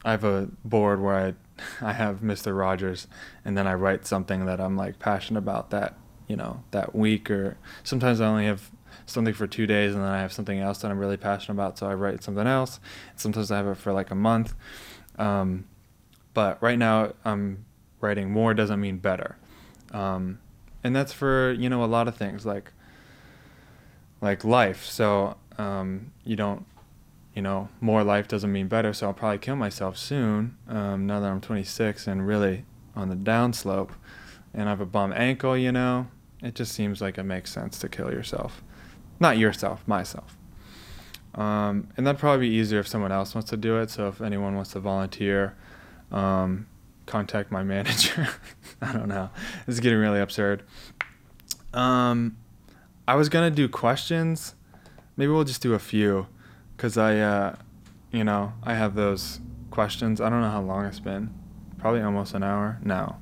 I 0.04 0.12
have 0.12 0.24
a 0.24 0.50
board 0.66 1.02
where 1.02 1.16
I 1.16 1.34
I 1.82 1.94
have 1.94 2.20
Mr. 2.20 2.58
Rogers, 2.58 3.08
and 3.46 3.58
then 3.58 3.68
I 3.68 3.74
write 3.74 4.06
something 4.06 4.46
that 4.46 4.60
I'm 4.60 4.76
like 4.76 5.00
passionate 5.00 5.40
about 5.40 5.70
that 5.70 5.96
you 6.28 6.36
know 6.36 6.64
that 6.72 6.96
week, 6.96 7.32
or 7.32 7.58
sometimes 7.84 8.20
I 8.20 8.28
only 8.28 8.46
have 8.46 8.70
something 9.06 9.34
for 9.34 9.48
two 9.48 9.68
days 9.68 9.94
and 9.94 10.04
then 10.04 10.10
I 10.10 10.22
have 10.22 10.32
something 10.32 10.60
else 10.60 10.80
that 10.80 10.92
I'm 10.92 11.00
really 11.00 11.18
passionate 11.18 11.56
about, 11.56 11.78
so 11.78 11.88
I 11.88 11.94
write 11.94 12.24
something 12.24 12.48
else. 12.48 12.80
Sometimes 13.16 13.52
I 13.52 13.58
have 13.58 13.68
it 13.68 13.76
for 13.76 13.92
like 13.92 14.12
a 14.12 14.16
month. 14.16 14.54
Um, 15.18 15.66
but 16.34 16.62
right 16.62 16.78
now 16.78 17.14
I'm 17.26 17.66
writing 18.02 18.32
more 18.32 18.54
doesn't 18.54 18.80
mean 18.80 18.98
better. 18.98 19.38
Um, 19.92 20.40
and 20.84 20.96
that's 20.96 21.14
for, 21.14 21.54
you 21.54 21.70
know, 21.70 21.84
a 21.84 21.86
lot 21.86 22.08
of 22.08 22.16
things 22.16 22.46
like 22.46 22.72
like 24.22 24.44
life. 24.44 24.86
So 24.86 25.38
um, 25.58 26.12
you 26.24 26.36
don't 26.36 26.66
you 27.36 27.42
know, 27.42 27.70
more 27.82 28.04
life 28.04 28.28
doesn't 28.28 28.52
mean 28.52 28.68
better, 28.68 28.94
so 28.94 29.08
I'll 29.08 29.14
probably 29.14 29.40
kill 29.40 29.56
myself 29.56 29.98
soon. 29.98 30.58
Um, 30.68 31.08
now 31.08 31.20
that 31.20 31.32
I'm 31.32 31.42
26 31.42 32.08
and 32.08 32.28
really 32.28 32.66
on 32.96 33.10
the 33.10 33.16
downslope, 33.16 33.92
and 34.54 34.64
I 34.64 34.70
have 34.70 34.82
a 34.82 34.86
bum 34.86 35.14
ankle, 35.14 35.58
you 35.58 35.72
know, 35.72 36.08
it 36.42 36.56
just 36.56 36.74
seems 36.74 37.02
like 37.02 37.18
it 37.18 37.24
makes 37.24 37.52
sense 37.52 37.80
to 37.80 37.90
kill 37.90 38.12
yourself. 38.12 38.64
Not 39.20 39.38
yourself, 39.38 39.88
myself. 39.88 40.38
Um, 41.36 41.88
and 41.98 42.06
that'd 42.06 42.20
probably 42.20 42.50
be 42.50 42.56
easier 42.56 42.80
if 42.80 42.88
someone 42.88 43.12
else 43.12 43.34
wants 43.34 43.50
to 43.50 43.58
do 43.58 43.80
it. 43.80 43.90
So 43.90 44.08
if 44.08 44.22
anyone 44.22 44.56
wants 44.56 44.74
to 44.74 44.80
volunteer, 44.80 45.56
um, 46.12 46.68
contact 47.06 47.52
my 47.52 47.64
manager. 47.64 48.28
I 48.82 48.94
don't 48.94 49.08
know. 49.08 49.30
This 49.66 49.76
is 49.76 49.80
getting 49.80 50.00
really 50.00 50.20
absurd. 50.20 50.64
Um, 51.74 52.38
I 53.08 53.16
was 53.16 53.30
gonna 53.30 53.52
do 53.52 53.68
questions. 53.68 54.56
Maybe 55.18 55.32
we'll 55.32 55.44
just 55.44 55.62
do 55.62 55.74
a 55.74 55.80
few, 55.80 56.28
cause 56.78 56.98
I, 56.98 57.20
uh, 57.20 57.56
you 58.12 58.24
know, 58.24 58.54
I 58.64 58.76
have 58.76 58.96
those 58.96 59.40
questions. 59.72 60.22
I 60.22 60.30
don't 60.30 60.42
know 60.42 60.50
how 60.50 60.62
long 60.62 60.86
it's 60.86 61.00
been. 61.00 61.34
Probably 61.80 62.02
almost 62.02 62.34
an 62.34 62.44
hour. 62.44 62.80
now, 62.84 63.20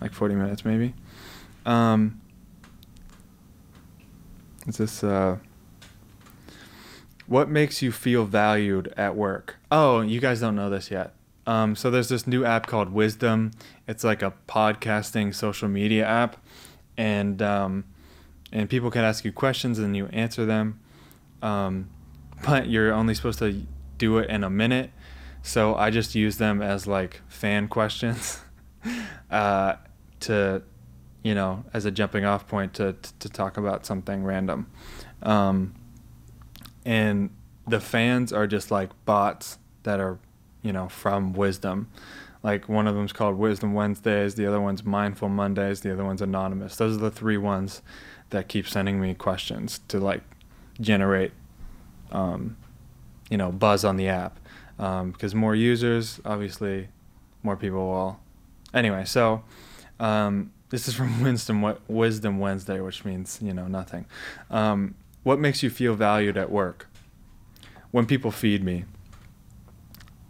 like 0.00 0.12
40 0.12 0.34
minutes 0.34 0.64
maybe. 0.64 0.94
Um, 1.64 2.20
is 4.66 4.76
this 4.78 5.02
uh? 5.02 5.38
What 7.26 7.48
makes 7.48 7.82
you 7.82 7.90
feel 7.90 8.24
valued 8.24 8.92
at 8.96 9.16
work? 9.16 9.56
Oh, 9.70 10.00
you 10.00 10.20
guys 10.20 10.40
don't 10.40 10.54
know 10.54 10.70
this 10.70 10.90
yet. 10.90 11.12
Um, 11.46 11.74
so 11.76 11.90
there's 11.90 12.08
this 12.08 12.26
new 12.26 12.44
app 12.44 12.66
called 12.66 12.92
Wisdom. 12.92 13.52
It's 13.86 14.04
like 14.04 14.22
a 14.22 14.34
podcasting 14.48 15.34
social 15.34 15.68
media 15.68 16.04
app, 16.04 16.36
and 16.96 17.40
um, 17.42 17.84
and 18.52 18.68
people 18.68 18.90
can 18.90 19.04
ask 19.04 19.24
you 19.24 19.32
questions 19.32 19.78
and 19.78 19.96
you 19.96 20.06
answer 20.06 20.44
them. 20.44 20.80
Um, 21.42 21.88
but 22.44 22.68
you're 22.68 22.92
only 22.92 23.14
supposed 23.14 23.38
to 23.40 23.62
do 23.98 24.18
it 24.18 24.30
in 24.30 24.44
a 24.44 24.50
minute. 24.50 24.90
So 25.42 25.74
I 25.74 25.90
just 25.90 26.14
use 26.14 26.38
them 26.38 26.60
as 26.60 26.86
like 26.86 27.22
fan 27.28 27.68
questions 27.76 28.40
uh, 29.30 29.76
to, 30.20 30.62
you 31.22 31.34
know, 31.34 31.64
as 31.72 31.84
a 31.84 31.90
jumping 31.90 32.24
off 32.24 32.46
point 32.46 32.74
to, 32.74 32.94
to, 32.94 33.18
to 33.20 33.28
talk 33.28 33.56
about 33.56 33.86
something 33.86 34.24
random. 34.24 34.70
Um, 35.22 35.74
and 36.84 37.30
the 37.66 37.80
fans 37.80 38.32
are 38.32 38.46
just 38.46 38.70
like 38.70 38.90
bots 39.04 39.58
that 39.82 40.00
are, 40.00 40.18
you 40.62 40.72
know, 40.72 40.88
from 40.88 41.32
Wisdom. 41.32 41.88
Like 42.42 42.68
one 42.68 42.86
of 42.86 42.94
them's 42.94 43.12
called 43.12 43.36
Wisdom 43.36 43.74
Wednesdays, 43.74 44.36
the 44.36 44.46
other 44.46 44.60
one's 44.60 44.84
Mindful 44.84 45.28
Mondays, 45.28 45.80
the 45.80 45.92
other 45.92 46.04
one's 46.04 46.22
Anonymous. 46.22 46.76
Those 46.76 46.96
are 46.96 47.00
the 47.00 47.10
three 47.10 47.36
ones 47.36 47.82
that 48.30 48.48
keep 48.48 48.68
sending 48.68 49.00
me 49.00 49.14
questions 49.14 49.80
to 49.88 49.98
like 49.98 50.22
generate, 50.80 51.32
um, 52.12 52.56
you 53.30 53.36
know, 53.36 53.52
buzz 53.52 53.84
on 53.84 53.96
the 53.96 54.08
app. 54.08 54.38
Um, 54.78 55.10
because 55.10 55.34
more 55.34 55.54
users, 55.54 56.20
obviously, 56.24 56.88
more 57.42 57.56
people 57.56 57.86
will. 57.88 58.20
Anyway, 58.74 59.04
so 59.06 59.42
um, 59.98 60.52
this 60.68 60.88
is 60.88 60.94
from 60.94 61.22
Wisdom 61.22 61.74
Wisdom 61.88 62.38
Wednesday, 62.38 62.80
which 62.80 63.04
means 63.04 63.38
you 63.42 63.54
know 63.54 63.66
nothing. 63.66 64.06
Um, 64.50 64.94
what 65.22 65.38
makes 65.38 65.62
you 65.62 65.70
feel 65.70 65.94
valued 65.94 66.36
at 66.36 66.50
work? 66.50 66.88
When 67.90 68.06
people 68.06 68.30
feed 68.30 68.62
me. 68.62 68.84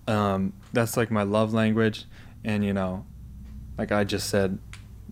Um, 0.07 0.53
that's 0.72 0.97
like 0.97 1.11
my 1.11 1.24
love 1.24 1.53
language, 1.53 2.05
and 2.45 2.64
you 2.64 2.72
know, 2.72 3.05
like 3.77 3.91
I 3.91 4.05
just 4.05 4.31
said, 4.31 4.59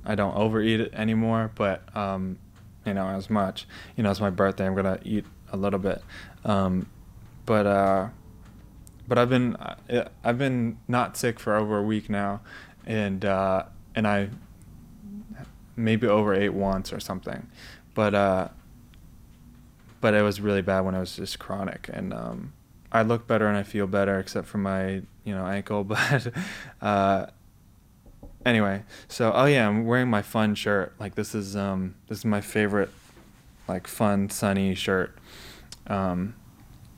I 0.05 0.15
don't 0.15 0.37
overeat 0.37 0.79
it 0.81 0.95
anymore, 0.95 1.51
but 1.57 1.97
um, 1.97 2.39
you 2.87 2.95
know, 2.95 3.09
as 3.09 3.29
much. 3.29 3.67
You 3.97 4.05
know, 4.05 4.11
it's 4.11 4.21
my 4.21 4.31
birthday. 4.31 4.67
I'm 4.67 4.77
gonna 4.77 5.01
eat 5.03 5.25
a 5.53 5.57
little 5.57 5.81
bit, 5.81 6.03
um, 6.45 6.89
but 7.47 7.67
uh, 7.67 8.09
but 9.07 9.19
I've 9.19 9.31
been 9.31 9.57
uh, 9.57 10.09
I've 10.23 10.39
been 10.39 10.79
not 10.89 11.17
sick 11.17 11.39
for 11.39 11.57
over 11.57 11.79
a 11.79 11.83
week 11.83 12.09
now, 12.09 12.41
and 12.87 13.25
uh, 13.25 13.65
and 13.95 14.07
I 14.07 14.31
maybe 15.77 16.07
overate 16.07 16.53
once 16.53 16.93
or 16.93 17.01
something, 17.01 17.49
but 17.95 18.15
uh, 18.15 18.49
but 20.01 20.15
it 20.15 20.23
was 20.23 20.41
really 20.41 20.63
bad 20.63 20.81
when 20.81 20.95
it 20.95 21.01
was 21.01 21.17
just 21.17 21.39
chronic, 21.39 21.91
and 21.93 22.13
um, 22.13 22.53
I 22.93 23.03
look 23.03 23.27
better 23.27 23.47
and 23.47 23.57
I 23.57 23.63
feel 23.63 23.87
better 23.87 24.19
except 24.19 24.47
for 24.47 24.59
my 24.59 25.03
you 25.25 25.35
know 25.35 25.47
ankle, 25.47 25.85
but. 25.85 26.33
Uh, 26.81 27.27
anyway, 28.45 28.83
so 29.09 29.33
oh 29.35 29.47
yeah, 29.47 29.67
I'm 29.67 29.87
wearing 29.87 30.09
my 30.09 30.23
fun 30.23 30.55
shirt. 30.55 30.95
Like 30.99 31.15
this 31.15 31.35
is 31.35 31.57
um 31.57 31.95
this 32.09 32.19
is 32.19 32.25
my 32.25 32.41
favorite 32.41 32.91
like 33.69 33.87
fun 33.87 34.31
sunny 34.31 34.75
shirt. 34.75 35.17
Um 35.87 36.35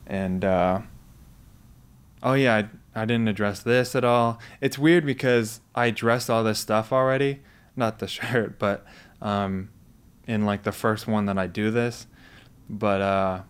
and 0.05 0.43
uh 0.43 0.81
oh 2.23 2.33
yeah, 2.33 2.55
I, 2.55 3.01
I 3.01 3.05
didn't 3.05 3.27
address 3.27 3.61
this 3.61 3.95
at 3.95 4.03
all. 4.03 4.39
It's 4.61 4.77
weird 4.77 5.05
because 5.05 5.61
I 5.75 5.87
addressed 5.87 6.29
all 6.29 6.43
this 6.43 6.59
stuff 6.59 6.91
already, 6.91 7.41
not 7.75 7.99
the 7.99 8.07
shirt, 8.07 8.59
but 8.59 8.85
um 9.21 9.69
in 10.27 10.45
like 10.45 10.63
the 10.63 10.71
first 10.71 11.07
one 11.07 11.25
that 11.25 11.37
I 11.37 11.47
do 11.47 11.71
this. 11.71 12.07
But 12.69 13.01
uh 13.01 13.41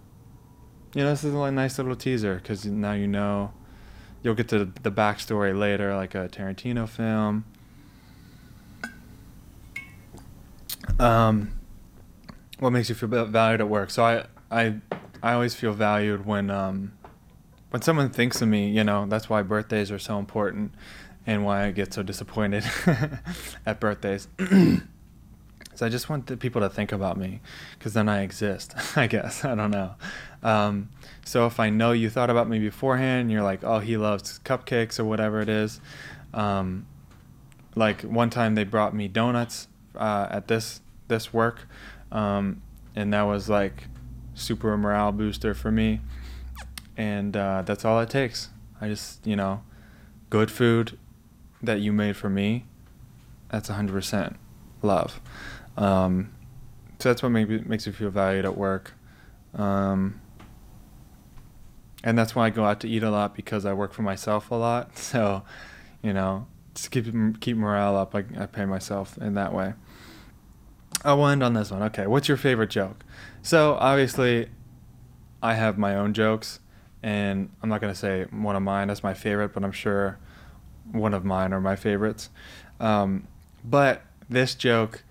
you 0.93 1.03
know, 1.03 1.09
this 1.09 1.23
is 1.23 1.33
a 1.33 1.51
nice 1.51 1.77
little 1.77 1.95
teaser 1.95 2.41
cuz 2.43 2.65
now 2.65 2.93
you 2.93 3.07
know 3.07 3.51
you'll 4.23 4.35
get 4.35 4.47
to 4.49 4.65
the 4.65 4.91
backstory 4.91 5.57
later, 5.57 5.95
like 5.95 6.15
a 6.15 6.27
Tarantino 6.27 6.87
film. 6.87 7.45
Um, 10.99 11.51
what 12.59 12.71
makes 12.71 12.89
you 12.89 12.95
feel 12.95 13.07
valued 13.25 13.61
at 13.61 13.69
work? 13.69 13.89
So 13.89 14.03
I, 14.03 14.25
I, 14.49 14.75
I 15.21 15.33
always 15.33 15.55
feel 15.55 15.73
valued 15.73 16.25
when, 16.25 16.49
um, 16.49 16.93
when 17.69 17.81
someone 17.81 18.09
thinks 18.09 18.41
of 18.41 18.47
me. 18.47 18.69
You 18.69 18.83
know, 18.83 19.05
that's 19.07 19.29
why 19.29 19.41
birthdays 19.41 19.91
are 19.91 19.99
so 19.99 20.19
important, 20.19 20.73
and 21.25 21.43
why 21.45 21.65
I 21.65 21.71
get 21.71 21.93
so 21.93 22.03
disappointed 22.03 22.63
at 23.65 23.79
birthdays. 23.79 24.27
so 25.75 25.85
I 25.85 25.89
just 25.89 26.09
want 26.09 26.39
people 26.39 26.61
to 26.61 26.69
think 26.69 26.91
about 26.91 27.17
me, 27.17 27.41
because 27.77 27.93
then 27.93 28.09
I 28.09 28.21
exist. 28.21 28.73
I 28.97 29.07
guess 29.07 29.43
I 29.43 29.55
don't 29.55 29.71
know. 29.71 29.95
Um, 30.43 30.89
so 31.25 31.45
if 31.45 31.59
I 31.59 31.69
know 31.69 31.91
you 31.91 32.09
thought 32.09 32.29
about 32.29 32.47
me 32.47 32.59
beforehand, 32.59 33.31
you're 33.31 33.43
like, 33.43 33.63
oh, 33.63 33.79
he 33.79 33.97
loves 33.97 34.39
cupcakes 34.39 34.99
or 34.99 35.05
whatever 35.05 35.41
it 35.41 35.49
is. 35.49 35.81
Um, 36.33 36.85
like 37.75 38.01
one 38.01 38.29
time 38.29 38.55
they 38.55 38.63
brought 38.63 38.95
me 38.95 39.07
donuts 39.07 39.67
uh, 39.95 40.27
at 40.29 40.47
this 40.47 40.81
this 41.07 41.33
work, 41.33 41.67
um, 42.11 42.61
and 42.95 43.13
that 43.13 43.23
was 43.23 43.49
like 43.49 43.87
super 44.37 44.77
morale 44.77 45.11
booster 45.11 45.53
for 45.53 45.71
me. 45.71 46.01
And 46.95 47.35
uh, 47.35 47.63
that's 47.63 47.83
all 47.83 47.99
it 47.99 48.09
takes. 48.09 48.49
I 48.79 48.87
just 48.87 49.25
you 49.25 49.35
know, 49.35 49.63
good 50.29 50.49
food 50.51 50.97
that 51.61 51.79
you 51.79 51.91
made 51.91 52.15
for 52.15 52.29
me. 52.29 52.65
That's 53.49 53.69
hundred 53.69 53.93
percent 53.93 54.37
love. 54.81 55.19
Um, 55.75 56.31
so 56.99 57.09
that's 57.09 57.21
what 57.21 57.29
maybe 57.29 57.59
makes 57.59 57.85
you 57.85 57.93
feel 57.93 58.09
valued 58.09 58.45
at 58.45 58.57
work. 58.57 58.93
Um, 59.53 60.21
and 62.03 62.17
that's 62.17 62.35
why 62.35 62.47
I 62.47 62.49
go 62.49 62.65
out 62.65 62.79
to 62.81 62.89
eat 62.89 63.03
a 63.03 63.11
lot 63.11 63.35
because 63.35 63.65
I 63.65 63.73
work 63.73 63.93
for 63.93 64.01
myself 64.01 64.51
a 64.51 64.55
lot. 64.55 64.97
So, 64.97 65.43
you 66.01 66.13
know, 66.13 66.47
to 66.75 66.89
keep 66.89 67.41
keep 67.41 67.57
morale 67.57 67.95
up, 67.95 68.15
I, 68.15 68.23
I 68.37 68.45
pay 68.45 68.65
myself 68.65 69.17
in 69.17 69.33
that 69.35 69.53
way. 69.53 69.73
I 71.03 71.13
will 71.13 71.27
end 71.27 71.43
on 71.43 71.53
this 71.53 71.71
one. 71.71 71.83
Okay, 71.83 72.07
what's 72.07 72.27
your 72.27 72.37
favorite 72.37 72.69
joke? 72.69 73.03
So 73.41 73.75
obviously, 73.79 74.49
I 75.41 75.53
have 75.53 75.77
my 75.77 75.95
own 75.95 76.13
jokes, 76.13 76.59
and 77.03 77.49
I'm 77.61 77.69
not 77.69 77.81
gonna 77.81 77.95
say 77.95 78.25
one 78.31 78.55
of 78.55 78.63
mine 78.63 78.89
is 78.89 79.03
my 79.03 79.13
favorite, 79.13 79.53
but 79.53 79.63
I'm 79.63 79.71
sure 79.71 80.17
one 80.91 81.13
of 81.13 81.23
mine 81.23 81.53
are 81.53 81.61
my 81.61 81.75
favorites. 81.75 82.29
Um, 82.79 83.27
but 83.63 84.01
this 84.29 84.55
joke, 84.55 85.03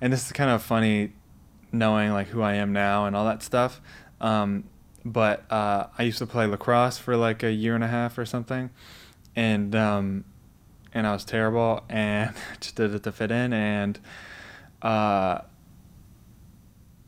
and 0.00 0.12
this 0.12 0.26
is 0.26 0.32
kind 0.32 0.50
of 0.50 0.62
funny, 0.62 1.12
knowing 1.72 2.12
like 2.12 2.28
who 2.28 2.42
I 2.42 2.54
am 2.54 2.72
now 2.72 3.06
and 3.06 3.14
all 3.14 3.24
that 3.26 3.42
stuff. 3.42 3.80
Um, 4.20 4.64
but 5.04 5.50
uh, 5.52 5.88
I 5.98 6.04
used 6.04 6.18
to 6.18 6.26
play 6.26 6.46
lacrosse 6.46 6.98
for 6.98 7.16
like 7.16 7.42
a 7.42 7.52
year 7.52 7.74
and 7.74 7.84
a 7.84 7.88
half 7.88 8.16
or 8.16 8.24
something, 8.24 8.70
and 9.36 9.74
um, 9.74 10.24
and 10.94 11.06
I 11.06 11.12
was 11.12 11.24
terrible 11.24 11.82
and 11.88 12.34
just 12.60 12.76
did 12.76 12.94
it 12.94 13.02
to 13.02 13.12
fit 13.12 13.30
in 13.30 13.52
and 13.52 13.98
uh, 14.84 15.40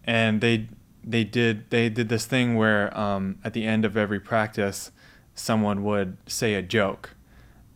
and 0.04 0.40
they 0.40 0.68
they 1.04 1.22
did 1.22 1.70
they 1.70 1.88
did 1.88 2.08
this 2.08 2.24
thing 2.26 2.56
where 2.56 2.96
um, 2.98 3.38
at 3.44 3.52
the 3.52 3.64
end 3.64 3.84
of 3.84 3.96
every 3.96 4.18
practice 4.18 4.90
someone 5.34 5.84
would 5.84 6.16
say 6.26 6.54
a 6.54 6.62
joke. 6.62 7.10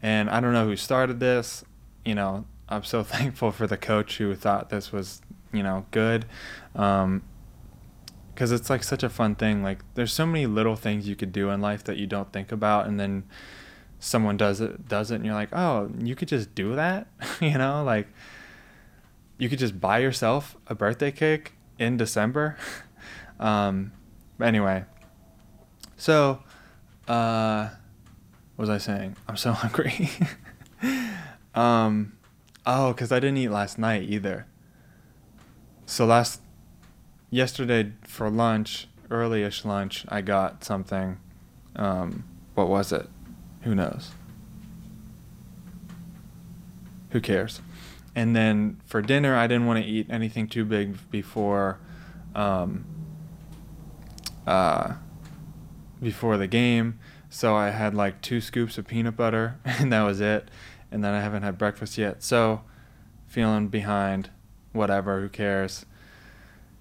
And 0.03 0.30
I 0.30 0.40
don't 0.40 0.55
know 0.55 0.64
who 0.64 0.76
started 0.76 1.20
this. 1.20 1.62
You 2.05 2.14
know 2.14 2.46
I'm 2.68 2.82
so 2.82 3.03
thankful 3.05 3.53
for 3.53 3.66
the 3.66 3.76
coach 3.76 4.16
who 4.16 4.34
thought 4.34 4.70
this 4.70 4.90
was 4.90 5.20
you 5.53 5.62
know 5.62 5.84
good. 5.90 6.24
Um, 6.74 7.22
because 8.34 8.53
it's 8.53 8.70
like 8.70 8.82
such 8.82 9.03
a 9.03 9.11
fun 9.11 9.34
thing. 9.34 9.62
Like 9.62 9.80
there's 9.94 10.14
so 10.14 10.24
many 10.24 10.46
little 10.46 10.76
things 10.76 11.07
you 11.07 11.14
could 11.14 11.30
do 11.30 11.51
in 11.51 11.61
life 11.61 11.84
that 11.84 11.98
you 11.98 12.07
don't 12.07 12.32
think 12.32 12.51
about 12.53 12.86
and 12.86 12.98
then 12.98 13.24
someone 13.98 14.38
does 14.38 14.62
it 14.62 14.88
does 14.88 15.11
it 15.11 15.16
and 15.16 15.26
you're 15.26 15.34
like 15.34 15.51
oh 15.53 15.90
you 15.98 16.16
could 16.16 16.28
just 16.28 16.55
do 16.55 16.74
that? 16.74 17.07
You 17.42 17.59
know 17.59 17.84
like 17.84 18.09
you 19.41 19.49
could 19.49 19.59
just 19.59 19.80
buy 19.80 19.99
yourself 19.99 20.57
a 20.68 20.74
birthday 20.74 21.11
cake 21.11 21.53
in 21.78 21.97
december. 21.97 22.57
Um 23.41 23.93
anyway 24.38 24.84
so 25.97 26.43
uh 27.09 27.70
what 28.57 28.68
was 28.68 28.68
i 28.68 28.76
saying? 28.76 29.16
I'm 29.26 29.38
so 29.38 29.53
hungry. 29.62 30.11
Um 31.55 32.12
oh 32.66 32.93
because 32.93 33.12
i 33.12 33.18
didn't 33.18 33.38
eat 33.38 33.49
last 33.49 33.78
night 33.78 34.03
either. 34.03 34.47
So 35.86 36.05
last 36.05 36.43
yesterday 37.30 37.93
for 38.03 38.28
lunch 38.28 38.88
early-ish 39.11 39.64
lunch 39.64 40.05
i 40.11 40.20
got 40.20 40.62
something. 40.62 41.18
Um 41.76 42.24
what 42.55 42.68
was 42.68 42.93
it? 42.93 43.09
Who 43.62 43.74
knows? 43.74 44.11
Who 47.12 47.22
cares? 47.22 47.62
And 48.21 48.37
then 48.37 48.83
for 48.85 49.01
dinner, 49.01 49.35
I 49.35 49.47
didn't 49.47 49.64
want 49.64 49.83
to 49.83 49.91
eat 49.91 50.09
anything 50.11 50.47
too 50.47 50.66
big 50.66 51.11
before, 51.11 51.79
um, 52.35 52.85
uh, 54.47 54.93
before 56.03 56.37
the 56.37 56.47
game. 56.47 56.99
So 57.31 57.57
I 57.57 57.71
had 57.71 57.95
like 57.95 58.21
two 58.21 58.43
scoops 58.43 58.77
of 58.77 58.87
peanut 58.87 59.16
butter, 59.16 59.59
and 59.64 59.91
that 59.95 60.03
was 60.03 60.21
it. 60.21 60.51
And 60.91 61.03
then 61.03 61.14
I 61.14 61.23
haven't 61.23 61.45
had 61.45 61.57
breakfast 61.57 61.97
yet. 61.97 62.23
So 62.23 62.61
feeling 63.27 63.68
behind, 63.68 64.29
whatever, 64.75 65.23
who 65.23 65.31
cares? 65.31 65.87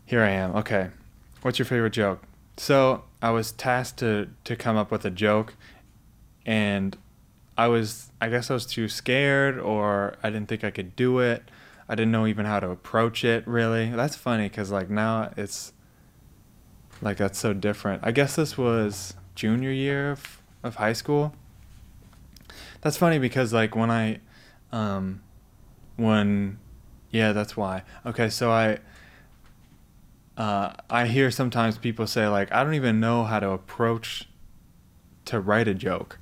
Here 0.05 0.21
I 0.21 0.31
am. 0.31 0.53
Okay. 0.57 0.89
What's 1.41 1.57
your 1.57 1.67
favorite 1.67 1.93
joke? 1.93 2.23
So 2.57 3.05
I 3.21 3.29
was 3.29 3.53
tasked 3.53 3.99
to, 3.99 4.27
to 4.43 4.57
come 4.57 4.75
up 4.75 4.91
with 4.91 5.05
a 5.05 5.09
joke, 5.09 5.55
and 6.45 6.97
I 7.59 7.67
was, 7.67 8.09
I 8.21 8.29
guess 8.29 8.49
I 8.49 8.53
was 8.53 8.65
too 8.65 8.87
scared, 8.87 9.59
or 9.59 10.15
I 10.23 10.29
didn't 10.29 10.47
think 10.47 10.63
I 10.63 10.71
could 10.71 10.95
do 10.95 11.19
it. 11.19 11.43
I 11.89 11.95
didn't 11.95 12.13
know 12.13 12.25
even 12.25 12.45
how 12.45 12.61
to 12.61 12.69
approach 12.69 13.25
it, 13.25 13.45
really. 13.45 13.89
That's 13.89 14.15
funny 14.15 14.47
because, 14.47 14.71
like, 14.71 14.89
now 14.89 15.33
it's 15.35 15.73
like 17.01 17.17
that's 17.17 17.37
so 17.37 17.51
different. 17.51 18.01
I 18.05 18.11
guess 18.11 18.37
this 18.37 18.57
was 18.57 19.13
junior 19.35 19.71
year 19.71 20.11
of, 20.11 20.41
of 20.63 20.75
high 20.75 20.93
school. 20.93 21.33
That's 22.79 22.95
funny 22.95 23.19
because, 23.19 23.51
like, 23.51 23.75
when 23.75 23.91
I, 23.91 24.21
um, 24.71 25.21
when, 25.97 26.59
yeah, 27.11 27.33
that's 27.33 27.57
why. 27.57 27.83
Okay, 28.05 28.29
so 28.29 28.51
I, 28.51 28.79
uh, 30.37 30.71
I 30.89 31.07
hear 31.07 31.29
sometimes 31.29 31.77
people 31.77 32.07
say 32.07 32.25
like 32.29 32.53
I 32.53 32.63
don't 32.63 32.75
even 32.75 33.01
know 33.01 33.25
how 33.25 33.41
to 33.41 33.49
approach 33.49 34.29
to 35.25 35.41
write 35.41 35.67
a 35.67 35.73
joke, 35.73 36.17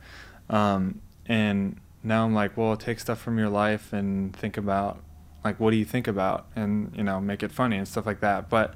um, 0.49 1.01
and 1.27 1.79
now 2.03 2.25
I'm 2.25 2.33
like, 2.33 2.57
well, 2.57 2.75
take 2.77 2.99
stuff 2.99 3.19
from 3.19 3.37
your 3.37 3.49
life 3.49 3.93
and 3.93 4.35
think 4.35 4.57
about 4.57 5.03
like 5.43 5.59
what 5.59 5.71
do 5.71 5.77
you 5.77 5.85
think 5.85 6.07
about, 6.07 6.47
and 6.55 6.93
you 6.95 7.03
know, 7.03 7.19
make 7.19 7.43
it 7.43 7.51
funny 7.51 7.77
and 7.77 7.87
stuff 7.87 8.05
like 8.05 8.19
that. 8.21 8.49
But 8.49 8.73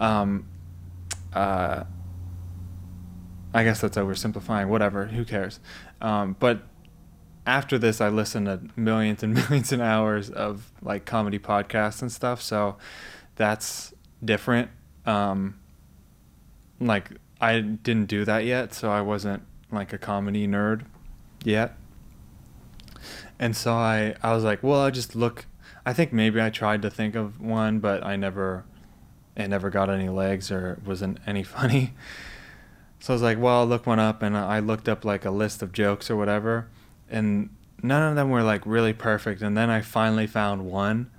um, 0.00 0.46
uh, 1.32 1.84
I 3.52 3.64
guess 3.64 3.80
that's 3.80 3.96
oversimplifying. 3.96 4.68
Whatever, 4.68 5.06
who 5.06 5.24
cares? 5.24 5.60
Um, 6.00 6.36
but 6.38 6.62
after 7.46 7.78
this, 7.78 8.00
I 8.00 8.08
listened 8.08 8.46
to 8.46 8.60
millions 8.76 9.22
and 9.22 9.34
millions 9.48 9.72
and 9.72 9.82
hours 9.82 10.30
of 10.30 10.72
like 10.82 11.04
comedy 11.04 11.38
podcasts 11.38 12.00
and 12.00 12.10
stuff. 12.10 12.40
So 12.40 12.76
that's 13.36 13.92
different 14.24 14.70
um, 15.06 15.58
like 16.80 17.10
I 17.40 17.60
didn't 17.60 18.06
do 18.06 18.24
that 18.24 18.44
yet, 18.44 18.74
so 18.74 18.90
I 18.90 19.00
wasn't 19.00 19.42
like 19.70 19.92
a 19.92 19.98
comedy 19.98 20.46
nerd 20.46 20.82
yet. 21.42 21.76
And 23.38 23.56
so 23.56 23.72
I, 23.72 24.14
I 24.22 24.32
was 24.32 24.44
like, 24.44 24.62
well, 24.62 24.80
I 24.80 24.90
just 24.90 25.14
look. 25.14 25.46
I 25.86 25.92
think 25.92 26.12
maybe 26.12 26.40
I 26.40 26.50
tried 26.50 26.82
to 26.82 26.90
think 26.90 27.14
of 27.14 27.40
one, 27.40 27.78
but 27.78 28.04
I 28.04 28.16
never, 28.16 28.64
it 29.36 29.48
never 29.48 29.68
got 29.68 29.90
any 29.90 30.08
legs 30.08 30.50
or 30.50 30.80
wasn't 30.84 31.18
any 31.26 31.42
funny. 31.56 31.94
So 33.00 33.12
I 33.12 33.14
was 33.14 33.22
like, 33.22 33.38
well, 33.38 33.60
I'll 33.60 33.66
look 33.66 33.86
one 33.86 33.98
up, 33.98 34.22
and 34.22 34.36
I 34.36 34.60
looked 34.60 34.88
up 34.88 35.04
like 35.04 35.24
a 35.24 35.30
list 35.30 35.62
of 35.62 35.72
jokes 35.72 36.10
or 36.10 36.16
whatever, 36.16 36.68
and 37.10 37.50
none 37.82 38.02
of 38.02 38.16
them 38.16 38.30
were 38.30 38.42
like 38.42 38.64
really 38.64 38.94
perfect. 38.94 39.42
And 39.42 39.56
then 39.56 39.68
I 39.68 39.82
finally 39.82 40.26
found 40.26 40.64
one, 40.64 41.10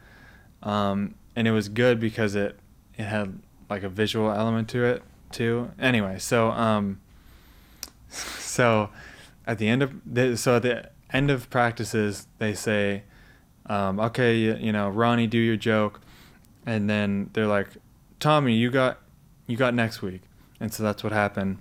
um, 0.63 1.13
and 1.35 1.47
it 1.47 1.51
was 1.51 1.69
good 1.69 1.99
because 1.99 2.33
it 2.33 2.57
it 2.97 3.03
had 3.03 3.39
like 3.69 3.83
a 3.83 3.89
visual 3.89 4.31
element 4.31 4.69
to 4.69 4.83
it 4.83 5.03
too. 5.31 5.71
Anyway, 5.79 6.17
so 6.17 6.49
um, 6.51 6.99
so 8.09 8.89
at 9.45 9.59
the 9.59 9.67
end 9.67 9.83
of 9.83 9.93
the, 10.05 10.35
so 10.37 10.55
at 10.55 10.63
the 10.63 10.89
end 11.11 11.31
of 11.31 11.49
practices, 11.49 12.27
they 12.39 12.53
say, 12.53 13.03
um, 13.67 13.99
okay, 13.99 14.37
you, 14.37 14.55
you 14.55 14.71
know, 14.71 14.89
Ronnie, 14.89 15.27
do 15.27 15.37
your 15.37 15.57
joke, 15.57 16.01
and 16.65 16.89
then 16.89 17.29
they're 17.33 17.47
like, 17.47 17.69
Tommy, 18.19 18.53
you 18.53 18.71
got 18.71 18.99
you 19.47 19.57
got 19.57 19.73
next 19.73 20.01
week, 20.01 20.21
and 20.59 20.73
so 20.73 20.83
that's 20.83 21.03
what 21.03 21.13
happened. 21.13 21.59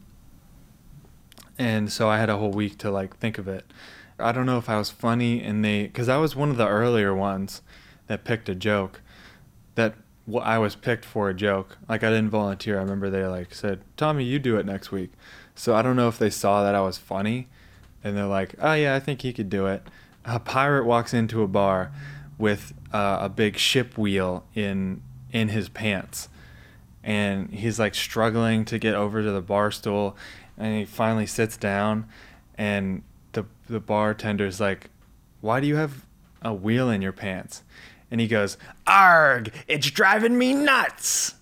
And 1.59 1.93
so 1.93 2.09
I 2.09 2.19
had 2.19 2.31
a 2.31 2.37
whole 2.37 2.51
week 2.51 2.79
to 2.79 2.91
like 2.91 3.17
think 3.17 3.39
of 3.39 3.47
it. 3.47 3.65
I 4.19 4.33
don't 4.33 4.47
know 4.47 4.59
if 4.59 4.69
I 4.69 4.79
was 4.79 4.91
funny 4.91 5.43
and 5.43 5.65
they, 5.65 5.85
because 5.85 6.09
I 6.09 6.17
was 6.19 6.37
one 6.37 6.51
of 6.51 6.57
the 6.57 6.69
earlier 6.69 7.15
ones 7.15 7.63
that 8.07 8.25
picked 8.25 8.49
a 8.49 8.55
joke 8.55 9.01
that 9.75 9.95
well, 10.27 10.43
I 10.43 10.59
was 10.59 10.75
picked 10.75 11.05
for 11.05 11.29
a 11.29 11.35
joke. 11.35 11.79
Like 11.89 12.03
I 12.03 12.11
didn't 12.11 12.31
volunteer. 12.31 12.79
I 12.79 12.83
remember 12.83 13.11
they 13.11 13.27
like 13.27 13.55
said, 13.55 13.81
"Tommy, 13.97 14.25
you 14.25 14.39
do 14.39 14.57
it 14.57 14.65
next 14.65 14.91
week." 14.91 15.13
So 15.55 15.75
I 15.75 15.83
don't 15.83 15.97
know 15.97 16.09
if 16.09 16.19
they 16.19 16.31
saw 16.31 16.63
that 16.65 16.75
I 16.75 16.81
was 16.81 16.97
funny, 16.97 17.49
and 18.05 18.17
they're 18.17 18.27
like, 18.27 18.55
"Oh 18.61 18.75
yeah, 18.75 18.95
I 18.95 19.01
think 19.01 19.23
he 19.23 19.33
could 19.33 19.51
do 19.51 19.67
it." 19.67 19.83
A 20.25 20.39
pirate 20.39 20.85
walks 20.85 21.13
into 21.13 21.43
a 21.43 21.49
bar 21.49 21.91
with 22.39 22.73
uh, 22.93 23.19
a 23.23 23.29
big 23.29 23.57
ship 23.57 23.99
wheel 23.99 24.45
in 24.55 25.03
in 25.33 25.49
his 25.49 25.69
pants, 25.69 26.29
and 27.03 27.51
he's 27.51 27.79
like 27.79 27.95
struggling 27.95 28.65
to 28.67 28.79
get 28.79 28.95
over 28.95 29.23
to 29.23 29.31
the 29.33 29.43
bar 29.43 29.71
stool, 29.71 30.17
and 30.57 30.79
he 30.79 30.85
finally 30.85 31.27
sits 31.27 31.57
down, 31.57 32.07
and 32.57 33.03
the 33.33 33.45
the 33.69 33.81
bartender's 33.81 34.61
like, 34.61 34.91
"Why 35.41 35.59
do 35.61 35.67
you 35.67 35.77
have 35.77 36.07
a 36.43 36.55
wheel 36.55 36.91
in 36.91 37.03
your 37.03 37.13
pants?" 37.13 37.63
and 38.15 38.21
he 38.21 38.29
goes, 38.29 38.57
Arg, 38.87 39.53
it's 39.67 39.91
driving 39.91 40.39
me 40.39 40.53
nuts. 40.53 41.35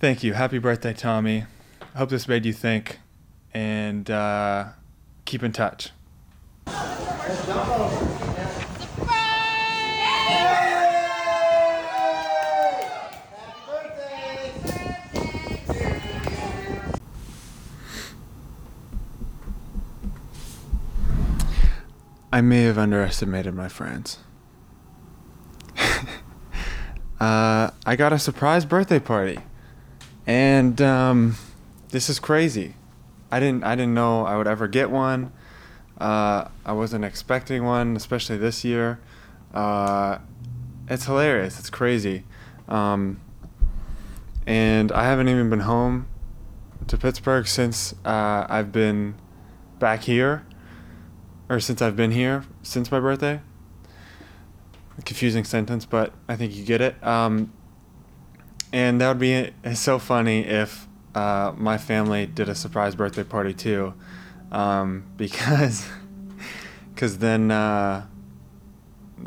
Thank 0.00 0.22
you. 0.22 0.34
Happy 0.34 0.58
birthday, 0.58 0.92
Tommy. 0.92 1.46
Hope 1.96 2.08
this 2.08 2.28
made 2.28 2.46
you 2.46 2.52
think 2.52 3.00
and 3.52 4.08
uh, 4.10 4.66
keep 5.24 5.42
in 5.42 5.50
touch. 5.50 5.90
I 22.32 22.40
may 22.40 22.62
have 22.62 22.78
underestimated 22.78 23.54
my 23.54 23.68
friends. 23.68 24.18
uh, 27.20 27.70
I 27.84 27.96
got 27.96 28.12
a 28.12 28.18
surprise 28.20 28.64
birthday 28.64 29.00
party, 29.00 29.40
and 30.26 30.80
um, 30.80 31.34
this 31.90 32.08
is 32.08 32.18
crazy. 32.18 32.74
I 33.30 33.40
didn't 33.40 33.64
I 33.64 33.74
didn't 33.76 33.94
know 33.94 34.24
I 34.24 34.36
would 34.36 34.46
ever 34.46 34.68
get 34.68 34.90
one. 34.90 35.32
Uh, 36.00 36.48
I 36.64 36.72
wasn't 36.72 37.04
expecting 37.04 37.64
one, 37.64 37.94
especially 37.96 38.38
this 38.38 38.64
year. 38.64 39.00
Uh, 39.52 40.18
it's 40.88 41.04
hilarious. 41.04 41.58
It's 41.58 41.70
crazy. 41.70 42.24
Um, 42.68 43.20
and 44.46 44.90
I 44.92 45.04
haven't 45.04 45.28
even 45.28 45.50
been 45.50 45.60
home 45.60 46.06
to 46.86 46.96
Pittsburgh 46.96 47.46
since 47.46 47.94
uh, 48.04 48.46
I've 48.48 48.72
been 48.72 49.14
back 49.78 50.02
here 50.02 50.46
or 51.48 51.60
since 51.60 51.82
I've 51.82 51.96
been 51.96 52.12
here 52.12 52.44
since 52.62 52.90
my 52.90 52.98
birthday. 52.98 53.40
A 54.98 55.02
confusing 55.02 55.44
sentence, 55.44 55.84
but 55.84 56.12
I 56.28 56.36
think 56.36 56.54
you 56.54 56.64
get 56.64 56.80
it. 56.80 57.02
Um, 57.06 57.52
and 58.72 59.00
that 59.00 59.08
would 59.08 59.18
be 59.18 59.52
so 59.74 59.98
funny 59.98 60.46
if 60.46 60.86
uh, 61.14 61.52
my 61.56 61.78
family 61.78 62.26
did 62.26 62.48
a 62.48 62.54
surprise 62.54 62.94
birthday 62.94 63.24
party 63.24 63.54
too, 63.54 63.94
um, 64.52 65.04
because 65.16 65.88
because 66.94 67.18
then 67.18 67.50
uh, 67.50 68.06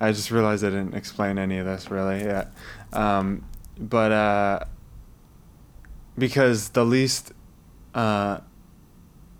I 0.00 0.12
just 0.12 0.30
realized 0.30 0.64
I 0.64 0.70
didn't 0.70 0.94
explain 0.94 1.38
any 1.38 1.58
of 1.58 1.66
this 1.66 1.90
really 1.90 2.20
yet. 2.24 2.52
Um, 2.92 3.44
but 3.78 4.12
uh, 4.12 4.64
because 6.18 6.70
the 6.70 6.84
least 6.84 7.32
uh, 7.94 8.40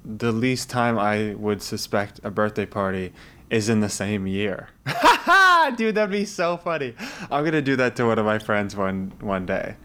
the 0.05 0.33
least 0.33 0.71
time 0.71 0.99
I 0.99 1.35
would 1.35 1.63
suspect 1.63 2.21
a 2.25 2.31
birthday 2.31 2.67
party 2.67 3.13
is 3.51 3.69
in 3.69 3.81
the 3.81 3.89
same 3.89 4.27
year. 4.27 4.69
Dude, 5.77 5.95
that'd 5.95 6.11
be 6.11 6.25
so 6.25 6.57
funny. 6.57 6.95
I'm 7.31 7.45
gonna 7.45 7.63
do 7.63 7.77
that 7.77 7.97
to 7.97 8.07
one 8.07 8.19
of 8.19 8.25
my 8.25 8.39
friends 8.39 8.75
one 8.75 9.13
one 9.21 9.47
day. 9.47 9.77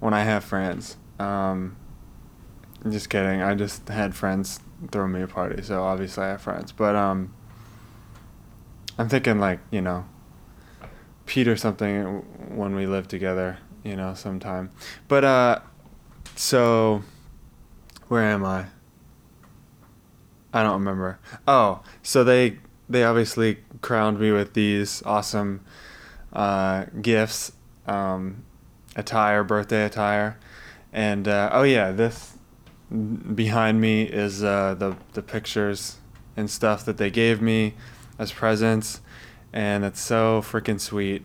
When 0.00 0.14
I 0.14 0.22
have 0.22 0.44
friends. 0.44 0.96
Um, 1.18 1.76
just 2.88 3.10
kidding. 3.10 3.42
I 3.42 3.54
just 3.54 3.88
had 3.88 4.14
friends 4.14 4.60
throw 4.92 5.08
me 5.08 5.22
a 5.22 5.26
party, 5.26 5.62
so 5.62 5.82
obviously 5.82 6.24
I 6.24 6.28
have 6.28 6.42
friends. 6.42 6.72
But 6.72 6.94
um, 6.94 7.34
I'm 8.96 9.08
thinking 9.08 9.40
like 9.40 9.60
you 9.70 9.80
know, 9.80 10.04
Pete 11.26 11.48
or 11.48 11.56
something 11.56 12.04
when 12.56 12.74
we 12.74 12.86
live 12.86 13.08
together. 13.08 13.58
You 13.84 13.96
know, 13.96 14.14
sometime. 14.14 14.70
But 15.08 15.24
uh, 15.24 15.60
so 16.36 17.02
where 18.08 18.24
am 18.24 18.44
I? 18.44 18.66
I 20.52 20.62
don't 20.62 20.74
remember. 20.74 21.18
Oh, 21.46 21.82
so 22.02 22.24
they 22.24 22.58
they 22.88 23.04
obviously 23.04 23.58
crowned 23.82 24.18
me 24.18 24.32
with 24.32 24.54
these 24.54 25.02
awesome 25.04 25.60
uh, 26.32 26.86
gifts, 27.02 27.52
um, 27.86 28.44
attire, 28.98 29.44
birthday 29.44 29.84
attire, 29.84 30.38
and 30.92 31.26
uh, 31.26 31.48
oh 31.52 31.62
yeah, 31.62 31.92
this 31.92 32.34
behind 33.34 33.80
me 33.80 34.02
is 34.02 34.42
uh, 34.42 34.74
the 34.74 34.96
the 35.14 35.22
pictures 35.22 35.98
and 36.36 36.50
stuff 36.50 36.84
that 36.84 36.98
they 36.98 37.10
gave 37.10 37.40
me 37.40 37.74
as 38.18 38.32
presents, 38.32 39.00
and 39.52 39.84
it's 39.84 40.00
so 40.00 40.42
freaking 40.42 40.80
sweet. 40.80 41.24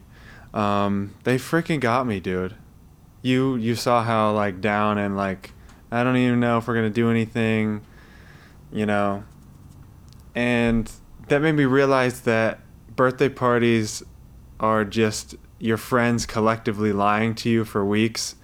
Um, 0.54 1.16
they 1.24 1.38
freaking 1.38 1.80
got 1.80 2.06
me, 2.06 2.20
dude. 2.20 2.56
You 3.22 3.56
you 3.56 3.76
saw 3.76 4.04
how 4.04 4.32
like 4.32 4.62
down 4.62 4.98
and 4.98 5.18
like 5.18 5.52
I 5.92 6.04
don't 6.04 6.18
even 6.18 6.40
know 6.40 6.60
if 6.60 6.68
we're 6.68 6.76
gonna 6.76 6.90
do 6.92 7.10
anything, 7.10 7.82
you 8.72 8.86
know. 8.86 9.24
And 10.36 10.92
that 11.28 11.42
made 11.42 11.54
me 11.54 11.66
realize 11.66 12.22
that 12.22 12.60
birthday 12.96 13.30
parties 13.30 14.04
are 14.60 14.86
just 14.86 15.36
your 15.64 15.78
friends 15.78 16.26
collectively 16.26 16.92
lying 16.92 17.34
to 17.34 17.50
you 17.50 17.64
for 17.64 17.86
weeks, 17.86 18.36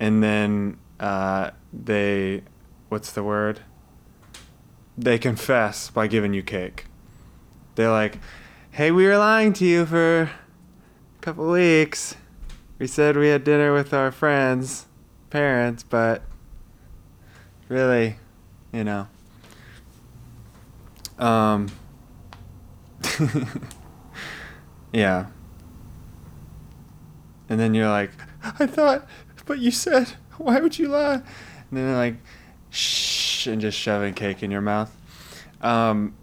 and 0.00 0.22
then 0.22 0.78
uh, 0.98 1.50
they, 1.70 2.42
what's 2.88 3.12
the 3.12 3.22
word? 3.22 3.60
They 4.96 5.18
confess 5.18 5.90
by 5.90 6.06
giving 6.06 6.32
you 6.32 6.42
cake. 6.42 6.86
They're 7.74 7.90
like, 7.90 8.20
"Hey, 8.70 8.90
we 8.90 9.04
were 9.04 9.18
lying 9.18 9.52
to 9.52 9.66
you 9.66 9.84
for 9.84 10.22
a 10.22 10.30
couple 11.20 11.46
weeks. 11.50 12.16
We 12.78 12.86
said 12.86 13.18
we 13.18 13.28
had 13.28 13.44
dinner 13.44 13.74
with 13.74 13.92
our 13.92 14.10
friends, 14.10 14.86
parents, 15.28 15.82
but 15.82 16.22
really, 17.68 18.16
you 18.72 18.82
know." 18.82 19.08
Um. 21.18 21.68
yeah. 24.94 25.26
And 27.48 27.60
then 27.60 27.74
you're 27.74 27.88
like, 27.88 28.10
I 28.42 28.66
thought, 28.66 29.06
but 29.44 29.58
you 29.58 29.70
said, 29.70 30.14
why 30.38 30.60
would 30.60 30.78
you 30.78 30.88
lie? 30.88 31.14
And 31.14 31.22
then 31.72 31.86
they're 31.86 31.96
like, 31.96 32.16
shh, 32.70 33.46
and 33.46 33.60
just 33.60 33.78
shoving 33.78 34.14
cake 34.14 34.42
in 34.42 34.50
your 34.50 34.60
mouth. 34.60 34.94
Um, 35.60 36.14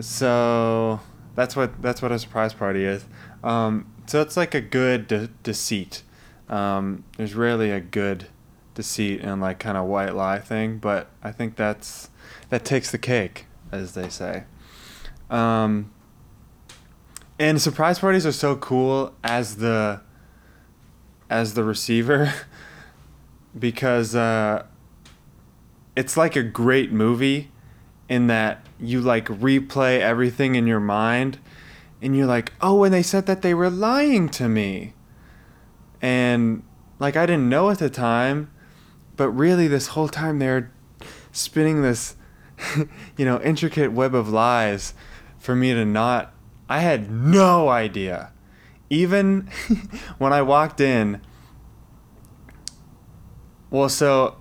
so 0.00 1.00
that's 1.34 1.54
what 1.54 1.80
that's 1.82 2.02
what 2.02 2.12
a 2.12 2.18
surprise 2.18 2.52
party 2.52 2.84
is. 2.84 3.04
Um, 3.42 3.86
so 4.06 4.20
it's 4.20 4.36
like 4.36 4.54
a 4.54 4.60
good 4.60 5.06
de- 5.06 5.28
deceit. 5.42 6.02
Um, 6.48 7.04
there's 7.16 7.34
rarely 7.34 7.70
a 7.70 7.80
good 7.80 8.26
deceit 8.74 9.20
and 9.20 9.40
like 9.40 9.58
kind 9.58 9.76
of 9.76 9.86
white 9.86 10.14
lie 10.14 10.40
thing, 10.40 10.78
but 10.78 11.08
I 11.22 11.32
think 11.32 11.56
that's 11.56 12.10
that 12.50 12.64
takes 12.64 12.90
the 12.90 12.98
cake, 12.98 13.46
as 13.72 13.94
they 13.94 14.08
say. 14.08 14.44
Um, 15.30 15.92
and 17.38 17.60
surprise 17.60 17.98
parties 17.98 18.24
are 18.24 18.32
so 18.32 18.56
cool 18.56 19.14
as 19.22 19.56
the 19.56 20.00
as 21.28 21.54
the 21.54 21.64
receiver 21.64 22.32
because 23.58 24.14
uh, 24.14 24.64
it's 25.96 26.16
like 26.16 26.36
a 26.36 26.42
great 26.42 26.92
movie 26.92 27.50
in 28.08 28.26
that 28.26 28.64
you 28.78 29.00
like 29.00 29.26
replay 29.26 30.00
everything 30.00 30.54
in 30.54 30.66
your 30.66 30.80
mind 30.80 31.38
and 32.02 32.16
you're 32.16 32.26
like 32.26 32.52
oh 32.60 32.84
and 32.84 32.92
they 32.92 33.02
said 33.02 33.26
that 33.26 33.42
they 33.42 33.54
were 33.54 33.70
lying 33.70 34.28
to 34.28 34.48
me. 34.48 34.92
And 36.02 36.62
like 36.98 37.16
i 37.16 37.26
didn't 37.26 37.48
know 37.48 37.70
at 37.70 37.78
the 37.78 37.90
time 37.90 38.50
but 39.16 39.30
really 39.30 39.66
this 39.68 39.88
whole 39.88 40.08
time 40.08 40.38
they're 40.38 40.70
spinning 41.32 41.82
this 41.82 42.16
you 43.16 43.24
know 43.24 43.40
intricate 43.40 43.92
web 43.92 44.14
of 44.14 44.28
lies 44.28 44.94
for 45.38 45.56
me 45.56 45.72
to 45.74 45.84
not 45.84 46.33
I 46.68 46.80
had 46.80 47.10
no 47.10 47.68
idea. 47.68 48.32
Even 48.90 49.48
when 50.18 50.32
I 50.32 50.42
walked 50.42 50.80
in, 50.80 51.20
well, 53.70 53.88
so 53.88 54.36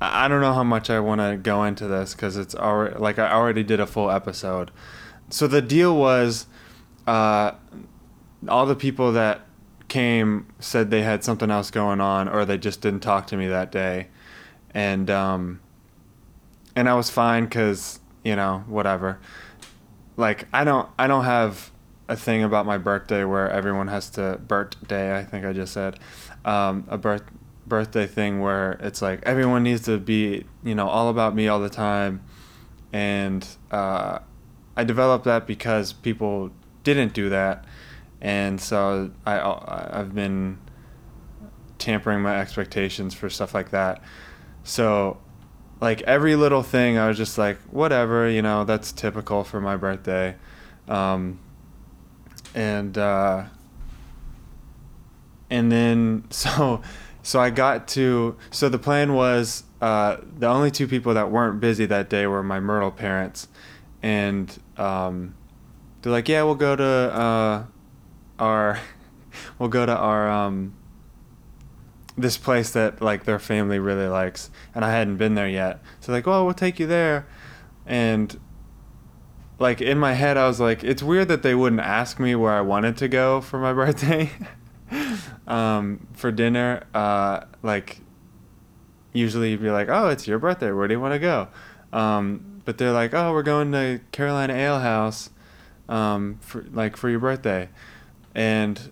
I 0.00 0.28
don't 0.28 0.40
know 0.40 0.52
how 0.52 0.64
much 0.64 0.90
I 0.90 1.00
want 1.00 1.20
to 1.20 1.36
go 1.36 1.64
into 1.64 1.86
this 1.88 2.14
because 2.14 2.36
it's 2.36 2.54
already 2.54 2.98
like 2.98 3.18
I 3.18 3.32
already 3.32 3.62
did 3.62 3.80
a 3.80 3.86
full 3.86 4.10
episode. 4.10 4.70
So 5.30 5.46
the 5.46 5.62
deal 5.62 5.96
was, 5.96 6.46
uh, 7.06 7.52
all 8.48 8.66
the 8.66 8.76
people 8.76 9.12
that 9.12 9.40
came 9.88 10.46
said 10.58 10.90
they 10.90 11.02
had 11.02 11.24
something 11.24 11.50
else 11.50 11.70
going 11.70 12.00
on 12.00 12.28
or 12.28 12.44
they 12.44 12.58
just 12.58 12.80
didn't 12.80 13.00
talk 13.00 13.26
to 13.28 13.36
me 13.36 13.48
that 13.48 13.72
day, 13.72 14.08
and 14.72 15.10
um, 15.10 15.60
and 16.74 16.88
I 16.88 16.94
was 16.94 17.10
fine 17.10 17.44
because 17.44 18.00
you 18.22 18.36
know 18.36 18.64
whatever 18.68 19.18
like 20.16 20.46
I 20.52 20.64
don't 20.64 20.88
I 20.98 21.06
don't 21.06 21.24
have 21.24 21.70
a 22.08 22.16
thing 22.16 22.42
about 22.44 22.66
my 22.66 22.78
birthday 22.78 23.24
where 23.24 23.50
everyone 23.50 23.88
has 23.88 24.10
to 24.10 24.40
birthday 24.46 25.18
I 25.18 25.24
think 25.24 25.44
I 25.44 25.52
just 25.52 25.72
said 25.72 25.98
um, 26.44 26.86
a 26.88 26.96
birth 26.96 27.24
birthday 27.66 28.06
thing 28.06 28.40
where 28.40 28.72
it's 28.74 29.02
like 29.02 29.20
everyone 29.24 29.62
needs 29.62 29.82
to 29.82 29.98
be 29.98 30.44
you 30.62 30.74
know 30.74 30.88
all 30.88 31.08
about 31.08 31.34
me 31.34 31.48
all 31.48 31.60
the 31.60 31.70
time. 31.70 32.22
And 32.92 33.46
uh, 33.70 34.20
I 34.76 34.84
developed 34.84 35.24
that 35.24 35.46
because 35.46 35.92
people 35.92 36.50
didn't 36.84 37.12
do 37.12 37.28
that. 37.30 37.64
And 38.20 38.60
so 38.60 39.10
I 39.26 39.40
I've 39.90 40.14
been 40.14 40.58
tampering 41.78 42.22
my 42.22 42.40
expectations 42.40 43.14
for 43.14 43.28
stuff 43.28 43.54
like 43.54 43.70
that. 43.70 44.02
So 44.64 45.18
like 45.80 46.00
every 46.02 46.36
little 46.36 46.62
thing 46.62 46.96
i 46.96 47.06
was 47.06 47.16
just 47.16 47.36
like 47.38 47.58
whatever 47.70 48.28
you 48.28 48.42
know 48.42 48.64
that's 48.64 48.92
typical 48.92 49.44
for 49.44 49.60
my 49.60 49.76
birthday. 49.76 50.34
Um, 50.88 51.40
and 52.54 52.96
uh, 52.96 53.44
and 55.50 55.70
then 55.70 56.24
so 56.30 56.82
so 57.22 57.40
i 57.40 57.50
got 57.50 57.86
to 57.88 58.36
so 58.50 58.68
the 58.68 58.78
plan 58.78 59.14
was 59.14 59.64
uh, 59.82 60.16
the 60.38 60.46
only 60.46 60.70
two 60.70 60.88
people 60.88 61.12
that 61.14 61.30
weren't 61.30 61.60
busy 61.60 61.84
that 61.84 62.08
day 62.08 62.26
were 62.26 62.42
my 62.42 62.58
myrtle 62.58 62.90
parents. 62.90 63.46
And 64.02 64.58
um, 64.78 65.34
they're 66.00 66.12
like 66.12 66.28
yeah 66.28 66.42
we'll 66.44 66.54
go 66.54 66.74
to 66.76 66.84
uh, 66.84 67.64
our 68.38 68.80
we'll 69.58 69.68
go 69.68 69.84
to 69.84 69.94
our 69.94 70.30
um, 70.30 70.74
this 72.16 72.38
place 72.38 72.70
that 72.70 73.02
like 73.02 73.24
their 73.24 73.38
family 73.38 73.78
really 73.78 74.08
likes, 74.08 74.50
and 74.74 74.84
I 74.84 74.90
hadn't 74.90 75.16
been 75.16 75.34
there 75.34 75.48
yet. 75.48 75.80
So 76.00 76.12
like, 76.12 76.26
well, 76.26 76.44
we'll 76.44 76.54
take 76.54 76.78
you 76.78 76.86
there, 76.86 77.26
and 77.84 78.38
like 79.58 79.80
in 79.80 79.98
my 79.98 80.14
head, 80.14 80.36
I 80.36 80.46
was 80.46 80.60
like, 80.60 80.84
it's 80.84 81.02
weird 81.02 81.28
that 81.28 81.42
they 81.42 81.54
wouldn't 81.54 81.80
ask 81.80 82.18
me 82.18 82.34
where 82.34 82.52
I 82.52 82.60
wanted 82.60 82.96
to 82.98 83.08
go 83.08 83.40
for 83.40 83.58
my 83.58 83.72
birthday, 83.74 84.30
um, 85.46 86.06
for 86.12 86.30
dinner. 86.30 86.84
Uh, 86.94 87.40
like, 87.62 88.00
usually 89.12 89.50
you'd 89.50 89.62
be 89.62 89.70
like, 89.70 89.88
oh, 89.88 90.08
it's 90.08 90.26
your 90.26 90.38
birthday. 90.38 90.72
Where 90.72 90.88
do 90.88 90.94
you 90.94 91.00
want 91.00 91.14
to 91.14 91.18
go? 91.18 91.48
Um, 91.92 92.62
but 92.64 92.78
they're 92.78 92.92
like, 92.92 93.14
oh, 93.14 93.32
we're 93.32 93.42
going 93.42 93.72
to 93.72 94.00
Carolina 94.12 94.54
Ale 94.54 94.80
House, 94.80 95.30
um, 95.88 96.38
for 96.40 96.64
like 96.72 96.96
for 96.96 97.08
your 97.08 97.20
birthday, 97.20 97.68
and 98.34 98.90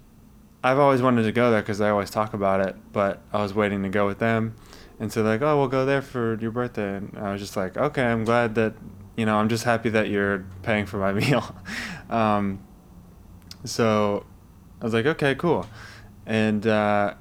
I've 0.65 0.79
always 0.79 1.03
wanted 1.03 1.25
to 1.25 1.33
go 1.33 1.51
there 1.51 1.61
because 1.61 1.83
I 1.83 1.91
always 1.91 2.09
talk 2.09 2.33
about 2.33 2.67
it, 2.67 2.75
but 2.91 3.21
I 3.35 3.43
was 3.43 3.53
waiting 3.53 3.83
to 3.83 3.91
go 3.91 4.07
with 4.07 4.19
them. 4.19 4.57
And 4.99 5.13
so 5.13 5.23
like, 5.23 5.43
oh, 5.43 5.59
we'll 5.59 5.69
go 5.69 5.85
there 5.85 6.01
for 6.01 6.39
your 6.41 6.53
birthday. 6.53 6.97
And 6.97 7.15
I 7.19 7.33
was 7.33 7.41
just 7.43 7.55
like, 7.55 7.77
okay, 7.77 8.03
I'm 8.03 8.25
glad 8.25 8.55
that, 8.55 8.73
you 9.15 9.27
know, 9.27 9.37
I'm 9.37 9.51
just 9.51 9.65
happy 9.65 9.91
that 9.91 10.09
you're 10.09 10.47
paying 10.63 10.87
for 10.87 10.97
my 10.97 11.13
meal. 11.21 11.55
um, 12.09 12.65
so 13.65 14.25
I 14.81 14.85
was 14.85 14.95
like, 14.95 15.05
okay, 15.05 15.35
cool. 15.35 15.67
And, 16.25 16.67
uh, 16.67 17.13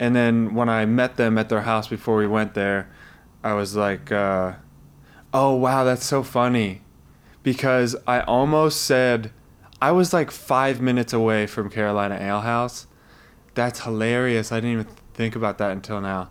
and 0.00 0.16
then 0.16 0.52
when 0.52 0.68
I 0.68 0.86
met 0.86 1.16
them 1.16 1.38
at 1.38 1.50
their 1.50 1.60
house 1.60 1.86
before 1.86 2.16
we 2.16 2.26
went 2.26 2.54
there, 2.54 2.90
I 3.44 3.52
was 3.52 3.76
like, 3.76 4.10
uh, 4.10 4.54
oh, 5.32 5.54
wow, 5.54 5.84
that's 5.84 6.04
so 6.04 6.24
funny. 6.24 6.82
Because 7.44 7.94
I 8.08 8.22
almost 8.22 8.82
said, 8.82 9.30
I 9.82 9.92
was 9.92 10.12
like 10.12 10.30
five 10.30 10.80
minutes 10.80 11.12
away 11.12 11.46
from 11.46 11.70
Carolina 11.70 12.18
Ale 12.20 12.40
House. 12.40 12.86
That's 13.54 13.80
hilarious. 13.80 14.52
I 14.52 14.56
didn't 14.56 14.72
even 14.72 14.86
think 15.14 15.34
about 15.34 15.58
that 15.58 15.72
until 15.72 16.00
now. 16.00 16.30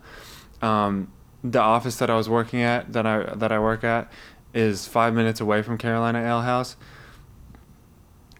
Um, 0.61 1.11
the 1.43 1.59
office 1.59 1.97
that 1.97 2.09
I 2.09 2.15
was 2.15 2.29
working 2.29 2.61
at, 2.61 2.93
that 2.93 3.05
I 3.05 3.23
that 3.35 3.51
I 3.51 3.59
work 3.59 3.83
at, 3.83 4.11
is 4.53 4.87
five 4.87 5.13
minutes 5.13 5.39
away 5.39 5.61
from 5.61 5.77
Carolina 5.77 6.19
Ale 6.19 6.41
House. 6.41 6.75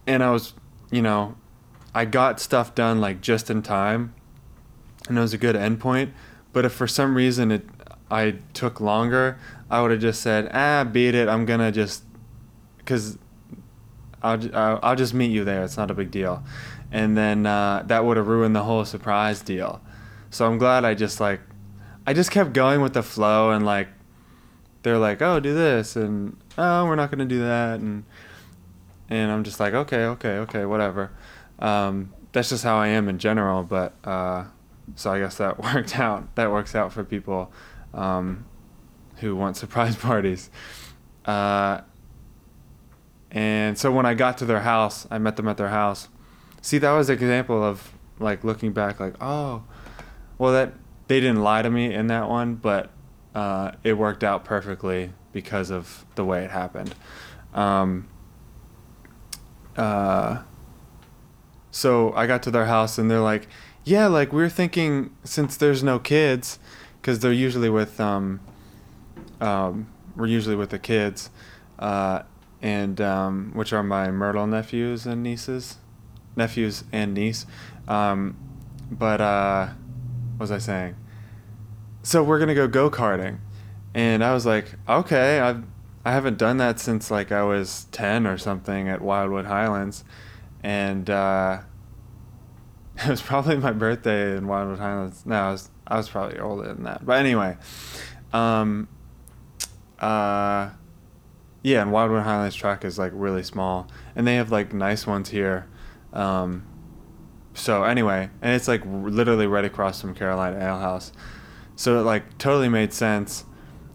And 0.06 0.24
I 0.24 0.32
was, 0.32 0.54
you 0.92 1.02
know, 1.02 1.36
I 1.94 2.06
got 2.06 2.40
stuff 2.40 2.76
done 2.76 3.00
like 3.00 3.22
just 3.22 3.50
in 3.50 3.62
time, 3.62 4.14
and 5.08 5.18
it 5.18 5.22
was 5.22 5.34
a 5.34 5.38
good 5.38 5.56
endpoint. 5.56 6.12
But 6.52 6.66
if 6.66 6.74
for 6.74 6.88
some 6.88 7.16
reason 7.16 7.52
it, 7.52 7.68
I 8.12 8.36
took 8.54 8.80
longer, 8.80 9.40
I 9.70 9.82
would 9.82 9.92
have 9.92 10.02
just 10.02 10.22
said, 10.22 10.50
ah, 10.54 10.84
beat 10.84 11.16
it. 11.16 11.28
I'm 11.28 11.46
gonna 11.46 11.72
just, 11.72 12.04
because 12.78 13.18
I'll, 14.22 14.80
I'll 14.84 14.96
just 14.96 15.14
meet 15.14 15.32
you 15.32 15.44
there. 15.44 15.64
It's 15.64 15.78
not 15.78 15.92
a 15.92 15.94
big 15.94 16.12
deal. 16.12 16.44
And 16.92 17.18
then 17.18 17.46
uh, 17.46 17.84
that 17.88 18.04
would 18.06 18.18
have 18.18 18.28
ruined 18.28 18.56
the 18.56 18.64
whole 18.64 18.86
surprise 18.86 19.42
deal. 19.42 19.82
So 20.30 20.46
I'm 20.46 20.58
glad 20.58 20.86
I 20.86 20.94
just 20.94 21.20
like, 21.20 21.42
I 22.06 22.14
just 22.14 22.32
kept 22.32 22.54
going 22.54 22.82
with 22.82 22.94
the 22.94 23.04
flow 23.04 23.52
and 23.52 23.66
like, 23.66 23.88
they're 24.82 24.98
like, 24.98 25.22
oh, 25.22 25.40
do 25.40 25.54
this 25.54 25.96
and 25.96 26.38
oh, 26.58 26.86
we're 26.86 26.96
not 26.96 27.12
gonna 27.12 27.26
do 27.26 27.40
that 27.40 27.80
and 27.80 28.06
and 29.10 29.32
I'm 29.32 29.44
just 29.44 29.60
like, 29.60 29.74
okay, 29.74 30.06
okay, 30.06 30.38
okay, 30.38 30.66
whatever. 30.66 31.12
Um, 31.58 32.14
that's 32.32 32.50
just 32.50 32.64
how 32.64 32.78
I 32.78 32.90
am 32.90 33.10
in 33.10 33.18
general. 33.18 33.64
But 33.64 33.94
uh, 34.04 34.46
so 34.96 35.12
I 35.12 35.20
guess 35.20 35.38
that 35.38 35.62
worked 35.64 35.98
out. 36.00 36.36
That 36.36 36.52
works 36.52 36.76
out 36.76 36.94
for 36.94 37.04
people 37.04 37.52
um, 37.94 38.46
who 39.18 39.36
want 39.36 39.58
surprise 39.58 39.96
parties. 39.98 40.50
Uh, 41.26 41.82
and 43.32 43.78
so 43.78 43.92
when 43.92 44.06
I 44.06 44.14
got 44.14 44.38
to 44.40 44.46
their 44.46 44.62
house, 44.62 45.08
I 45.12 45.18
met 45.18 45.36
them 45.36 45.48
at 45.48 45.58
their 45.58 45.70
house. 45.70 46.10
See, 46.62 46.78
that 46.80 46.92
was 46.92 47.10
an 47.10 47.16
example 47.16 47.64
of 47.64 47.94
like 48.20 48.44
looking 48.44 48.74
back, 48.74 49.00
like, 49.00 49.16
oh, 49.22 49.64
well, 50.38 50.54
that 50.54 50.74
they 51.08 51.20
didn't 51.20 51.42
lie 51.42 51.62
to 51.62 51.70
me 51.70 51.94
in 51.94 52.08
that 52.08 52.30
one, 52.30 52.56
but 52.56 52.92
uh, 53.36 53.72
it 53.84 53.94
worked 53.94 54.24
out 54.24 54.46
perfectly 54.46 55.12
because 55.32 55.70
of 55.70 56.06
the 56.16 56.26
way 56.26 56.44
it 56.44 56.52
happened. 56.52 56.94
Um, 57.54 58.08
uh, 59.78 60.44
so 61.72 62.14
I 62.14 62.28
got 62.28 62.44
to 62.44 62.52
their 62.52 62.66
house 62.66 62.98
and 62.98 63.10
they're 63.10 63.20
like, 63.20 63.48
yeah, 63.86 64.08
like 64.08 64.34
we 64.34 64.44
are 64.44 64.50
thinking 64.50 65.16
since 65.24 65.56
there's 65.56 65.84
no 65.84 66.00
kids, 66.00 66.60
because 67.02 67.20
they're 67.20 67.32
usually 67.32 67.70
with, 67.70 68.00
um, 68.00 68.42
um, 69.40 69.88
we're 70.16 70.28
usually 70.28 70.56
with 70.56 70.70
the 70.70 70.80
kids, 70.80 71.30
uh, 71.80 72.24
and 72.62 73.00
um, 73.00 73.52
which 73.54 73.74
are 73.74 73.84
my 73.84 74.12
Myrtle 74.12 74.48
nephews 74.48 75.06
and 75.06 75.24
nieces, 75.24 75.78
nephews 76.36 76.84
and 76.92 77.14
niece. 77.14 77.46
Um, 77.88 78.36
but 78.92 79.22
uh, 79.22 79.68
what 80.38 80.42
was 80.42 80.52
I 80.52 80.58
saying? 80.58 80.96
So 82.04 82.24
we're 82.24 82.40
gonna 82.40 82.56
go 82.56 82.68
go 82.68 82.90
karting, 82.90 83.40
and 83.94 84.24
I 84.24 84.34
was 84.34 84.46
like, 84.46 84.74
okay, 84.88 85.40
I've 85.40 85.64
I 86.06 86.12
haven't 86.12 86.38
done 86.38 86.58
that 86.58 86.80
since 86.80 87.12
like 87.12 87.32
I 87.32 87.44
was 87.44 87.88
ten 87.92 88.26
or 88.26 88.38
something 88.38 88.90
at 88.90 89.02
Wildwood 89.02 89.46
Highlands, 89.46 90.04
and 90.64 91.10
uh, 91.10 91.60
it 92.98 93.10
was 93.10 93.22
probably 93.22 93.58
my 93.58 93.72
birthday 93.72 94.36
in 94.36 94.48
Wildwood 94.48 94.80
Highlands. 94.80 95.26
No, 95.26 95.36
I 95.36 95.52
was 95.52 95.70
I 95.86 95.98
was 95.98 96.10
probably 96.10 96.40
older 96.40 96.74
than 96.74 96.84
that. 96.84 97.06
But 97.06 97.20
anyway, 97.20 97.58
um, 98.32 98.88
uh, 100.00 100.70
yeah, 101.62 101.82
and 101.82 101.92
Wildwood 101.92 102.24
Highlands 102.24 102.56
track 102.56 102.86
is 102.86 102.98
like 102.98 103.12
really 103.14 103.44
small, 103.44 103.88
and 104.16 104.26
they 104.26 104.36
have 104.36 104.52
like 104.52 104.74
nice 104.74 105.06
ones 105.06 105.30
here. 105.30 105.68
Um, 106.14 106.66
so 107.54 107.84
anyway, 107.84 108.30
and 108.42 108.54
it's 108.54 108.68
like 108.68 108.82
literally 108.86 109.48
right 109.48 109.66
across 109.66 110.02
from 110.02 110.16
Carolina 110.16 110.58
Ale 110.58 110.80
House, 110.80 111.12
so 111.76 112.00
it 112.00 112.04
like 112.04 112.38
totally 112.38 112.70
made 112.70 112.94
sense. 112.94 113.46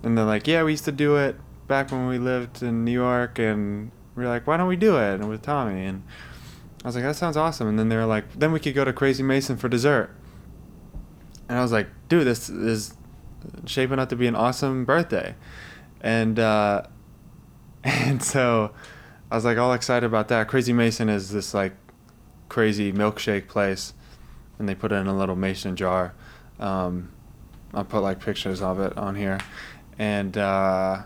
And 0.02 0.18
they're 0.18 0.26
like, 0.26 0.46
yeah, 0.46 0.62
we 0.62 0.72
used 0.72 0.84
to 0.84 0.92
do 0.92 1.16
it 1.16 1.36
back 1.66 1.90
when 1.90 2.06
we 2.06 2.18
lived 2.18 2.62
in 2.62 2.84
New 2.84 2.92
York, 2.92 3.38
and 3.38 3.90
we 4.14 4.24
are 4.24 4.28
like, 4.28 4.46
why 4.46 4.56
don't 4.56 4.68
we 4.68 4.76
do 4.76 4.96
it? 4.98 5.14
And 5.14 5.28
with 5.28 5.42
Tommy, 5.42 5.86
and 5.86 6.02
I 6.84 6.88
was 6.88 6.94
like, 6.94 7.04
that 7.04 7.16
sounds 7.16 7.38
awesome. 7.38 7.66
And 7.66 7.78
then 7.78 7.88
they 7.88 7.96
were 7.96 8.04
like, 8.04 8.38
then 8.38 8.52
we 8.52 8.60
could 8.60 8.74
go 8.74 8.84
to 8.84 8.92
Crazy 8.92 9.22
Mason 9.22 9.56
for 9.56 9.70
dessert. 9.70 10.10
And 11.48 11.58
I 11.58 11.62
was 11.62 11.72
like, 11.72 11.88
dude, 12.08 12.26
this 12.26 12.50
is 12.50 12.94
shaping 13.64 13.98
up 13.98 14.10
to 14.10 14.16
be 14.16 14.26
an 14.26 14.36
awesome 14.36 14.84
birthday. 14.84 15.34
And 16.02 16.38
uh, 16.38 16.82
and 17.84 18.22
so 18.22 18.72
I 19.30 19.36
was 19.36 19.44
like 19.44 19.58
all 19.58 19.72
excited 19.72 20.06
about 20.06 20.28
that. 20.28 20.48
Crazy 20.48 20.72
Mason 20.72 21.08
is 21.08 21.30
this 21.30 21.54
like 21.54 21.74
crazy 22.48 22.92
milkshake 22.92 23.46
place, 23.46 23.92
and 24.58 24.68
they 24.68 24.74
put 24.74 24.92
it 24.92 24.96
in 24.96 25.06
a 25.06 25.16
little 25.16 25.36
mason 25.36 25.76
jar. 25.76 26.14
Um, 26.58 27.10
I'll 27.72 27.84
put 27.84 28.00
like 28.00 28.20
pictures 28.20 28.62
of 28.62 28.80
it 28.80 28.96
on 28.96 29.16
here, 29.16 29.38
and 29.98 30.36
uh, 30.38 31.02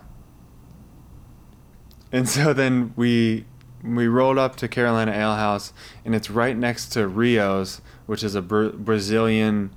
and 2.12 2.29
so 2.37 2.53
then 2.53 2.93
we 2.97 3.45
we 3.83 4.07
rolled 4.07 4.39
up 4.39 4.57
to 4.57 4.68
Carolina 4.68 5.12
Ale 5.12 5.37
House, 5.37 5.72
and 6.05 6.14
it's 6.14 6.31
right 6.31 6.57
next 6.57 6.91
to 6.91 7.09
Rioz, 7.09 7.81
which 8.07 8.22
is 8.22 8.35
a 8.35 8.43
Bra- 8.43 8.70
Brazilian 8.70 9.70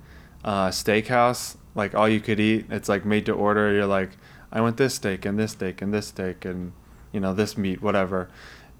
uh, 0.43 0.69
steakhouse. 0.69 1.57
Like 1.73 1.95
all 1.95 2.09
you 2.09 2.19
could 2.19 2.39
eat. 2.39 2.65
It's 2.69 2.89
like 2.89 3.05
made 3.05 3.25
to 3.27 3.31
order. 3.31 3.71
You're 3.71 3.85
like, 3.85 4.11
I 4.51 4.61
want 4.61 4.77
this 4.77 4.95
steak 4.95 5.25
and 5.25 5.39
this 5.39 5.53
steak 5.53 5.81
and 5.81 5.93
this 5.93 6.07
steak 6.07 6.43
and 6.43 6.73
you 7.11 7.19
know 7.19 7.33
this 7.33 7.57
meat, 7.57 7.81
whatever, 7.81 8.29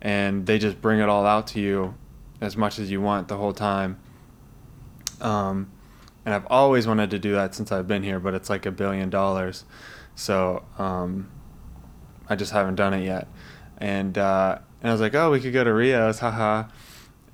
and 0.01 0.45
they 0.45 0.59
just 0.59 0.81
bring 0.81 0.99
it 0.99 1.09
all 1.09 1.25
out 1.25 1.47
to 1.47 1.59
you 1.59 1.95
as 2.39 2.57
much 2.57 2.79
as 2.79 2.89
you 2.89 3.01
want 3.01 3.27
the 3.27 3.37
whole 3.37 3.53
time. 3.53 3.99
Um, 5.19 5.71
and 6.25 6.33
I've 6.33 6.47
always 6.47 6.87
wanted 6.87 7.11
to 7.11 7.19
do 7.19 7.33
that 7.33 7.55
since 7.55 7.71
I've 7.71 7.87
been 7.87 8.03
here, 8.03 8.19
but 8.19 8.33
it's 8.33 8.49
like 8.49 8.65
a 8.65 8.71
billion 8.71 9.09
dollars, 9.09 9.65
so 10.15 10.63
um, 10.77 11.29
I 12.27 12.35
just 12.35 12.51
haven't 12.51 12.75
done 12.75 12.93
it 12.93 13.03
yet. 13.03 13.27
And 13.77 14.17
uh, 14.17 14.59
and 14.81 14.89
I 14.89 14.93
was 14.93 15.01
like, 15.01 15.15
oh, 15.15 15.31
we 15.31 15.39
could 15.39 15.53
go 15.53 15.63
to 15.63 15.69
Rioz, 15.69 16.19
haha. 16.19 16.69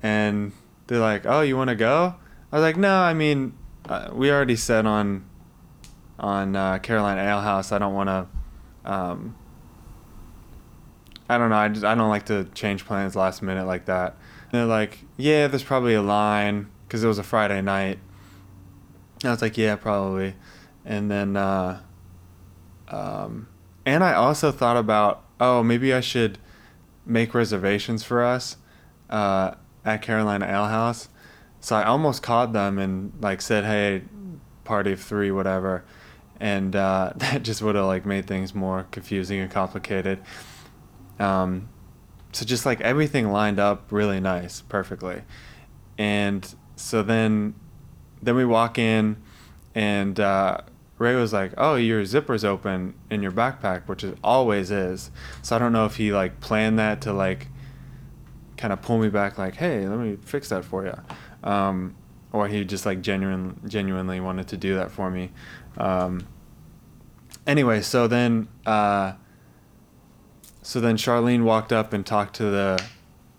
And 0.02 0.52
they're 0.86 0.98
like, 0.98 1.26
oh, 1.26 1.40
you 1.40 1.56
want 1.56 1.68
to 1.68 1.76
go? 1.76 2.14
I 2.52 2.56
was 2.56 2.62
like, 2.62 2.76
no, 2.76 3.00
I 3.00 3.14
mean, 3.14 3.54
uh, 3.88 4.10
we 4.12 4.30
already 4.30 4.56
said 4.56 4.86
on 4.86 5.24
on 6.18 6.56
uh, 6.56 6.78
Carolina 6.78 7.22
Ale 7.22 7.40
House. 7.40 7.72
I 7.72 7.78
don't 7.78 7.94
want 7.94 8.08
to. 8.08 8.90
Um, 8.90 9.36
I 11.28 11.38
don't 11.38 11.50
know. 11.50 11.56
I, 11.56 11.68
just, 11.68 11.84
I 11.84 11.94
don't 11.94 12.08
like 12.08 12.26
to 12.26 12.44
change 12.54 12.84
plans 12.84 13.14
last 13.14 13.42
minute 13.42 13.66
like 13.66 13.86
that. 13.86 14.16
And 14.50 14.52
they're 14.52 14.66
like, 14.66 15.00
yeah, 15.16 15.46
there's 15.46 15.62
probably 15.62 15.94
a 15.94 16.02
line 16.02 16.68
because 16.86 17.04
it 17.04 17.06
was 17.06 17.18
a 17.18 17.22
Friday 17.22 17.60
night. 17.60 17.98
And 19.22 19.28
I 19.28 19.30
was 19.30 19.42
like, 19.42 19.58
yeah, 19.58 19.76
probably. 19.76 20.34
And 20.84 21.10
then, 21.10 21.36
uh, 21.36 21.80
um, 22.88 23.48
and 23.84 24.02
I 24.02 24.14
also 24.14 24.50
thought 24.52 24.76
about, 24.76 25.24
oh, 25.38 25.62
maybe 25.62 25.92
I 25.92 26.00
should 26.00 26.38
make 27.04 27.34
reservations 27.34 28.04
for 28.04 28.22
us 28.22 28.56
uh, 29.10 29.54
at 29.84 30.02
Carolina 30.02 30.46
Ale 30.46 30.66
House. 30.66 31.08
So 31.60 31.76
I 31.76 31.84
almost 31.84 32.22
called 32.22 32.52
them 32.52 32.78
and 32.78 33.12
like 33.20 33.42
said, 33.42 33.64
hey, 33.64 34.02
party 34.64 34.92
of 34.92 35.00
three, 35.00 35.30
whatever 35.30 35.84
and 36.40 36.74
uh, 36.76 37.12
that 37.16 37.42
just 37.42 37.62
would 37.62 37.74
have 37.74 37.86
like 37.86 38.06
made 38.06 38.26
things 38.26 38.54
more 38.54 38.86
confusing 38.90 39.40
and 39.40 39.50
complicated. 39.50 40.20
Um, 41.18 41.68
so 42.32 42.44
just 42.44 42.66
like 42.66 42.80
everything 42.80 43.30
lined 43.30 43.58
up 43.58 43.90
really 43.90 44.20
nice, 44.20 44.60
perfectly, 44.60 45.22
and 45.96 46.54
so 46.76 47.02
then 47.02 47.54
then 48.22 48.34
we 48.36 48.44
walk 48.44 48.78
in, 48.78 49.16
and 49.74 50.18
uh, 50.20 50.60
Ray 50.98 51.14
was 51.14 51.32
like, 51.32 51.52
"Oh, 51.56 51.76
your 51.76 52.04
zipper's 52.04 52.44
open 52.44 52.94
in 53.10 53.22
your 53.22 53.32
backpack, 53.32 53.86
which 53.86 54.04
it 54.04 54.18
always 54.22 54.70
is." 54.70 55.10
So 55.42 55.56
I 55.56 55.58
don't 55.58 55.72
know 55.72 55.86
if 55.86 55.96
he 55.96 56.12
like 56.12 56.40
planned 56.40 56.78
that 56.78 57.00
to 57.02 57.12
like 57.12 57.48
kind 58.56 58.72
of 58.72 58.82
pull 58.82 58.98
me 58.98 59.08
back, 59.08 59.38
like, 59.38 59.56
"Hey, 59.56 59.86
let 59.86 59.98
me 59.98 60.16
fix 60.22 60.48
that 60.50 60.64
for 60.64 60.84
you," 60.84 60.98
um, 61.48 61.94
or 62.32 62.48
he 62.48 62.64
just 62.64 62.84
like 62.86 63.00
genuine 63.00 63.60
genuinely 63.66 64.20
wanted 64.20 64.48
to 64.48 64.56
do 64.56 64.74
that 64.74 64.90
for 64.90 65.10
me. 65.10 65.30
Um, 65.76 66.26
anyway, 67.46 67.80
so 67.80 68.06
then 68.06 68.48
uh, 68.66 69.12
so 70.68 70.82
then 70.82 70.98
Charlene 70.98 71.44
walked 71.44 71.72
up 71.72 71.94
and 71.94 72.04
talked 72.04 72.36
to 72.36 72.44
the 72.44 72.84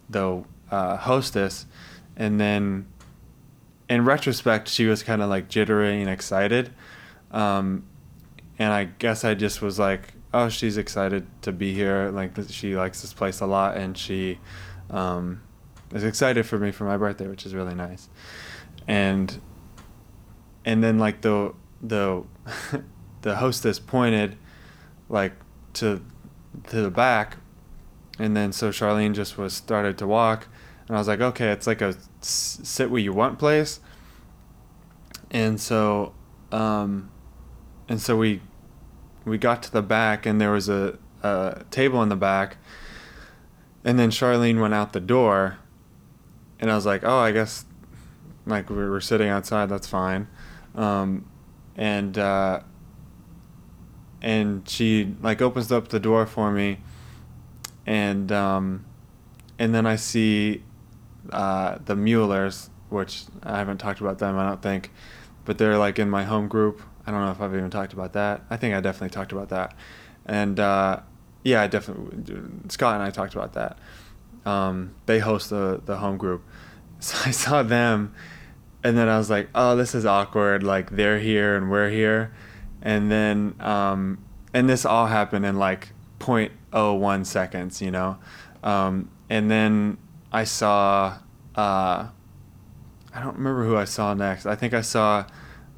the 0.09 0.43
uh, 0.71 0.97
hostess, 0.97 1.67
and 2.17 2.39
then 2.39 2.88
in 3.88 4.03
retrospect, 4.03 4.67
she 4.67 4.88
was 4.88 5.03
kind 5.03 5.21
of 5.21 5.30
like 5.30 5.47
jittery 5.47 6.01
and 6.01 6.09
excited, 6.09 6.73
um, 7.30 7.84
and 8.57 8.73
I 8.73 8.86
guess 8.86 9.23
I 9.23 9.36
just 9.36 9.61
was 9.61 9.77
like, 9.77 10.13
oh, 10.34 10.49
she's 10.49 10.75
excited 10.75 11.27
to 11.43 11.51
be 11.51 11.71
here. 11.71 12.09
Like 12.09 12.32
she 12.49 12.75
likes 12.75 13.01
this 13.01 13.13
place 13.13 13.41
a 13.41 13.45
lot, 13.45 13.77
and 13.77 13.95
she 13.95 14.39
um, 14.89 15.43
is 15.93 16.03
excited 16.03 16.47
for 16.47 16.57
me 16.57 16.71
for 16.71 16.86
my 16.86 16.97
birthday, 16.97 17.27
which 17.27 17.45
is 17.45 17.53
really 17.53 17.75
nice, 17.75 18.09
and 18.88 19.39
and 20.65 20.84
then 20.84 20.97
like 20.97 21.21
the 21.21 21.53
the 21.80 22.23
the 23.21 23.36
hostess 23.36 23.77
pointed 23.77 24.36
like 25.09 25.34
to 25.73 26.01
to 26.68 26.82
the 26.82 26.91
back 26.91 27.38
and 28.18 28.36
then 28.36 28.51
so 28.51 28.70
Charlene 28.70 29.14
just 29.14 29.38
was 29.38 29.53
started 29.53 29.97
to 29.97 30.07
walk 30.07 30.47
and 30.88 30.95
I 30.95 30.99
was 30.99 31.07
like 31.07 31.22
okay 31.22 31.51
it's 31.51 31.68
like 31.68 31.82
a 31.82 31.95
sit 32.22 32.91
where 32.91 32.99
you 32.99 33.14
want 33.14 33.39
place. 33.39 33.80
And 35.32 35.60
so 35.60 36.14
um 36.51 37.12
and 37.88 38.01
so 38.01 38.18
we 38.18 38.41
we 39.26 39.38
got 39.38 39.64
to 39.64 39.72
the 39.72 39.82
back 39.82 40.26
and 40.26 40.41
there 40.41 40.51
was 40.51 40.70
a, 40.70 40.97
a 41.24 41.64
table 41.72 42.01
in 42.03 42.10
the 42.10 42.16
back. 42.16 42.57
And 43.84 43.97
then 43.97 44.12
Charlene 44.12 44.60
went 44.60 44.74
out 44.74 44.93
the 44.93 44.99
door 44.99 45.60
and 46.60 46.70
I 46.70 46.76
was 46.76 46.86
like 46.86 47.03
oh 47.03 47.20
I 47.20 47.32
guess 47.32 47.66
like 48.45 48.70
we 48.70 48.76
were 48.76 49.01
sitting 49.01 49.30
outside 49.30 49.70
that's 49.70 49.88
fine. 49.88 50.28
Um, 50.76 51.30
and 51.76 52.18
uh, 52.18 52.62
and 54.22 54.67
she 54.67 55.15
like 55.22 55.41
opens 55.41 55.72
up 55.72 55.89
the 55.89 55.99
door 55.99 56.26
for 56.26 56.51
me 56.51 56.80
and 57.89 58.32
um, 58.32 58.86
and 59.57 59.74
then 59.74 59.88
I 59.88 59.95
see 59.95 60.63
uh, 61.32 61.80
the 61.84 61.95
Muellers, 61.95 62.70
which 62.89 63.24
I 63.41 63.57
haven't 63.57 63.80
talked 63.80 63.99
about 63.99 64.20
them, 64.20 64.38
I 64.38 64.47
don't 64.47 64.61
think, 64.61 64.91
but 65.43 65.57
they're 65.57 65.78
like 65.78 65.97
in 65.97 66.07
my 66.07 66.24
home 66.24 66.47
group. 66.47 66.84
I 67.07 67.11
don't 67.11 67.26
know 67.26 67.32
if 67.32 67.41
I've 67.41 67.55
even 67.55 67.72
talked 67.72 67.93
about 67.93 68.13
that. 68.13 68.41
I 68.51 68.57
think 68.57 68.76
I 68.76 68.80
definitely 68.80 69.09
talked 69.09 69.32
about 69.32 69.49
that, 69.49 69.74
and 70.28 70.59
uh, 70.59 70.99
yeah, 71.43 71.63
I 71.63 71.67
definitely 71.67 72.39
Scott 72.70 72.93
and 72.95 73.03
I 73.03 73.09
talked 73.09 73.34
about 73.34 73.53
that. 73.53 73.80
Um, 74.45 74.93
they 75.07 75.17
host 75.17 75.49
the 75.49 75.82
the 75.84 75.97
home 75.97 76.17
group, 76.17 76.43
so 76.99 77.17
I 77.26 77.32
saw 77.32 77.63
them, 77.63 78.13
and 78.84 78.95
then 78.95 79.09
I 79.09 79.17
was 79.17 79.32
like, 79.32 79.49
oh, 79.55 79.76
this 79.76 79.95
is 79.95 80.05
awkward. 80.05 80.61
Like 80.61 80.91
they're 80.91 81.20
here 81.20 81.55
and 81.55 81.72
we're 81.72 81.89
here, 81.89 82.32
and 82.82 83.11
then 83.11 83.55
um, 83.59 84.19
and 84.53 84.69
this 84.69 84.86
all 84.86 85.07
happened 85.07 85.45
in 85.45 85.57
like 85.57 85.89
0.01 86.19 87.25
seconds, 87.25 87.82
you 87.82 87.91
know, 87.91 88.17
um, 88.63 89.09
and 89.30 89.49
then 89.49 89.97
I 90.32 90.43
saw. 90.43 91.17
Uh, 91.55 92.07
I 93.13 93.21
don't 93.21 93.38
remember 93.38 93.65
who 93.65 93.75
I 93.75 93.86
saw 93.86 94.13
next. 94.13 94.45
I 94.45 94.55
think 94.55 94.73
I 94.73 94.82
saw 94.82 95.25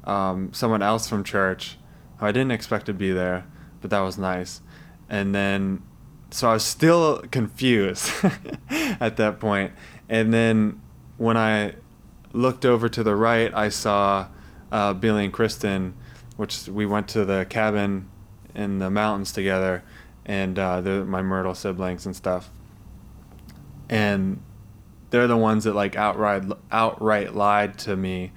um, 0.04 0.52
someone 0.52 0.82
else 0.82 1.08
from 1.08 1.24
church 1.24 1.78
who 2.18 2.26
I 2.26 2.32
didn't 2.32 2.52
expect 2.52 2.86
to 2.86 2.92
be 2.92 3.10
there, 3.10 3.44
but 3.80 3.90
that 3.90 4.00
was 4.00 4.18
nice. 4.18 4.60
And 5.08 5.34
then, 5.34 5.82
so 6.30 6.50
I 6.50 6.54
was 6.54 6.64
still 6.64 7.22
confused 7.30 8.10
at 8.70 9.16
that 9.16 9.40
point. 9.40 9.72
And 10.08 10.32
then 10.32 10.80
when 11.16 11.36
I 11.36 11.74
looked 12.32 12.64
over 12.64 12.88
to 12.88 13.02
the 13.02 13.16
right, 13.16 13.52
I 13.54 13.70
saw 13.70 14.28
uh, 14.70 14.94
Billy 14.94 15.24
and 15.24 15.32
Kristen, 15.32 15.94
which 16.42 16.66
we 16.66 16.84
went 16.84 17.06
to 17.06 17.24
the 17.24 17.46
cabin 17.48 18.10
in 18.52 18.80
the 18.80 18.90
mountains 18.90 19.30
together, 19.30 19.84
and 20.26 20.58
uh, 20.58 20.80
they're 20.80 21.04
my 21.04 21.22
Myrtle 21.22 21.54
siblings 21.54 22.04
and 22.04 22.16
stuff. 22.16 22.50
And 23.88 24.42
they're 25.10 25.28
the 25.28 25.36
ones 25.36 25.62
that 25.62 25.76
like 25.76 25.94
outright 25.94 26.42
outright 26.72 27.36
lied 27.36 27.78
to 27.78 27.94
me 27.94 28.32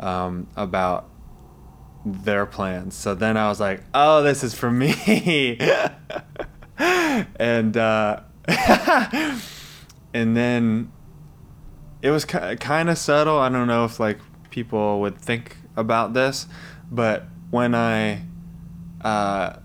um, 0.00 0.48
about 0.56 1.08
their 2.04 2.44
plans. 2.44 2.96
So 2.96 3.14
then 3.14 3.36
I 3.36 3.48
was 3.48 3.60
like, 3.60 3.84
"Oh, 3.94 4.24
this 4.24 4.42
is 4.42 4.52
for 4.52 4.72
me," 4.72 5.56
and 6.76 7.76
uh, 7.76 8.20
and 10.12 10.36
then 10.36 10.90
it 12.02 12.10
was 12.10 12.24
kind 12.24 12.90
of 12.90 12.98
subtle. 12.98 13.38
I 13.38 13.48
don't 13.48 13.68
know 13.68 13.84
if 13.84 14.00
like 14.00 14.18
people 14.50 15.00
would 15.02 15.16
think 15.16 15.56
about 15.76 16.14
this, 16.14 16.48
but 16.90 17.28
when 17.54 17.72
I 17.72 18.20
uh, 19.00 19.58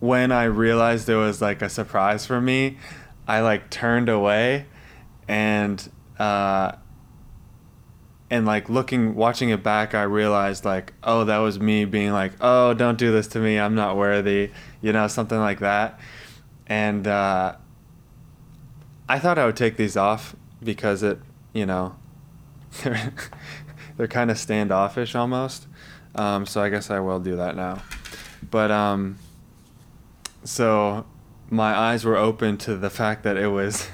when 0.00 0.32
I 0.32 0.44
realized 0.44 1.06
there 1.06 1.18
was 1.18 1.40
like 1.40 1.62
a 1.62 1.68
surprise 1.68 2.26
for 2.26 2.40
me, 2.40 2.78
I 3.28 3.42
like 3.42 3.70
turned 3.70 4.08
away 4.08 4.66
and 5.28 5.88
uh, 6.18 6.72
and 8.28 8.44
like 8.44 8.68
looking 8.68 9.14
watching 9.14 9.50
it 9.50 9.62
back 9.62 9.94
I 9.94 10.02
realized 10.02 10.64
like 10.64 10.94
oh 11.04 11.22
that 11.26 11.38
was 11.38 11.60
me 11.60 11.84
being 11.84 12.10
like 12.10 12.32
oh 12.40 12.74
don't 12.74 12.98
do 12.98 13.12
this 13.12 13.28
to 13.28 13.38
me 13.38 13.60
I'm 13.60 13.76
not 13.76 13.96
worthy 13.96 14.50
you 14.80 14.92
know 14.92 15.06
something 15.06 15.38
like 15.38 15.60
that. 15.60 16.00
And 16.66 17.06
uh, 17.06 17.54
I 19.08 19.18
thought 19.20 19.38
I 19.38 19.46
would 19.46 19.56
take 19.56 19.76
these 19.76 19.96
off 19.96 20.34
because 20.60 21.04
it, 21.04 21.20
you 21.52 21.66
know, 21.66 21.94
they're, 24.02 24.08
kind 24.08 24.30
of 24.30 24.38
standoffish 24.38 25.14
almost. 25.14 25.66
Um, 26.14 26.44
so 26.44 26.60
I 26.60 26.68
guess 26.68 26.90
I 26.90 27.00
will 27.00 27.20
do 27.20 27.36
that 27.36 27.56
now. 27.56 27.82
But 28.50 28.70
um, 28.70 29.18
so 30.44 31.06
my 31.48 31.76
eyes 31.76 32.04
were 32.04 32.16
open 32.16 32.58
to 32.58 32.76
the 32.76 32.90
fact 32.90 33.22
that 33.22 33.36
it 33.36 33.48
was 33.48 33.88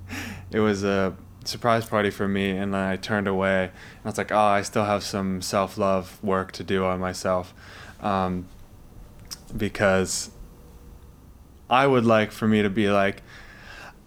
it 0.50 0.60
was 0.60 0.82
a 0.82 1.14
surprise 1.44 1.84
party 1.84 2.10
for 2.10 2.26
me, 2.26 2.50
and 2.50 2.74
I 2.74 2.96
turned 2.96 3.28
away. 3.28 3.64
And 3.64 4.04
I 4.04 4.08
was 4.08 4.18
like, 4.18 4.32
oh, 4.32 4.38
I 4.38 4.62
still 4.62 4.84
have 4.84 5.02
some 5.02 5.42
self 5.42 5.76
love 5.76 6.22
work 6.22 6.52
to 6.52 6.64
do 6.64 6.84
on 6.84 6.98
myself, 6.98 7.52
um, 8.00 8.46
because 9.56 10.30
I 11.68 11.86
would 11.86 12.06
like 12.06 12.32
for 12.32 12.48
me 12.48 12.62
to 12.62 12.70
be 12.70 12.88
like, 12.88 13.22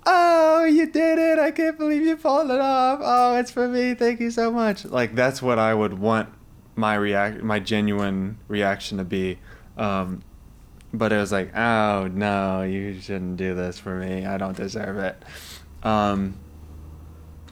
oh, 0.06 0.66
you 0.66 0.86
did 0.88 1.20
it. 1.20 1.39
I 1.39 1.51
can't 1.51 1.78
believe 1.78 2.04
you 2.04 2.18
pulled 2.18 2.51
it 2.51 2.60
off. 2.60 2.99
Oh, 3.01 3.38
it's 3.38 3.51
for 3.51 3.68
me. 3.68 3.93
Thank 3.93 4.20
you 4.20 4.32
so 4.32 4.51
much. 4.51 4.86
Like 4.86 5.16
that's 5.16 5.41
what 5.41 5.60
I 5.60 5.74
would 5.74 5.99
want 5.99 6.30
my 6.76 6.95
react 6.95 7.43
my 7.43 7.60
genuine 7.60 8.38
reaction 8.47 8.97
to 8.97 9.04
be. 9.04 9.39
Um, 9.78 10.24
but 10.93 11.12
it 11.12 11.18
was 11.18 11.32
like, 11.32 11.56
oh 11.56 12.08
no, 12.14 12.64
you 12.64 12.99
shouldn't 12.99 13.38
do 13.38 13.56
this 13.56 13.80
for 13.80 13.95
me. 13.95 14.26
I 14.26 14.38
don't 14.38 14.58
deserve 14.58 14.97
it. 14.97 15.24
Um, 15.84 16.38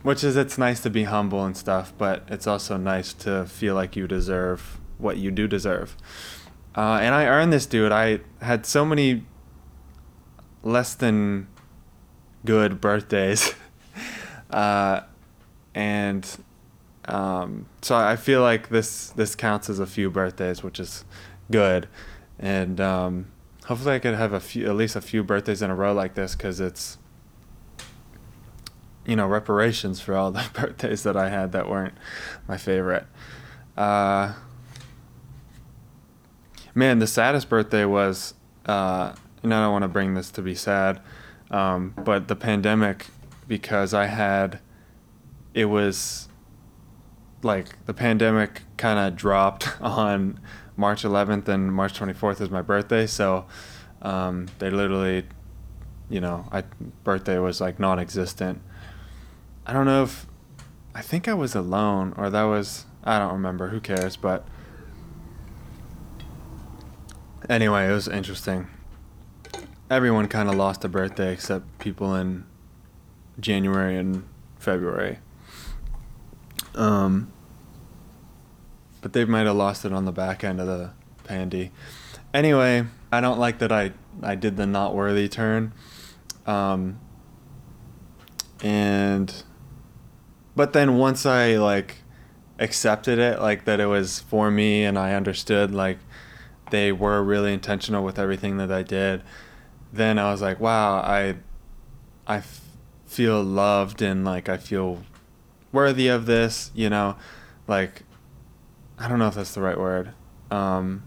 which 0.03 0.23
is 0.23 0.35
it's 0.35 0.57
nice 0.57 0.79
to 0.81 0.89
be 0.89 1.03
humble 1.03 1.45
and 1.45 1.55
stuff, 1.55 1.93
but 1.97 2.23
it's 2.27 2.47
also 2.47 2.77
nice 2.77 3.13
to 3.13 3.45
feel 3.45 3.75
like 3.75 3.95
you 3.95 4.07
deserve 4.07 4.79
what 4.97 5.17
you 5.17 5.31
do 5.31 5.47
deserve. 5.47 5.95
Uh, 6.75 6.99
and 7.01 7.13
I 7.13 7.25
earned 7.25 7.51
this, 7.51 7.65
dude. 7.65 7.91
I 7.91 8.21
had 8.41 8.65
so 8.65 8.85
many 8.85 9.25
less 10.63 10.93
than 10.93 11.47
good 12.45 12.81
birthdays. 12.81 13.53
uh, 14.49 15.01
and 15.73 16.27
um, 17.05 17.65
so 17.81 17.95
I 17.95 18.15
feel 18.15 18.41
like 18.41 18.69
this 18.69 19.09
this 19.09 19.35
counts 19.35 19.69
as 19.69 19.79
a 19.79 19.85
few 19.85 20.09
birthdays, 20.09 20.63
which 20.63 20.79
is 20.79 21.05
good. 21.49 21.87
And 22.39 22.79
um, 22.79 23.27
hopefully 23.65 23.95
I 23.95 23.99
could 23.99 24.15
have 24.15 24.33
a 24.33 24.39
few, 24.39 24.67
at 24.67 24.75
least 24.75 24.95
a 24.95 25.01
few 25.01 25.23
birthdays 25.23 25.61
in 25.61 25.69
a 25.69 25.75
row 25.75 25.93
like 25.93 26.15
this, 26.15 26.35
because 26.35 26.59
it's 26.59 26.97
you 29.05 29.15
know 29.15 29.27
reparations 29.27 29.99
for 29.99 30.15
all 30.15 30.31
the 30.31 30.45
birthdays 30.53 31.03
that 31.03 31.17
I 31.17 31.29
had 31.29 31.51
that 31.51 31.69
weren't 31.69 31.95
my 32.47 32.57
favorite. 32.57 33.05
Uh, 33.77 34.33
man, 36.75 36.99
the 36.99 37.07
saddest 37.07 37.49
birthday 37.49 37.85
was, 37.85 38.33
uh, 38.65 39.13
and 39.43 39.53
I 39.53 39.63
don't 39.63 39.71
want 39.71 39.83
to 39.83 39.87
bring 39.87 40.13
this 40.13 40.29
to 40.31 40.41
be 40.41 40.55
sad, 40.55 41.01
um, 41.51 41.93
but 42.03 42.29
the 42.29 42.35
pandemic, 42.35 43.07
because 43.47 43.93
I 43.93 44.05
had, 44.05 44.59
it 45.53 45.65
was 45.65 46.29
like 47.43 47.85
the 47.85 47.93
pandemic 47.93 48.61
kind 48.77 48.97
of 48.97 49.17
dropped 49.17 49.69
on 49.81 50.39
March 50.77 51.03
11th 51.03 51.47
and 51.49 51.73
March 51.73 51.99
24th 51.99 52.39
is 52.39 52.49
my 52.49 52.61
birthday. 52.61 53.05
So 53.05 53.45
um, 54.01 54.47
they 54.59 54.69
literally, 54.69 55.25
you 56.09 56.21
know, 56.21 56.47
I 56.51 56.63
birthday 57.03 57.37
was 57.37 57.59
like 57.59 57.79
non-existent. 57.79 58.61
I 59.65 59.73
don't 59.73 59.85
know 59.85 60.03
if 60.03 60.25
I 60.95 61.01
think 61.01 61.27
I 61.27 61.33
was 61.33 61.53
alone 61.53 62.13
or 62.17 62.29
that 62.29 62.43
was 62.43 62.85
I 63.03 63.19
don't 63.19 63.33
remember. 63.33 63.69
Who 63.69 63.81
cares? 63.81 64.15
But 64.15 64.45
anyway, 67.49 67.89
it 67.89 67.91
was 67.91 68.07
interesting 68.07 68.67
everyone 69.91 70.25
kind 70.25 70.47
of 70.47 70.55
lost 70.55 70.85
a 70.85 70.87
birthday 70.87 71.33
except 71.33 71.77
people 71.77 72.15
in 72.15 72.45
January 73.41 73.97
and 73.97 74.23
February. 74.57 75.19
Um, 76.75 77.33
but 79.01 79.11
they 79.11 79.25
might 79.25 79.45
have 79.47 79.57
lost 79.57 79.83
it 79.83 79.91
on 79.91 80.05
the 80.05 80.13
back 80.13 80.45
end 80.45 80.61
of 80.61 80.67
the 80.67 80.91
pandy. 81.25 81.71
Anyway, 82.33 82.85
I 83.11 83.19
don't 83.19 83.37
like 83.37 83.59
that 83.59 83.73
I 83.73 83.91
I 84.23 84.35
did 84.35 84.55
the 84.55 84.65
not 84.65 84.95
worthy 84.95 85.27
turn. 85.27 85.73
Um, 86.45 86.97
and 88.63 89.43
but 90.55 90.71
then 90.71 90.97
once 90.97 91.25
I 91.25 91.57
like 91.57 91.97
accepted 92.59 93.19
it, 93.19 93.41
like 93.41 93.65
that 93.65 93.81
it 93.81 93.87
was 93.87 94.21
for 94.21 94.49
me 94.49 94.85
and 94.85 94.97
I 94.97 95.15
understood 95.15 95.73
like 95.75 95.97
they 96.69 96.93
were 96.93 97.21
really 97.21 97.53
intentional 97.53 98.05
with 98.05 98.17
everything 98.17 98.55
that 98.55 98.71
I 98.71 98.83
did 98.83 99.23
then 99.91 100.17
I 100.19 100.31
was 100.31 100.41
like, 100.41 100.59
wow, 100.59 100.95
I, 100.95 101.35
I 102.27 102.37
f- 102.37 102.61
feel 103.05 103.43
loved 103.43 104.01
and 104.01 104.23
like 104.23 104.49
I 104.49 104.57
feel 104.57 105.03
worthy 105.71 106.07
of 106.07 106.25
this, 106.25 106.71
you 106.73 106.89
know, 106.89 107.15
like, 107.67 108.03
I 108.97 109.07
don't 109.07 109.19
know 109.19 109.27
if 109.27 109.35
that's 109.35 109.53
the 109.53 109.61
right 109.61 109.77
word. 109.77 110.13
Um, 110.49 111.03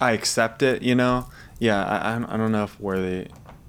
I 0.00 0.12
accept 0.12 0.62
it, 0.62 0.82
you 0.82 0.94
know. 0.94 1.28
Yeah, 1.58 1.84
I, 1.84 2.16
I 2.16 2.36
don't 2.36 2.50
know 2.50 2.64
if 2.64 2.78
worthy 2.80 3.28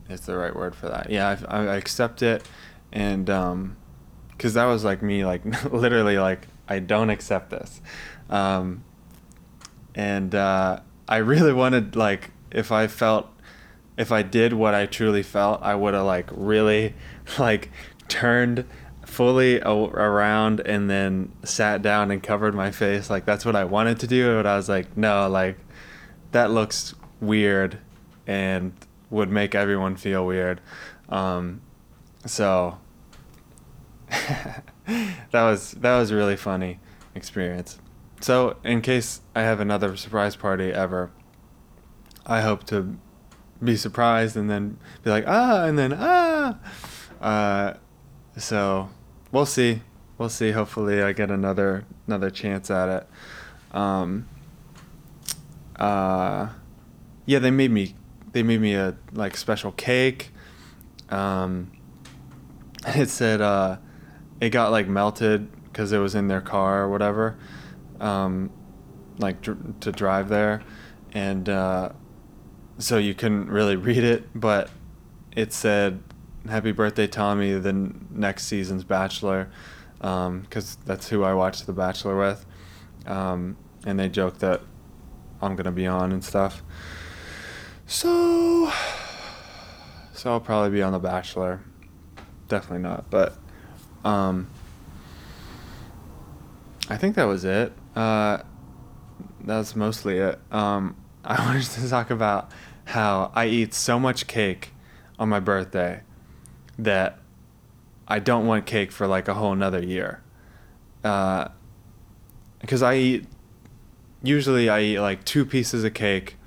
is 0.10 0.22
the 0.22 0.36
right 0.36 0.56
word 0.56 0.76
for 0.76 0.90
that. 0.90 1.12
Yeah, 1.12 1.38
I, 1.48 1.68
I 1.68 1.76
accept 1.76 2.24
it, 2.24 2.44
and 2.92 3.30
um, 3.30 3.78
cause 4.40 4.56
that 4.56 4.66
was 4.66 4.84
like 4.84 5.04
me, 5.04 5.26
like 5.26 5.46
literally, 5.72 6.18
like 6.18 6.48
I 6.68 6.80
don't 6.80 7.12
accept 7.12 7.52
this, 7.52 7.82
um, 8.32 8.84
and 9.94 10.34
uh, 10.34 10.80
I 11.08 11.18
really 11.18 11.54
wanted 11.54 11.96
like 11.96 12.32
if 12.52 12.72
I 12.72 12.88
felt 12.88 13.28
if 13.98 14.12
I 14.12 14.24
did 14.24 14.54
what 14.54 14.74
I 14.74 14.86
truly 14.86 15.24
felt, 15.24 15.62
I 15.62 15.76
would 15.76 15.94
have 15.94 16.06
like 16.06 16.30
really 16.32 16.94
like 17.40 17.70
turned 18.08 18.66
fully 19.06 19.62
around 19.62 20.60
and 20.62 20.90
then 20.90 21.32
sat 21.44 21.82
down 21.82 22.10
and 22.10 22.22
covered 22.22 22.56
my 22.56 22.72
face. 22.72 23.10
Like 23.10 23.26
that's 23.26 23.46
what 23.46 23.56
I 23.56 23.64
wanted 23.64 24.00
to 24.00 24.08
do, 24.08 24.38
but 24.38 24.48
I 24.48 24.56
was 24.56 24.70
like, 24.70 24.98
no, 24.98 25.28
like 25.30 25.58
that 26.32 26.52
looks 26.52 26.96
weird 27.20 27.78
and 28.26 28.74
would 29.10 29.30
make 29.30 29.54
everyone 29.54 29.96
feel 29.96 30.26
weird. 30.26 30.62
Um, 31.10 31.62
so 32.26 32.80
that 34.10 34.64
was 35.32 35.72
that 35.72 35.98
was 35.98 36.12
a 36.12 36.16
really 36.16 36.38
funny 36.38 36.80
experience. 37.14 37.78
So, 38.24 38.56
in 38.64 38.82
case 38.82 39.20
I 39.36 39.42
have 39.42 39.60
another 39.60 39.98
surprise 39.98 40.38
party 40.38 40.72
ever, 40.72 41.12
I 42.26 42.40
hope 42.40 42.64
to 42.68 42.98
be 43.62 43.76
surprised 43.76 44.38
and 44.38 44.50
then 44.50 44.78
be 45.04 45.10
like, 45.10 45.26
ah, 45.28 45.66
and 45.66 45.78
then, 45.78 45.94
ah. 45.94 46.58
Uh, 47.20 47.74
so 48.38 48.88
we'll 49.34 49.46
see. 49.46 49.82
We'll 50.18 50.30
see. 50.30 50.52
Hopefully, 50.52 51.04
I 51.04 51.12
get 51.12 51.32
another 51.32 51.84
another 52.08 52.30
chance 52.30 52.72
at 52.72 52.88
it. 52.88 53.08
Um, 53.76 54.30
uh, 55.76 56.48
yeah, 57.26 57.40
they 57.40 57.52
made 57.52 57.72
me 57.72 57.94
they 58.32 58.42
made 58.42 58.62
me 58.62 58.74
a 58.74 58.96
like 59.12 59.36
special 59.36 59.74
cake. 59.74 60.32
Um, 61.10 61.74
it 62.88 63.10
said 63.10 63.42
uh, 63.42 63.80
it 64.40 64.52
got 64.52 64.72
like 64.72 64.88
melted 64.88 65.50
because 65.66 65.92
it 65.92 65.98
was 65.98 66.16
in 66.16 66.30
their 66.30 66.40
car 66.40 66.84
or 66.84 66.90
whatever, 66.90 67.38
um, 68.00 68.52
like 69.20 69.42
dr- 69.42 69.80
to 69.82 69.92
drive 69.92 70.30
there, 70.30 70.62
and 71.14 71.48
uh, 71.50 71.90
so 72.78 72.98
you 72.98 73.14
couldn't 73.14 73.50
really 73.50 73.76
read 73.90 74.04
it, 74.04 74.28
but 74.34 74.70
it 75.36 75.54
said 75.54 76.02
"Happy 76.48 76.72
Birthday, 76.72 77.08
Tommy," 77.08 77.54
the 77.54 77.70
n- 77.70 78.08
next 78.12 78.46
season's 78.46 78.84
Bachelor, 78.84 79.50
because 80.00 80.78
that's 80.86 81.10
who 81.10 81.24
I 81.24 81.34
watched 81.34 81.66
The 81.66 81.74
Bachelor 81.74 82.18
with, 82.18 82.46
um, 83.06 83.58
and 83.86 84.00
they 84.00 84.10
joked 84.10 84.40
that 84.40 84.62
I'm 85.42 85.56
gonna 85.56 85.72
be 85.72 85.88
on 85.88 86.12
and 86.12 86.24
stuff. 86.24 86.64
So, 87.86 88.72
so 90.14 90.32
I'll 90.32 90.40
probably 90.40 90.70
be 90.72 90.82
on 90.82 90.94
The 90.94 91.00
Bachelor. 91.00 91.62
Definitely 92.48 92.80
not, 92.84 93.10
but 93.10 93.38
um, 94.06 94.48
I 96.90 96.98
think 96.98 97.16
that 97.16 97.26
was 97.26 97.44
it. 97.46 97.74
Uh, 97.96 98.40
that 99.46 99.58
was 99.58 99.76
mostly 99.76 100.18
it. 100.18 100.40
Um, 100.52 100.96
I 101.24 101.40
wanted 101.46 101.64
to 101.64 101.90
talk 101.90 102.10
about 102.10 102.52
how 102.86 103.32
I 103.36 103.46
eat 103.48 103.74
so 103.74 104.00
much 104.00 104.28
cake 104.28 104.72
on 105.20 105.30
my 105.30 105.40
birthday 105.40 106.02
that 106.78 107.20
I 108.08 108.20
don't 108.20 108.46
want 108.46 108.66
cake 108.66 108.92
for 108.92 109.08
like 109.08 109.28
a 109.28 109.34
whole 109.34 109.56
nother 109.56 109.84
year. 109.84 110.22
Uh, 111.04 111.50
because 112.60 112.82
I 112.82 112.96
eat, 112.96 113.26
usually 114.22 114.70
I 114.70 114.82
eat 114.82 115.00
like 115.00 115.24
two 115.26 115.46
pieces 115.46 115.84
of 115.84 115.94
cake 115.94 116.38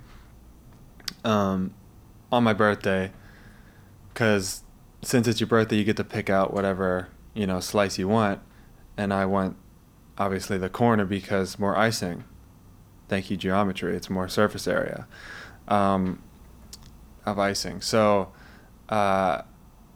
um, 1.24 1.74
on 2.32 2.42
my 2.42 2.52
birthday 2.52 3.12
because 4.12 4.62
since 5.02 5.28
it's 5.28 5.40
your 5.40 5.46
birthday, 5.46 5.76
you 5.76 5.84
get 5.84 5.96
to 5.98 6.04
pick 6.04 6.30
out 6.30 6.52
whatever, 6.52 7.08
you 7.34 7.46
know, 7.46 7.60
slice 7.60 7.98
you 7.98 8.08
want. 8.08 8.40
And 8.96 9.12
I 9.12 9.26
want 9.26 9.56
obviously 10.18 10.58
the 10.58 10.68
corner 10.68 11.04
because 11.04 11.58
more 11.58 11.76
icing. 11.76 12.24
Thank 13.08 13.30
you, 13.30 13.36
geometry. 13.36 13.96
It's 13.96 14.10
more 14.10 14.28
surface 14.28 14.66
area 14.66 15.06
um, 15.68 16.22
of 17.24 17.38
icing. 17.38 17.80
So 17.80 18.32
uh, 18.88 19.42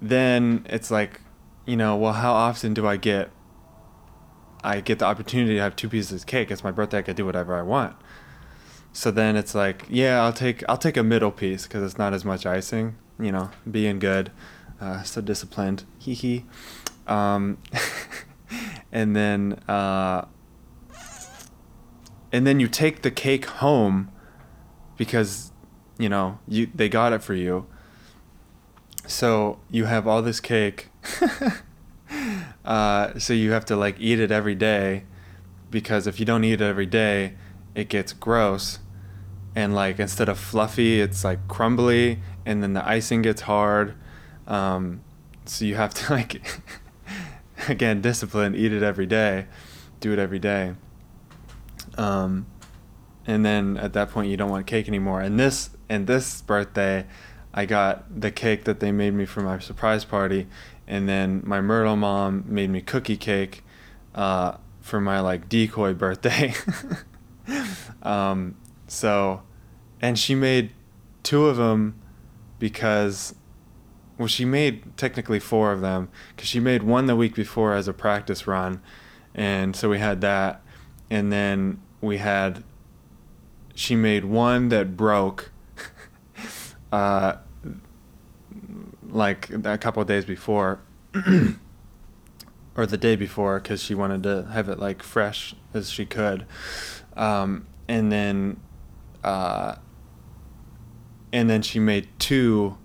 then 0.01 0.67
it's 0.69 0.91
like, 0.91 1.21
you 1.67 1.77
know, 1.77 1.97
well, 1.97 2.15
how 2.15 2.33
often 2.33 2.75
do 2.75 2.87
I 2.87 2.97
get? 2.97 3.31
I 4.63 4.81
get 4.81 4.99
the 4.99 5.07
opportunity 5.07 5.55
to 5.55 5.61
have 5.61 5.75
two 5.75 5.89
pieces 5.89 6.23
of 6.23 6.27
cake. 6.27 6.51
It's 6.51 6.63
my 6.63 6.71
birthday. 6.71 6.99
I 6.99 7.03
can 7.03 7.17
do 7.17 7.25
whatever 7.25 7.57
I 7.57 7.63
want. 7.63 7.97
So 8.93 9.11
then 9.11 9.37
it's 9.37 9.55
like, 9.55 9.87
yeah, 9.89 10.23
I'll 10.23 10.33
take 10.33 10.63
I'll 10.69 10.77
take 10.77 10.97
a 10.97 11.03
middle 11.03 11.31
piece 11.31 11.65
because 11.65 11.83
it's 11.83 11.99
not 11.99 12.13
as 12.13 12.25
much 12.25 12.45
icing. 12.45 12.97
You 13.19 13.33
know, 13.33 13.51
being 13.71 13.99
good, 13.99 14.31
uh, 14.81 15.03
so 15.03 15.21
disciplined. 15.21 15.85
Hee 15.99 16.15
hee. 16.15 16.45
Um, 17.07 17.59
and 18.93 19.15
then 19.15 19.55
uh, 19.69 20.25
and 22.33 22.47
then 22.47 22.61
you 22.61 22.69
take 22.69 23.03
the 23.03 23.11
cake 23.11 23.47
home 23.47 24.11
because 24.97 25.53
you 25.99 26.09
know 26.09 26.39
you 26.49 26.69
they 26.75 26.89
got 26.89 27.13
it 27.13 27.23
for 27.23 27.35
you. 27.35 27.67
So 29.07 29.59
you 29.71 29.87
have 29.87 30.07
all 30.07 30.23
this 30.23 30.41
cake. 30.41 30.89
uh, 32.65 33.19
so 33.19 33.33
you 33.33 33.51
have 33.53 33.65
to 33.67 33.77
like 33.77 33.97
eat 33.99 34.21
it 34.21 34.31
every 34.31 34.55
day 34.55 35.05
because 35.71 36.07
if 36.07 36.21
you 36.21 36.27
don't 36.27 36.45
eat 36.45 36.55
it 36.55 36.63
every 36.63 36.87
day, 36.87 37.35
it 37.75 37.89
gets 37.89 38.13
gross. 38.13 38.79
And 39.55 39.75
like 39.75 39.99
instead 39.99 40.29
of 40.29 40.39
fluffy, 40.39 41.01
it's 41.01 41.25
like 41.25 41.49
crumbly, 41.49 42.21
and 42.47 42.63
then 42.63 42.73
the 42.75 42.87
icing 42.87 43.23
gets 43.23 43.43
hard. 43.43 43.95
Um, 44.47 45.03
so 45.45 45.65
you 45.65 45.75
have 45.75 45.93
to 45.95 46.13
like 46.15 46.43
again 47.69 48.01
discipline, 48.01 48.55
eat 48.55 48.73
it 48.73 48.83
every 48.83 49.07
day, 49.07 49.47
do 50.01 50.13
it 50.13 50.19
every 50.19 50.39
day. 50.39 50.75
Um, 51.97 52.47
and 53.27 53.45
then 53.45 53.77
at 53.77 53.93
that 53.93 54.11
point 54.11 54.31
you 54.31 54.37
don't 54.37 54.51
want 54.51 54.67
cake 54.67 54.89
anymore. 54.89 55.21
And 55.21 55.39
this 55.39 55.71
and 55.89 56.07
this 56.07 56.43
birthday, 56.43 57.07
I 57.53 57.67
got 57.67 58.21
the 58.21 58.31
cake 58.31 58.65
that 58.65 58.81
they 58.81 58.93
made 58.93 59.15
me 59.15 59.27
for 59.27 59.41
my 59.41 59.59
surprise 59.59 60.05
party, 60.05 60.47
and 60.87 61.09
then 61.09 61.43
my 61.45 61.61
Myrtle 61.61 61.97
mom 61.97 62.45
made 62.47 62.71
me 62.71 62.81
cookie 62.81 63.17
cake 63.17 63.65
uh, 64.15 64.57
for 64.81 65.01
my 65.01 65.21
like 65.21 65.49
decoy 65.49 65.95
birthday. 65.95 66.55
um, 68.03 68.57
so, 68.87 69.43
and 70.01 70.19
she 70.19 70.35
made 70.35 70.73
two 71.23 71.47
of 71.47 71.57
them 71.57 72.01
because, 72.59 73.35
well, 74.21 74.29
she 74.29 74.45
made 74.45 74.99
technically 74.99 75.39
four 75.39 75.73
of 75.73 75.81
them 75.81 76.11
because 76.37 76.47
she 76.47 76.61
made 76.61 76.83
one 76.83 77.07
the 77.07 77.17
week 77.17 77.35
before 77.35 77.73
as 77.73 77.89
a 77.89 77.95
practice 77.95 78.47
run, 78.47 78.83
and 79.35 79.75
so 79.75 79.89
we 79.89 79.99
had 79.99 80.21
that, 80.21 80.61
and 81.09 81.33
then 81.33 81.81
we 82.03 82.19
had. 82.19 82.63
She 83.75 83.97
made 83.97 84.27
one 84.27 84.69
that 84.69 84.95
broke. 84.95 85.51
uh, 86.93 87.37
like 89.09 89.49
a 89.65 89.79
couple 89.79 90.05
days 90.05 90.27
before 90.27 90.81
or 92.77 92.85
the 92.85 92.99
day 92.99 93.17
before 93.17 93.59
because 93.59 93.83
she 93.83 93.95
wanted 93.95 94.23
to 94.23 94.47
have 94.53 94.69
it 94.69 94.79
like 94.79 95.03
fresh 95.03 95.55
as 95.73 95.91
she 95.91 96.05
could 96.05 96.45
um, 97.17 97.67
and 97.89 98.13
then 98.13 98.61
uh, 99.25 99.75
and 101.33 101.49
then 101.49 101.63
she 101.63 101.81
made 101.81 102.07
two 102.19 102.77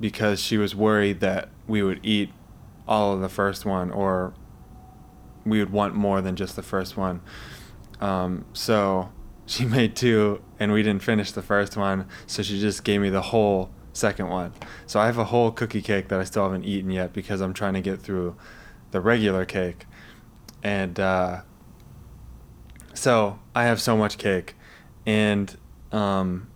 because 0.00 0.40
she 0.40 0.58
was 0.58 0.74
worried 0.74 1.20
that 1.20 1.48
we 1.66 1.82
would 1.82 2.00
eat 2.02 2.30
all 2.86 3.12
of 3.12 3.20
the 3.20 3.28
first 3.28 3.64
one 3.64 3.90
or 3.90 4.32
we 5.44 5.58
would 5.58 5.70
want 5.70 5.94
more 5.94 6.20
than 6.20 6.36
just 6.36 6.56
the 6.56 6.62
first 6.62 6.96
one 6.96 7.20
um, 8.00 8.44
so 8.52 9.10
she 9.46 9.64
made 9.64 9.94
two 9.94 10.42
and 10.58 10.72
we 10.72 10.82
didn't 10.82 11.02
finish 11.02 11.32
the 11.32 11.42
first 11.42 11.76
one 11.76 12.06
so 12.26 12.42
she 12.42 12.60
just 12.60 12.84
gave 12.84 13.00
me 13.00 13.10
the 13.10 13.22
whole 13.22 13.70
second 13.96 14.28
one. 14.28 14.52
So 14.86 15.00
I 15.00 15.06
have 15.06 15.18
a 15.18 15.24
whole 15.24 15.50
cookie 15.50 15.82
cake 15.82 16.08
that 16.08 16.20
I 16.20 16.24
still 16.24 16.44
haven't 16.44 16.64
eaten 16.64 16.90
yet 16.90 17.12
because 17.12 17.40
I'm 17.40 17.54
trying 17.54 17.74
to 17.74 17.80
get 17.80 18.00
through 18.00 18.36
the 18.90 19.00
regular 19.00 19.44
cake. 19.44 19.86
And 20.62 21.00
uh, 21.00 21.40
so 22.94 23.38
I 23.54 23.64
have 23.64 23.80
so 23.80 23.96
much 23.96 24.18
cake. 24.18 24.54
And 25.04 25.56
um, 25.92 26.48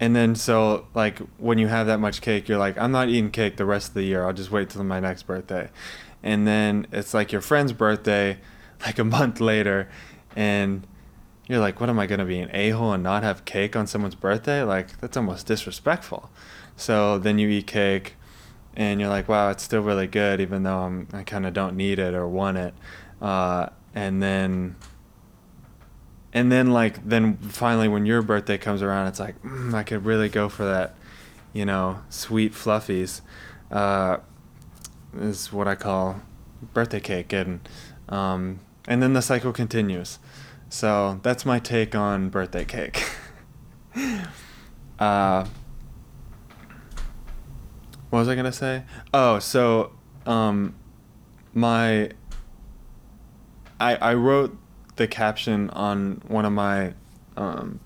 and 0.00 0.16
then 0.16 0.34
so 0.34 0.86
like 0.94 1.18
when 1.38 1.58
you 1.58 1.68
have 1.68 1.86
that 1.86 2.00
much 2.00 2.22
cake, 2.22 2.48
you're 2.48 2.58
like, 2.58 2.78
I'm 2.78 2.90
not 2.90 3.10
eating 3.10 3.30
cake 3.30 3.58
the 3.58 3.66
rest 3.66 3.88
of 3.88 3.94
the 3.94 4.02
year. 4.02 4.24
I'll 4.24 4.32
just 4.32 4.50
wait 4.50 4.70
till 4.70 4.82
my 4.82 4.98
next 4.98 5.24
birthday. 5.24 5.68
And 6.22 6.46
then 6.46 6.86
it's 6.90 7.12
like 7.12 7.32
your 7.32 7.42
friend's 7.42 7.74
birthday, 7.74 8.38
like 8.86 8.98
a 8.98 9.04
month 9.04 9.40
later, 9.40 9.88
and 10.34 10.86
you're 11.46 11.60
like, 11.60 11.80
what 11.80 11.90
am 11.90 11.98
I 11.98 12.06
gonna 12.06 12.24
be 12.24 12.40
an 12.40 12.50
a 12.54 12.70
hole 12.70 12.94
and 12.94 13.02
not 13.02 13.22
have 13.22 13.44
cake 13.44 13.76
on 13.76 13.86
someone's 13.86 14.14
birthday? 14.14 14.62
Like 14.62 14.98
that's 15.00 15.16
almost 15.18 15.46
disrespectful. 15.46 16.30
So 16.76 17.18
then 17.18 17.38
you 17.38 17.48
eat 17.48 17.66
cake, 17.66 18.14
and 18.74 19.00
you're 19.00 19.10
like, 19.10 19.28
wow, 19.28 19.50
it's 19.50 19.62
still 19.62 19.82
really 19.82 20.06
good, 20.06 20.40
even 20.40 20.62
though 20.62 20.78
I'm 20.78 21.08
I 21.12 21.24
kind 21.24 21.44
of 21.44 21.52
don't 21.52 21.76
need 21.76 21.98
it 21.98 22.14
or 22.14 22.26
want 22.26 22.56
it. 22.56 22.74
Uh, 23.20 23.68
and 23.94 24.22
then 24.22 24.76
and 26.32 26.50
then 26.50 26.70
like 26.70 27.06
then 27.08 27.36
finally 27.36 27.88
when 27.88 28.06
your 28.06 28.22
birthday 28.22 28.58
comes 28.58 28.82
around, 28.82 29.08
it's 29.08 29.20
like 29.20 29.40
mm, 29.42 29.74
I 29.74 29.82
could 29.82 30.04
really 30.04 30.28
go 30.28 30.48
for 30.48 30.64
that, 30.64 30.94
you 31.52 31.64
know, 31.64 32.02
sweet 32.08 32.52
fluffies. 32.52 33.20
Uh, 33.70 34.18
is 35.18 35.52
what 35.52 35.66
I 35.66 35.74
call 35.74 36.20
birthday 36.72 37.00
cake, 37.00 37.32
and 37.32 37.68
um, 38.08 38.60
and 38.86 39.02
then 39.02 39.12
the 39.12 39.22
cycle 39.22 39.52
continues. 39.52 40.18
So 40.68 41.18
that's 41.22 41.44
my 41.44 41.58
take 41.58 41.94
on 41.94 42.28
birthday 42.28 42.64
cake. 42.64 43.04
uh, 44.98 45.44
what 48.10 48.18
was 48.20 48.28
I 48.28 48.34
gonna 48.36 48.52
say? 48.52 48.84
Oh, 49.12 49.38
so 49.40 49.92
um, 50.26 50.76
my 51.54 52.10
I 53.80 53.96
I 53.96 54.14
wrote 54.14 54.56
the 54.96 55.06
caption 55.06 55.70
on 55.70 56.22
one 56.26 56.44
of 56.44 56.52
my 56.52 56.94
um, 57.36 57.80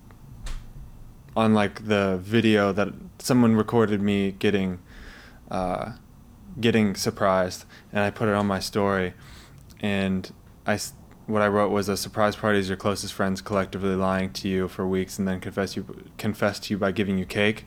on 1.36 1.54
like 1.54 1.86
the 1.86 2.18
video 2.22 2.72
that 2.72 2.88
someone 3.18 3.56
recorded 3.56 4.00
me 4.00 4.32
getting 4.32 4.80
uh, 5.50 5.92
getting 6.60 6.94
surprised, 6.94 7.64
and 7.92 8.00
I 8.00 8.10
put 8.10 8.28
it 8.28 8.34
on 8.34 8.46
my 8.46 8.60
story, 8.60 9.14
and 9.80 10.32
I 10.66 10.78
what 11.26 11.42
I 11.42 11.48
wrote 11.48 11.70
was 11.70 11.88
a 11.88 11.96
surprise 11.96 12.36
party 12.36 12.58
is 12.58 12.68
your 12.68 12.76
closest 12.76 13.14
friends 13.14 13.40
collectively 13.40 13.94
lying 13.94 14.32
to 14.34 14.48
you 14.48 14.68
for 14.68 14.86
weeks 14.86 15.18
and 15.18 15.26
then 15.26 15.40
confess 15.40 15.74
you 15.74 16.10
confess 16.18 16.58
to 16.60 16.74
you 16.74 16.78
by 16.78 16.92
giving 16.92 17.18
you 17.18 17.24
cake, 17.24 17.66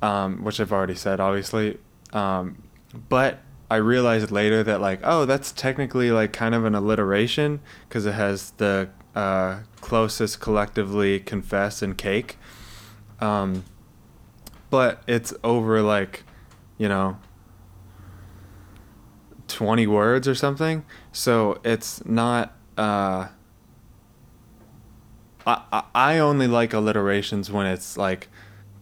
um, 0.00 0.44
which 0.44 0.60
I've 0.60 0.72
already 0.72 0.94
said, 0.94 1.20
obviously. 1.20 1.78
Um, 2.12 2.62
but 3.08 3.40
I 3.72 3.76
realized 3.76 4.30
later 4.30 4.62
that 4.64 4.82
like 4.82 5.00
oh 5.02 5.24
that's 5.24 5.50
technically 5.50 6.10
like 6.10 6.34
kind 6.34 6.54
of 6.54 6.66
an 6.66 6.74
alliteration 6.74 7.60
because 7.88 8.04
it 8.04 8.12
has 8.12 8.50
the 8.58 8.90
uh, 9.14 9.60
closest 9.80 10.40
collectively 10.40 11.18
confess 11.18 11.80
and 11.80 11.96
cake. 11.96 12.36
Um, 13.18 13.64
but 14.68 15.02
it's 15.06 15.32
over 15.42 15.80
like, 15.80 16.24
you 16.76 16.86
know, 16.86 17.16
20 19.48 19.86
words 19.86 20.28
or 20.28 20.34
something. 20.34 20.84
So 21.10 21.58
it's 21.64 22.04
not. 22.04 22.54
Uh, 22.76 23.28
I, 25.46 25.84
I 25.94 26.18
only 26.18 26.46
like 26.46 26.74
alliterations 26.74 27.50
when 27.50 27.64
it's 27.64 27.96
like 27.96 28.28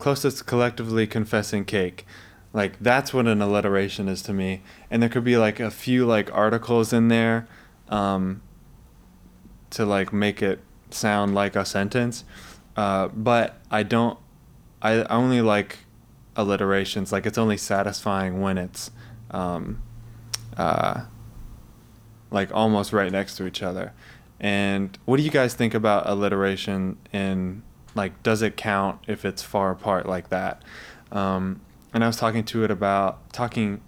closest 0.01 0.47
collectively 0.47 1.07
confessing 1.07 1.65
cake. 1.65 2.05
Like 2.53 2.79
that's 2.81 3.15
what 3.15 3.27
an 3.27 3.41
alliteration 3.41 4.09
is 4.09 4.23
to 4.23 4.33
me. 4.33 4.63
And 4.91 5.03
there 5.03 5.09
could 5.09 5.25
be 5.25 5.37
like 5.37 5.61
a 5.61 5.71
few 5.71 6.05
like 6.05 6.33
articles 6.35 6.93
in 6.93 7.09
there 7.09 7.47
um, 7.89 8.43
to 9.71 9.87
like 9.87 10.13
make 10.13 10.43
it 10.43 10.61
sound 10.91 11.35
like 11.35 11.55
a 11.55 11.65
sentence. 11.65 12.25
Uh, 12.77 13.09
but 13.09 13.57
I 13.71 13.83
don't. 13.83 14.19
I 14.83 15.03
only 15.05 15.43
like 15.43 15.79
alliterations. 16.37 17.13
Like 17.13 17.27
it's 17.27 17.39
only 17.39 17.57
satisfying 17.57 18.41
when 18.41 18.57
it's 18.59 18.91
um, 19.31 19.83
uh, 20.57 21.05
like 22.31 22.53
almost 22.53 22.93
right 22.93 23.13
next 23.13 23.37
to 23.37 23.47
each 23.47 23.63
other. 23.63 23.93
And 24.41 24.97
what 25.05 25.19
do 25.19 25.23
you 25.23 25.31
guys 25.31 25.55
think 25.55 25.75
about 25.75 26.09
alliteration? 26.09 26.97
And 27.13 27.63
like, 27.95 28.23
does 28.23 28.41
it 28.41 28.57
count 28.57 29.01
if 29.07 29.25
it's 29.25 29.43
far 29.43 29.71
apart 29.71 30.07
like 30.07 30.31
that? 30.31 30.63
Um, 31.13 31.61
and 31.93 32.05
I 32.05 32.07
was 32.07 32.17
talking 32.17 32.45
to 32.45 32.65
it 32.65 32.71
about 32.71 33.33
talking 33.33 33.81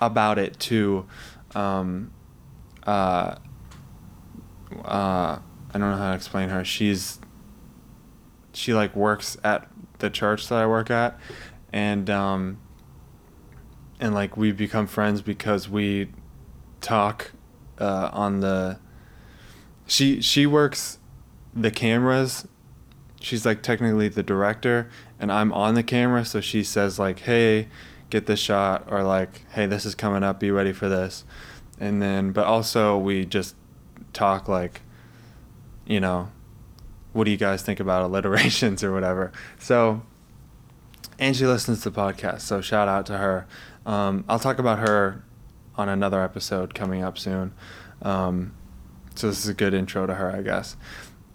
about 0.00 0.38
it 0.38 0.58
to 0.60 1.06
um, 1.54 2.12
uh, 2.86 3.36
uh, 4.84 5.38
I 5.38 5.72
don't 5.72 5.80
know 5.80 5.96
how 5.96 6.10
to 6.10 6.16
explain 6.16 6.48
her. 6.48 6.64
She's 6.64 7.18
she 8.52 8.72
like 8.72 8.96
works 8.96 9.36
at 9.44 9.68
the 9.98 10.10
church 10.10 10.48
that 10.48 10.58
I 10.58 10.66
work 10.66 10.90
at, 10.90 11.18
and 11.72 12.08
um, 12.10 12.58
and 14.00 14.14
like 14.14 14.36
we 14.36 14.52
become 14.52 14.86
friends 14.86 15.22
because 15.22 15.68
we 15.68 16.08
talk 16.80 17.32
uh, 17.78 18.10
on 18.12 18.40
the. 18.40 18.78
She 19.86 20.20
she 20.20 20.46
works 20.46 20.98
the 21.54 21.70
cameras. 21.70 22.46
She's 23.20 23.46
like 23.46 23.62
technically 23.62 24.08
the 24.08 24.22
director, 24.22 24.90
and 25.18 25.32
I'm 25.32 25.52
on 25.52 25.74
the 25.74 25.82
camera, 25.82 26.24
so 26.24 26.40
she 26.40 26.62
says 26.62 26.98
like, 26.98 27.20
"Hey, 27.20 27.68
get 28.10 28.26
this 28.26 28.40
shot," 28.40 28.86
or 28.90 29.02
like, 29.02 29.44
"Hey, 29.50 29.66
this 29.66 29.84
is 29.84 29.94
coming 29.94 30.22
up. 30.22 30.40
Be 30.40 30.50
ready 30.50 30.72
for 30.72 30.88
this," 30.88 31.24
and 31.80 32.00
then 32.02 32.32
but 32.32 32.46
also 32.46 32.98
we 32.98 33.24
just 33.24 33.54
talk 34.12 34.48
like, 34.48 34.80
you 35.86 36.00
know, 36.00 36.30
what 37.12 37.24
do 37.24 37.30
you 37.30 37.36
guys 37.36 37.62
think 37.62 37.80
about 37.80 38.02
alliterations 38.02 38.82
or 38.84 38.92
whatever? 38.92 39.32
So, 39.58 40.02
and 41.18 41.36
she 41.36 41.46
listens 41.46 41.82
to 41.82 41.90
the 41.90 42.00
podcast, 42.00 42.42
so 42.42 42.60
shout 42.60 42.88
out 42.88 43.06
to 43.06 43.18
her. 43.18 43.46
Um, 43.84 44.24
I'll 44.28 44.38
talk 44.38 44.58
about 44.58 44.80
her 44.80 45.24
on 45.76 45.88
another 45.88 46.22
episode 46.22 46.74
coming 46.74 47.02
up 47.02 47.18
soon. 47.18 47.52
Um, 48.02 48.54
so 49.14 49.28
this 49.28 49.38
is 49.44 49.48
a 49.48 49.54
good 49.54 49.72
intro 49.72 50.06
to 50.06 50.14
her, 50.14 50.34
I 50.34 50.42
guess. 50.42 50.76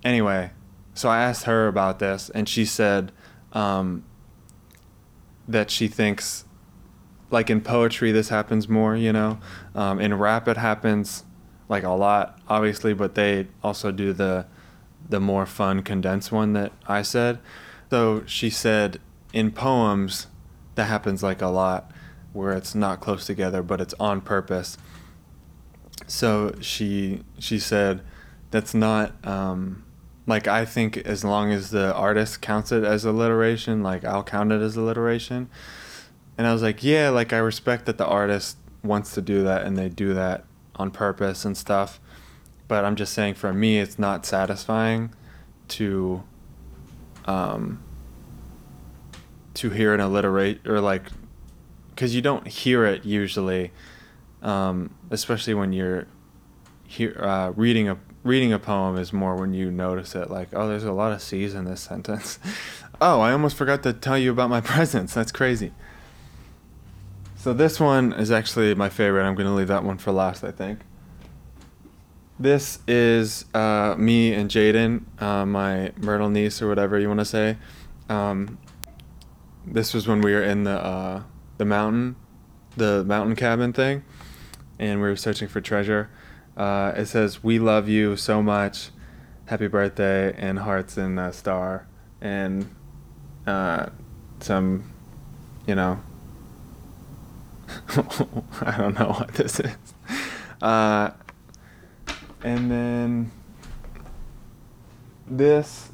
Anyway, 0.03 0.51
so 0.93 1.09
I 1.09 1.21
asked 1.21 1.45
her 1.45 1.67
about 1.67 1.99
this, 1.99 2.29
and 2.29 2.47
she 2.47 2.65
said 2.65 3.11
um, 3.53 4.03
that 5.47 5.69
she 5.71 5.87
thinks, 5.87 6.45
like 7.29 7.49
in 7.49 7.61
poetry, 7.61 8.11
this 8.11 8.29
happens 8.29 8.67
more. 8.67 8.95
You 8.95 9.13
know, 9.13 9.39
um, 9.75 9.99
in 9.99 10.13
rap, 10.13 10.47
it 10.47 10.57
happens 10.57 11.23
like 11.69 11.83
a 11.83 11.89
lot, 11.89 12.39
obviously, 12.47 12.93
but 12.93 13.15
they 13.15 13.47
also 13.63 13.91
do 13.91 14.13
the 14.13 14.45
the 15.09 15.19
more 15.19 15.45
fun 15.45 15.81
condensed 15.81 16.31
one 16.31 16.53
that 16.53 16.71
I 16.87 17.01
said. 17.01 17.39
So 17.89 18.23
she 18.25 18.49
said 18.49 18.99
in 19.33 19.51
poems 19.51 20.27
that 20.75 20.85
happens 20.85 21.21
like 21.21 21.41
a 21.41 21.47
lot 21.47 21.91
where 22.33 22.53
it's 22.53 22.73
not 22.73 23.01
close 23.01 23.25
together 23.25 23.61
but 23.61 23.81
it's 23.81 23.93
on 23.99 24.21
purpose. 24.21 24.77
So 26.07 26.55
she 26.61 27.21
she 27.39 27.59
said 27.59 28.01
that's 28.51 28.73
not 28.73 29.13
um, 29.25 29.83
like 30.27 30.47
I 30.47 30.65
think 30.65 30.97
as 30.97 31.23
long 31.23 31.51
as 31.51 31.71
the 31.71 31.93
artist 31.93 32.41
counts 32.41 32.71
it 32.71 32.83
as 32.83 33.05
alliteration, 33.05 33.83
like 33.83 34.03
I'll 34.03 34.23
count 34.23 34.51
it 34.51 34.61
as 34.61 34.75
alliteration. 34.75 35.49
And 36.37 36.47
I 36.47 36.53
was 36.53 36.61
like, 36.61 36.83
yeah, 36.83 37.09
like 37.09 37.33
I 37.33 37.37
respect 37.37 37.85
that 37.85 37.97
the 37.97 38.05
artist 38.05 38.57
wants 38.83 39.13
to 39.13 39.21
do 39.21 39.43
that 39.43 39.63
and 39.65 39.77
they 39.77 39.89
do 39.89 40.13
that 40.13 40.45
on 40.75 40.89
purpose 40.89 41.45
and 41.45 41.55
stuff 41.55 41.99
but 42.71 42.85
I'm 42.85 42.95
just 42.95 43.11
saying 43.11 43.33
for 43.33 43.51
me, 43.51 43.79
it's 43.79 43.99
not 43.99 44.25
satisfying 44.25 45.13
to 45.67 46.23
um, 47.25 47.83
to 49.55 49.71
hear 49.71 49.93
an 49.93 49.99
alliterate 49.99 50.65
or 50.65 50.79
like 50.79 51.03
because 51.89 52.15
you 52.15 52.21
don't 52.21 52.47
hear 52.47 52.85
it 52.85 53.03
usually, 53.03 53.73
um, 54.41 54.95
especially 55.09 55.53
when 55.53 55.73
you're 55.73 56.07
hear, 56.87 57.13
uh, 57.19 57.51
reading 57.57 57.89
a 57.89 57.97
reading 58.23 58.53
a 58.53 58.59
poem 58.59 58.97
is 58.97 59.11
more 59.11 59.35
when 59.35 59.53
you 59.53 59.71
notice 59.71 60.13
it 60.15 60.29
like 60.29 60.49
oh 60.53 60.67
there's 60.67 60.83
a 60.83 60.91
lot 60.91 61.11
of 61.11 61.21
c's 61.21 61.53
in 61.53 61.65
this 61.65 61.81
sentence. 61.89 62.39
Oh 62.99 63.21
i 63.21 63.31
almost 63.31 63.55
forgot 63.55 63.83
to 63.83 63.93
tell 63.93 64.17
you 64.17 64.31
about 64.31 64.49
my 64.49 64.61
presents 64.73 65.13
that's 65.13 65.31
crazy. 65.31 65.71
So 67.35 67.53
this 67.53 67.79
one 67.79 68.13
is 68.13 68.29
actually 68.29 68.75
my 68.75 68.89
favorite. 68.89 69.23
I'm 69.23 69.33
going 69.33 69.47
to 69.47 69.53
leave 69.53 69.69
that 69.69 69.83
one 69.83 69.97
for 69.97 70.11
last 70.11 70.43
i 70.43 70.51
think. 70.51 70.79
This 72.39 72.79
is 72.87 73.45
uh, 73.53 73.93
me 73.99 74.33
and 74.33 74.49
Jaden, 74.49 75.03
uh, 75.21 75.45
my 75.45 75.91
Myrtle 75.97 76.29
niece 76.29 76.59
or 76.59 76.67
whatever 76.67 76.97
you 76.97 77.07
want 77.07 77.19
to 77.19 77.25
say. 77.25 77.57
Um, 78.09 78.57
this 79.65 79.93
was 79.93 80.07
when 80.07 80.21
we 80.21 80.33
were 80.33 80.41
in 80.41 80.63
the 80.63 80.83
uh, 80.83 81.21
the 81.59 81.65
mountain, 81.65 82.15
the 82.77 83.03
mountain 83.03 83.35
cabin 83.35 83.73
thing, 83.73 84.03
and 84.79 85.01
we 85.01 85.07
were 85.07 85.15
searching 85.15 85.47
for 85.47 85.61
treasure. 85.61 86.09
Uh, 86.57 86.93
it 86.95 87.05
says, 87.05 87.43
"We 87.43 87.59
love 87.59 87.87
you 87.87 88.15
so 88.15 88.41
much, 88.41 88.89
happy 89.45 89.67
birthday," 89.67 90.33
and 90.37 90.59
hearts 90.59 90.97
and 90.97 91.19
a 91.19 91.31
star, 91.33 91.87
and 92.19 92.73
uh, 93.47 93.87
some, 94.39 94.91
you 95.65 95.75
know, 95.75 95.99
I 98.61 98.77
don't 98.77 98.97
know 98.99 99.13
what 99.17 99.33
this 99.33 99.59
is. 99.59 99.75
Uh, 100.61 101.11
and 102.43 102.69
then 102.71 103.31
this 105.27 105.91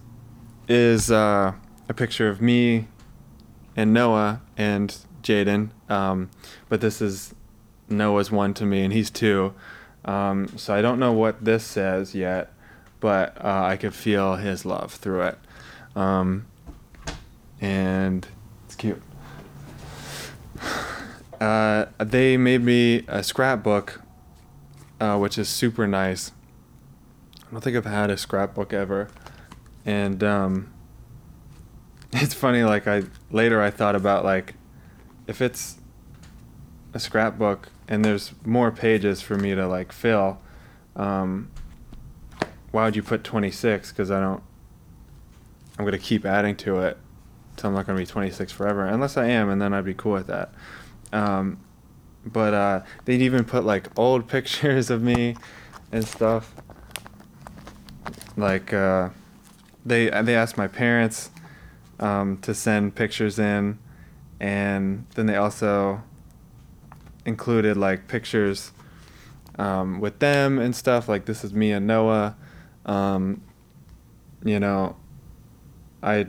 is 0.68 1.12
uh, 1.12 1.54
a 1.88 1.94
picture 1.94 2.30
of 2.30 2.42
me 2.42 2.88
and 3.76 3.94
Noah 3.94 4.42
and 4.58 4.96
Jaden. 5.22 5.70
Um, 5.90 6.30
but 6.68 6.82
this 6.82 7.02
is 7.02 7.34
Noah's 7.90 8.32
one 8.32 8.54
to 8.56 8.66
me, 8.66 8.84
and 8.84 8.92
he's 8.92 9.10
two. 9.10 9.54
Um, 10.08 10.48
so 10.58 10.74
I 10.74 10.82
don't 10.82 11.00
know 11.00 11.12
what 11.12 11.44
this 11.44 11.66
says 11.66 12.16
yet, 12.16 12.54
but 13.02 13.38
uh, 13.44 13.66
I 13.66 13.76
could 13.76 13.94
feel 13.94 14.38
his 14.38 14.66
love 14.66 14.94
through 14.94 15.24
it. 15.24 15.38
Um, 15.96 16.48
and 17.62 18.28
it's 18.66 18.76
cute. 18.76 19.02
Uh, 21.40 21.86
they 22.00 22.36
made 22.36 22.64
me 22.64 23.06
a 23.08 23.22
scrapbook, 23.22 24.02
uh, 25.00 25.16
which 25.20 25.38
is 25.38 25.48
super 25.48 25.86
nice. 25.86 26.32
I 27.48 27.52
don't 27.52 27.62
think 27.62 27.78
I've 27.78 27.86
had 27.86 28.10
a 28.10 28.18
scrapbook 28.18 28.74
ever, 28.74 29.08
and 29.86 30.24
um, 30.24 30.74
it's 32.12 32.34
funny. 32.34 32.64
Like 32.64 32.88
I 32.88 33.04
later 33.30 33.62
I 33.62 33.70
thought 33.70 33.96
about 33.96 34.26
like 34.26 34.56
if 35.28 35.40
it's 35.40 35.76
a 36.96 37.00
scrapbook 37.00 37.70
and 37.88 38.04
there's 38.04 38.34
more 38.46 38.72
pages 38.72 39.22
for 39.22 39.36
me 39.36 39.56
to 39.56 39.68
like 39.68 39.92
fill, 39.92 40.40
um, 40.96 41.50
why 42.72 42.86
would 42.86 42.96
you 42.96 43.04
put 43.04 43.24
26? 43.24 43.92
Because 43.92 44.12
I 44.12 44.20
don't. 44.20 44.44
I'm 45.80 45.86
gonna 45.86 46.00
keep 46.00 46.26
adding 46.26 46.56
to 46.58 46.80
it, 46.80 46.98
so 47.58 47.68
I'm 47.68 47.76
not 47.76 47.86
gonna 47.86 48.00
be 48.00 48.06
26 48.06 48.52
forever. 48.52 48.86
Unless 48.86 49.16
I 49.16 49.28
am, 49.28 49.50
and 49.50 49.62
then 49.62 49.74
I'd 49.74 49.86
be 49.86 49.94
cool 49.94 50.14
with 50.14 50.28
that. 50.28 50.54
Um, 51.14 51.60
but 52.26 52.54
uh, 52.54 52.84
they'd 53.06 53.22
even 53.22 53.46
put 53.46 53.64
like 53.64 53.88
old 53.98 54.28
pictures 54.30 54.90
of 54.90 55.02
me 55.02 55.36
and 55.92 56.06
stuff 56.06 56.54
like 58.38 58.72
uh, 58.72 59.10
they 59.86 60.10
they 60.10 60.36
asked 60.36 60.58
my 60.58 60.68
parents 60.68 61.32
um, 62.00 62.38
to 62.40 62.54
send 62.54 62.96
pictures 62.96 63.40
in, 63.40 63.80
and 64.40 65.06
then 65.16 65.26
they 65.26 65.36
also 65.36 66.04
included 67.28 67.78
like 67.78 68.08
pictures 68.08 68.72
um, 69.60 70.00
with 70.00 70.18
them 70.20 70.58
and 70.58 70.76
stuff. 70.76 71.08
Like 71.08 71.26
this 71.26 71.44
is 71.44 71.54
me 71.54 71.72
and 71.72 71.86
Noah. 71.86 72.36
Um, 72.86 73.42
you 74.44 74.60
know, 74.60 74.96
I 76.02 76.26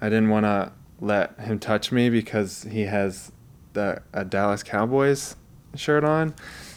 I 0.00 0.08
didn't 0.08 0.28
want 0.28 0.44
to 0.44 0.72
let 1.00 1.40
him 1.40 1.58
touch 1.58 1.90
me 1.90 2.10
because 2.10 2.64
he 2.64 2.82
has 2.82 3.32
the 3.72 4.02
a 4.12 4.24
Dallas 4.24 4.62
Cowboys 4.62 5.34
shirt 5.74 6.04
on, 6.04 6.34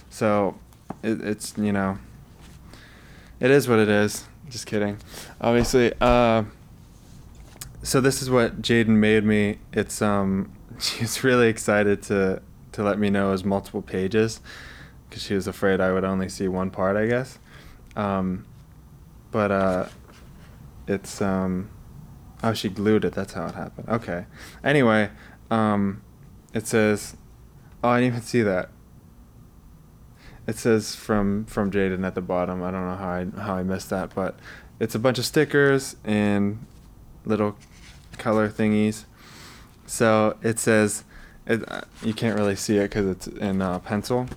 so 0.09 0.57
it, 1.03 1.21
it's 1.21 1.53
you 1.57 1.71
know. 1.71 1.99
It 3.37 3.51
is 3.51 3.67
what 3.67 3.79
it 3.79 3.89
is. 3.89 4.23
Just 4.49 4.65
kidding. 4.65 4.97
Obviously, 5.41 5.91
uh, 5.99 6.43
so 7.83 7.99
this 7.99 8.21
is 8.21 8.29
what 8.29 8.61
Jaden 8.61 8.87
made 8.87 9.25
me. 9.25 9.57
It's 9.73 10.01
um, 10.01 10.53
she's 10.79 11.23
really 11.23 11.49
excited 11.49 12.01
to 12.03 12.41
to 12.75 12.83
let 12.83 12.99
me 12.99 13.09
know 13.09 13.29
it 13.29 13.31
was 13.31 13.43
multiple 13.43 13.81
pages, 13.81 14.41
because 15.09 15.23
she 15.23 15.33
was 15.33 15.47
afraid 15.47 15.81
I 15.81 15.91
would 15.91 16.03
only 16.03 16.29
see 16.29 16.47
one 16.47 16.69
part, 16.69 16.95
I 16.95 17.07
guess. 17.07 17.39
Um, 17.95 18.45
but 19.31 19.51
uh, 19.51 19.85
it's 20.87 21.21
um, 21.21 21.69
oh 22.43 22.53
she 22.53 22.69
glued 22.69 23.05
it. 23.05 23.13
That's 23.13 23.33
how 23.33 23.47
it 23.47 23.55
happened. 23.55 23.89
Okay. 23.89 24.25
Anyway, 24.63 25.09
um, 25.49 26.01
it 26.53 26.67
says, 26.67 27.15
oh 27.83 27.89
I 27.89 28.01
didn't 28.01 28.13
even 28.13 28.21
see 28.21 28.41
that. 28.41 28.69
It 30.47 30.57
says 30.57 30.95
from 30.95 31.45
from 31.45 31.71
Jaden 31.71 32.05
at 32.05 32.13
the 32.13 32.21
bottom. 32.21 32.61
I 32.61 32.71
don't 32.71 32.85
know 32.85 32.95
how 32.95 33.09
I 33.09 33.25
how 33.41 33.55
I 33.55 33.63
missed 33.63 33.89
that, 33.89 34.13
but 34.13 34.37
it's 34.79 34.95
a 34.95 34.99
bunch 34.99 35.17
of 35.17 35.25
stickers 35.25 35.95
and 36.03 36.65
little 37.25 37.55
color 38.17 38.49
thingies. 38.49 39.05
So 39.87 40.37
it 40.41 40.59
says, 40.59 41.03
it, 41.45 41.69
uh, 41.71 41.81
you 42.03 42.13
can't 42.13 42.37
really 42.37 42.55
see 42.55 42.77
it 42.77 42.89
because 42.89 43.07
it's 43.07 43.27
in 43.27 43.61
uh, 43.61 43.79
pencil. 43.79 44.27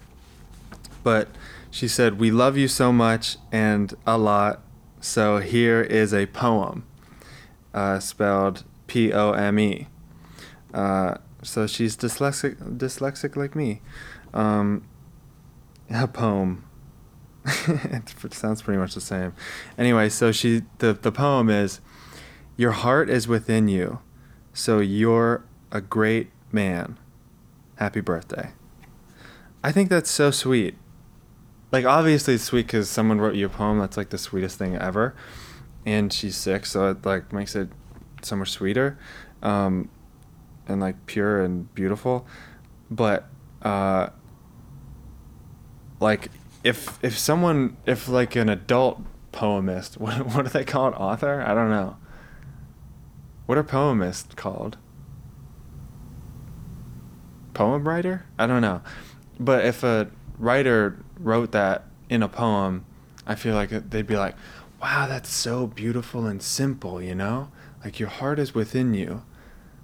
But 1.02 1.28
she 1.70 1.88
said, 1.88 2.18
"We 2.18 2.30
love 2.30 2.56
you 2.56 2.68
so 2.68 2.92
much 2.92 3.36
and 3.50 3.94
a 4.06 4.18
lot." 4.18 4.60
So 5.00 5.38
here 5.38 5.80
is 5.80 6.12
a 6.12 6.26
poem, 6.26 6.84
uh, 7.72 8.00
spelled 8.00 8.64
P 8.86 9.12
O 9.12 9.32
M 9.32 9.58
E. 9.58 9.88
Uh, 10.74 11.14
so 11.42 11.66
she's 11.66 11.96
dyslexic, 11.96 12.56
dyslexic 12.76 13.36
like 13.36 13.54
me. 13.54 13.80
Um, 14.34 14.84
a 15.90 16.06
poem. 16.06 16.64
it 17.66 18.34
sounds 18.34 18.60
pretty 18.60 18.78
much 18.78 18.94
the 18.94 19.00
same. 19.00 19.32
Anyway, 19.78 20.08
so 20.08 20.32
she 20.32 20.62
the 20.78 20.92
the 20.92 21.12
poem 21.12 21.48
is, 21.48 21.80
"Your 22.56 22.72
heart 22.72 23.08
is 23.08 23.26
within 23.26 23.68
you, 23.68 24.00
so 24.52 24.80
you're 24.80 25.44
a 25.70 25.80
great 25.80 26.30
man. 26.52 26.98
Happy 27.76 28.00
birthday." 28.00 28.50
I 29.62 29.72
think 29.72 29.88
that's 29.88 30.10
so 30.10 30.30
sweet. 30.30 30.76
Like 31.72 31.84
obviously 31.84 32.34
it's 32.34 32.44
sweet 32.44 32.66
because 32.66 32.88
someone 32.88 33.20
wrote 33.20 33.34
you 33.34 33.46
a 33.46 33.48
poem. 33.48 33.78
That's 33.78 33.96
like 33.96 34.10
the 34.10 34.18
sweetest 34.18 34.58
thing 34.58 34.76
ever, 34.76 35.14
and 35.84 36.12
she's 36.12 36.36
sick, 36.36 36.66
so 36.66 36.90
it 36.90 37.04
like 37.04 37.32
makes 37.32 37.54
it 37.54 37.68
so 38.22 38.36
much 38.36 38.50
sweeter, 38.50 38.98
um, 39.42 39.90
and 40.66 40.80
like 40.80 41.06
pure 41.06 41.42
and 41.42 41.72
beautiful. 41.74 42.26
But 42.90 43.28
uh, 43.62 44.08
like 46.00 46.30
if 46.64 47.02
if 47.02 47.18
someone 47.18 47.76
if 47.86 48.08
like 48.08 48.36
an 48.36 48.48
adult 48.48 49.00
poemist 49.32 49.96
what 49.98 50.26
what 50.26 50.44
do 50.44 50.50
they 50.50 50.64
call 50.64 50.88
it 50.88 50.92
author 50.92 51.42
i 51.46 51.54
don't 51.54 51.70
know 51.70 51.96
what 53.46 53.58
are 53.58 53.64
poemists 53.64 54.34
called 54.34 54.76
poem 57.58 57.88
writer? 57.88 58.24
I 58.38 58.46
don't 58.46 58.62
know. 58.62 58.82
But 59.40 59.64
if 59.64 59.82
a 59.82 60.08
writer 60.38 60.96
wrote 61.18 61.50
that 61.50 61.84
in 62.08 62.22
a 62.22 62.28
poem 62.28 62.86
i 63.26 63.34
feel 63.34 63.54
like 63.56 63.70
they'd 63.90 64.06
be 64.06 64.16
like 64.16 64.36
wow 64.80 65.06
that's 65.08 65.28
so 65.28 65.66
beautiful 65.66 66.24
and 66.26 66.40
simple 66.40 67.02
you 67.02 67.14
know? 67.14 67.50
Like 67.84 67.98
your 67.98 68.08
heart 68.08 68.38
is 68.38 68.54
within 68.54 68.94
you. 68.94 69.22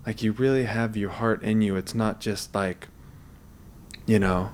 Like 0.07 0.23
you 0.23 0.31
really 0.33 0.65
have 0.65 0.97
your 0.97 1.11
heart 1.11 1.43
in 1.43 1.63
you. 1.63 1.75
It's 1.77 1.95
not 1.95 2.21
just 2.21 2.55
like 2.55 2.87
you 4.07 4.21
know 4.21 4.53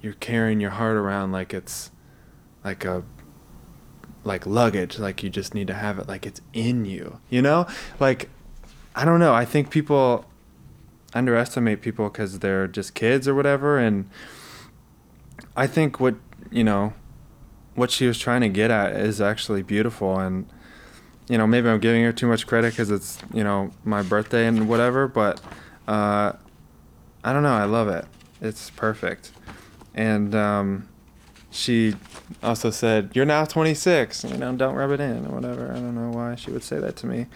you're 0.00 0.12
carrying 0.12 0.60
your 0.60 0.70
heart 0.70 0.96
around 0.96 1.32
like 1.32 1.52
it's 1.52 1.90
like 2.62 2.84
a 2.84 3.02
like 4.22 4.46
luggage 4.46 4.98
like 4.98 5.22
you 5.22 5.30
just 5.30 5.54
need 5.54 5.66
to 5.66 5.74
have 5.74 5.98
it 5.98 6.06
like 6.06 6.26
it's 6.26 6.40
in 6.52 6.84
you 6.84 7.18
you 7.28 7.42
know? 7.42 7.66
Like 7.98 8.30
i 8.94 9.04
don't 9.04 9.18
know. 9.18 9.34
I 9.34 9.44
think 9.44 9.70
people 9.70 10.26
underestimate 11.16 11.80
people 11.80 12.08
because 12.08 12.40
they're 12.40 12.66
just 12.66 12.94
kids 12.94 13.26
or 13.26 13.34
whatever 13.34 13.78
and 13.78 14.08
i 15.56 15.66
think 15.66 15.98
what 15.98 16.14
you 16.50 16.62
know 16.62 16.92
what 17.74 17.90
she 17.90 18.06
was 18.06 18.18
trying 18.18 18.40
to 18.40 18.48
get 18.48 18.70
at 18.70 18.92
is 18.92 19.20
actually 19.20 19.62
beautiful 19.62 20.18
and 20.18 20.46
you 21.28 21.38
know 21.38 21.46
maybe 21.46 21.68
i'm 21.68 21.80
giving 21.80 22.02
her 22.02 22.12
too 22.12 22.26
much 22.26 22.46
credit 22.46 22.72
because 22.72 22.90
it's 22.90 23.18
you 23.32 23.42
know 23.42 23.70
my 23.84 24.02
birthday 24.02 24.46
and 24.46 24.68
whatever 24.68 25.08
but 25.08 25.40
uh, 25.88 26.32
i 27.24 27.32
don't 27.32 27.42
know 27.42 27.54
i 27.54 27.64
love 27.64 27.88
it 27.88 28.04
it's 28.40 28.70
perfect 28.70 29.32
and 29.94 30.34
um, 30.34 30.86
she 31.50 31.94
also 32.42 32.70
said, 32.70 33.10
"You're 33.14 33.24
now 33.24 33.44
26. 33.44 34.24
You 34.24 34.36
know, 34.36 34.54
don't 34.54 34.74
rub 34.74 34.90
it 34.90 35.00
in 35.00 35.26
or 35.26 35.30
whatever." 35.30 35.70
I 35.70 35.74
don't 35.74 35.94
know 35.94 36.10
why 36.10 36.34
she 36.34 36.50
would 36.50 36.62
say 36.62 36.78
that 36.78 36.96
to 36.96 37.06
me. 37.06 37.26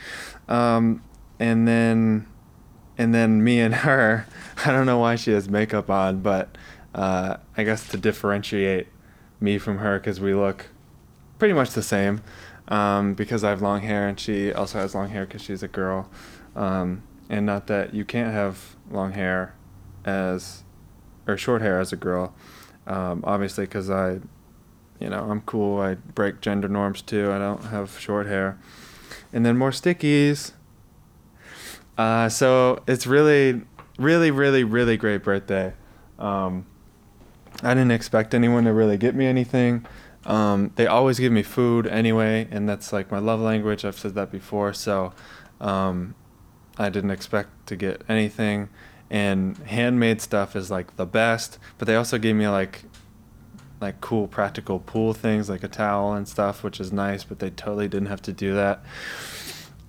Um, 0.48 1.02
and 1.38 1.66
then, 1.66 2.26
and 3.00 3.14
then 3.14 3.42
me 3.42 3.58
and 3.58 3.76
her. 3.76 4.26
I 4.66 4.72
don't 4.72 4.84
know 4.84 4.98
why 4.98 5.16
she 5.16 5.30
has 5.30 5.48
makeup 5.48 5.88
on, 5.88 6.20
but 6.20 6.58
uh, 6.94 7.38
I 7.56 7.64
guess 7.64 7.88
to 7.88 7.96
differentiate 7.96 8.88
me 9.40 9.56
from 9.56 9.78
her 9.78 9.98
because 9.98 10.20
we 10.20 10.34
look 10.34 10.66
pretty 11.38 11.54
much 11.54 11.70
the 11.70 11.82
same. 11.82 12.20
Um, 12.68 13.14
because 13.14 13.42
I 13.42 13.48
have 13.48 13.62
long 13.62 13.80
hair 13.80 14.06
and 14.06 14.20
she 14.20 14.52
also 14.52 14.78
has 14.78 14.94
long 14.94 15.08
hair 15.08 15.24
because 15.24 15.40
she's 15.40 15.62
a 15.62 15.68
girl. 15.68 16.10
Um, 16.54 17.02
and 17.30 17.46
not 17.46 17.68
that 17.68 17.94
you 17.94 18.04
can't 18.04 18.34
have 18.34 18.76
long 18.90 19.12
hair 19.12 19.54
as 20.04 20.62
or 21.26 21.38
short 21.38 21.62
hair 21.62 21.80
as 21.80 21.94
a 21.94 21.96
girl. 21.96 22.34
Um, 22.86 23.24
obviously, 23.26 23.64
because 23.64 23.88
I, 23.88 24.20
you 25.00 25.08
know, 25.08 25.30
I'm 25.30 25.40
cool. 25.40 25.80
I 25.80 25.94
break 25.94 26.42
gender 26.42 26.68
norms 26.68 27.00
too. 27.00 27.32
I 27.32 27.38
don't 27.38 27.64
have 27.64 27.98
short 27.98 28.26
hair. 28.26 28.58
And 29.32 29.46
then 29.46 29.56
more 29.56 29.70
stickies. 29.70 30.52
Uh, 32.00 32.30
so 32.30 32.82
it's 32.86 33.06
really, 33.06 33.60
really, 33.98 34.30
really, 34.30 34.64
really 34.64 34.96
great 34.96 35.22
birthday. 35.22 35.70
Um, 36.18 36.64
I 37.62 37.74
didn't 37.74 37.90
expect 37.90 38.32
anyone 38.32 38.64
to 38.64 38.72
really 38.72 38.96
get 38.96 39.14
me 39.14 39.26
anything. 39.26 39.84
Um, 40.24 40.72
they 40.76 40.86
always 40.86 41.18
give 41.18 41.30
me 41.30 41.42
food 41.42 41.86
anyway, 41.86 42.48
and 42.50 42.66
that's 42.66 42.90
like 42.90 43.10
my 43.10 43.18
love 43.18 43.40
language. 43.40 43.84
I've 43.84 43.98
said 43.98 44.14
that 44.14 44.32
before. 44.32 44.72
So 44.72 45.12
um, 45.60 46.14
I 46.78 46.88
didn't 46.88 47.10
expect 47.10 47.66
to 47.66 47.76
get 47.76 48.00
anything 48.08 48.70
and 49.10 49.58
handmade 49.58 50.22
stuff 50.22 50.56
is 50.56 50.70
like 50.70 50.94
the 50.94 51.04
best 51.04 51.58
but 51.78 51.88
they 51.88 51.96
also 51.96 52.16
gave 52.16 52.36
me 52.36 52.46
like 52.46 52.84
like 53.80 54.00
cool 54.00 54.28
practical 54.28 54.78
pool 54.78 55.12
things 55.12 55.48
like 55.48 55.64
a 55.64 55.68
towel 55.68 56.12
and 56.12 56.28
stuff 56.28 56.62
which 56.62 56.78
is 56.78 56.92
nice 56.92 57.24
but 57.24 57.40
they 57.40 57.50
totally 57.50 57.88
didn't 57.88 58.06
have 58.06 58.22
to 58.22 58.32
do 58.32 58.54
that 58.54 58.84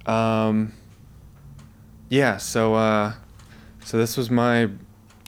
um 0.07 0.73
yeah 2.11 2.35
so 2.35 2.75
uh 2.75 3.13
so 3.85 3.97
this 3.97 4.17
was 4.17 4.29
my 4.29 4.69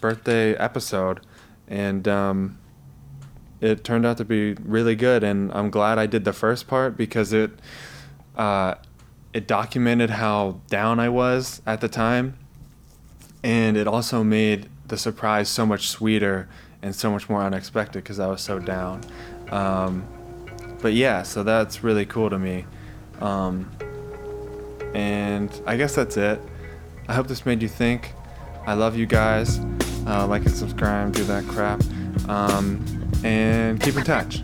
birthday 0.01 0.53
episode 0.57 1.21
and 1.69 2.07
um 2.09 2.59
it 3.61 3.85
turned 3.85 4.05
out 4.05 4.17
to 4.17 4.25
be 4.25 4.53
really 4.65 4.95
good 4.95 5.23
and 5.23 5.49
i'm 5.53 5.69
glad 5.69 5.97
i 5.97 6.05
did 6.05 6.25
the 6.25 6.33
first 6.33 6.67
part 6.67 6.97
because 6.97 7.31
it 7.31 7.51
uh 8.35 8.75
it 9.31 9.47
documented 9.47 10.09
how 10.09 10.59
down 10.67 10.99
i 10.99 11.07
was 11.07 11.61
at 11.65 11.79
the 11.79 11.87
time 11.87 12.37
and 13.43 13.77
it 13.77 13.87
also 13.87 14.21
made 14.21 14.67
the 14.87 14.97
surprise 14.97 15.47
so 15.47 15.65
much 15.65 15.87
sweeter 15.87 16.49
and 16.81 16.93
so 16.93 17.09
much 17.09 17.29
more 17.29 17.41
unexpected 17.41 18.03
because 18.03 18.19
I 18.19 18.27
was 18.27 18.41
so 18.41 18.59
down. 18.59 19.01
Um, 19.51 20.05
but 20.81 20.93
yeah, 20.93 21.23
so 21.23 21.43
that's 21.43 21.83
really 21.83 22.05
cool 22.05 22.29
to 22.29 22.37
me. 22.37 22.65
Um, 23.21 23.71
and 24.93 25.49
I 25.65 25.77
guess 25.77 25.95
that's 25.95 26.17
it. 26.17 26.41
I 27.07 27.13
hope 27.13 27.27
this 27.27 27.45
made 27.45 27.61
you 27.61 27.67
think. 27.67 28.13
I 28.65 28.73
love 28.73 28.97
you 28.97 29.05
guys. 29.05 29.59
Uh, 30.05 30.27
like 30.27 30.45
and 30.45 30.55
subscribe, 30.55 31.13
do 31.13 31.23
that 31.25 31.45
crap. 31.45 31.81
Um, 32.29 32.83
and 33.23 33.81
keep 33.81 33.95
in 33.95 34.03
touch. 34.03 34.41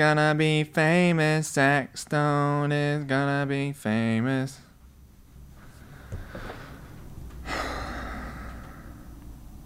Gonna 0.00 0.34
be 0.34 0.64
famous. 0.64 1.52
Zach 1.52 1.94
Stone 1.94 2.72
is 2.72 3.04
gonna 3.04 3.44
be 3.46 3.70
famous. 3.74 4.60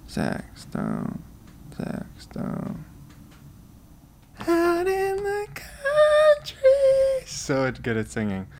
Zach 0.09 0.45
Stone, 0.57 1.23
Zach 1.77 2.07
Stone. 2.19 2.85
Out 4.41 4.89
in 4.89 5.17
the 5.19 5.47
country. 5.55 6.59
So 7.27 7.71
good 7.71 7.97
at 7.97 8.09
singing. 8.09 8.49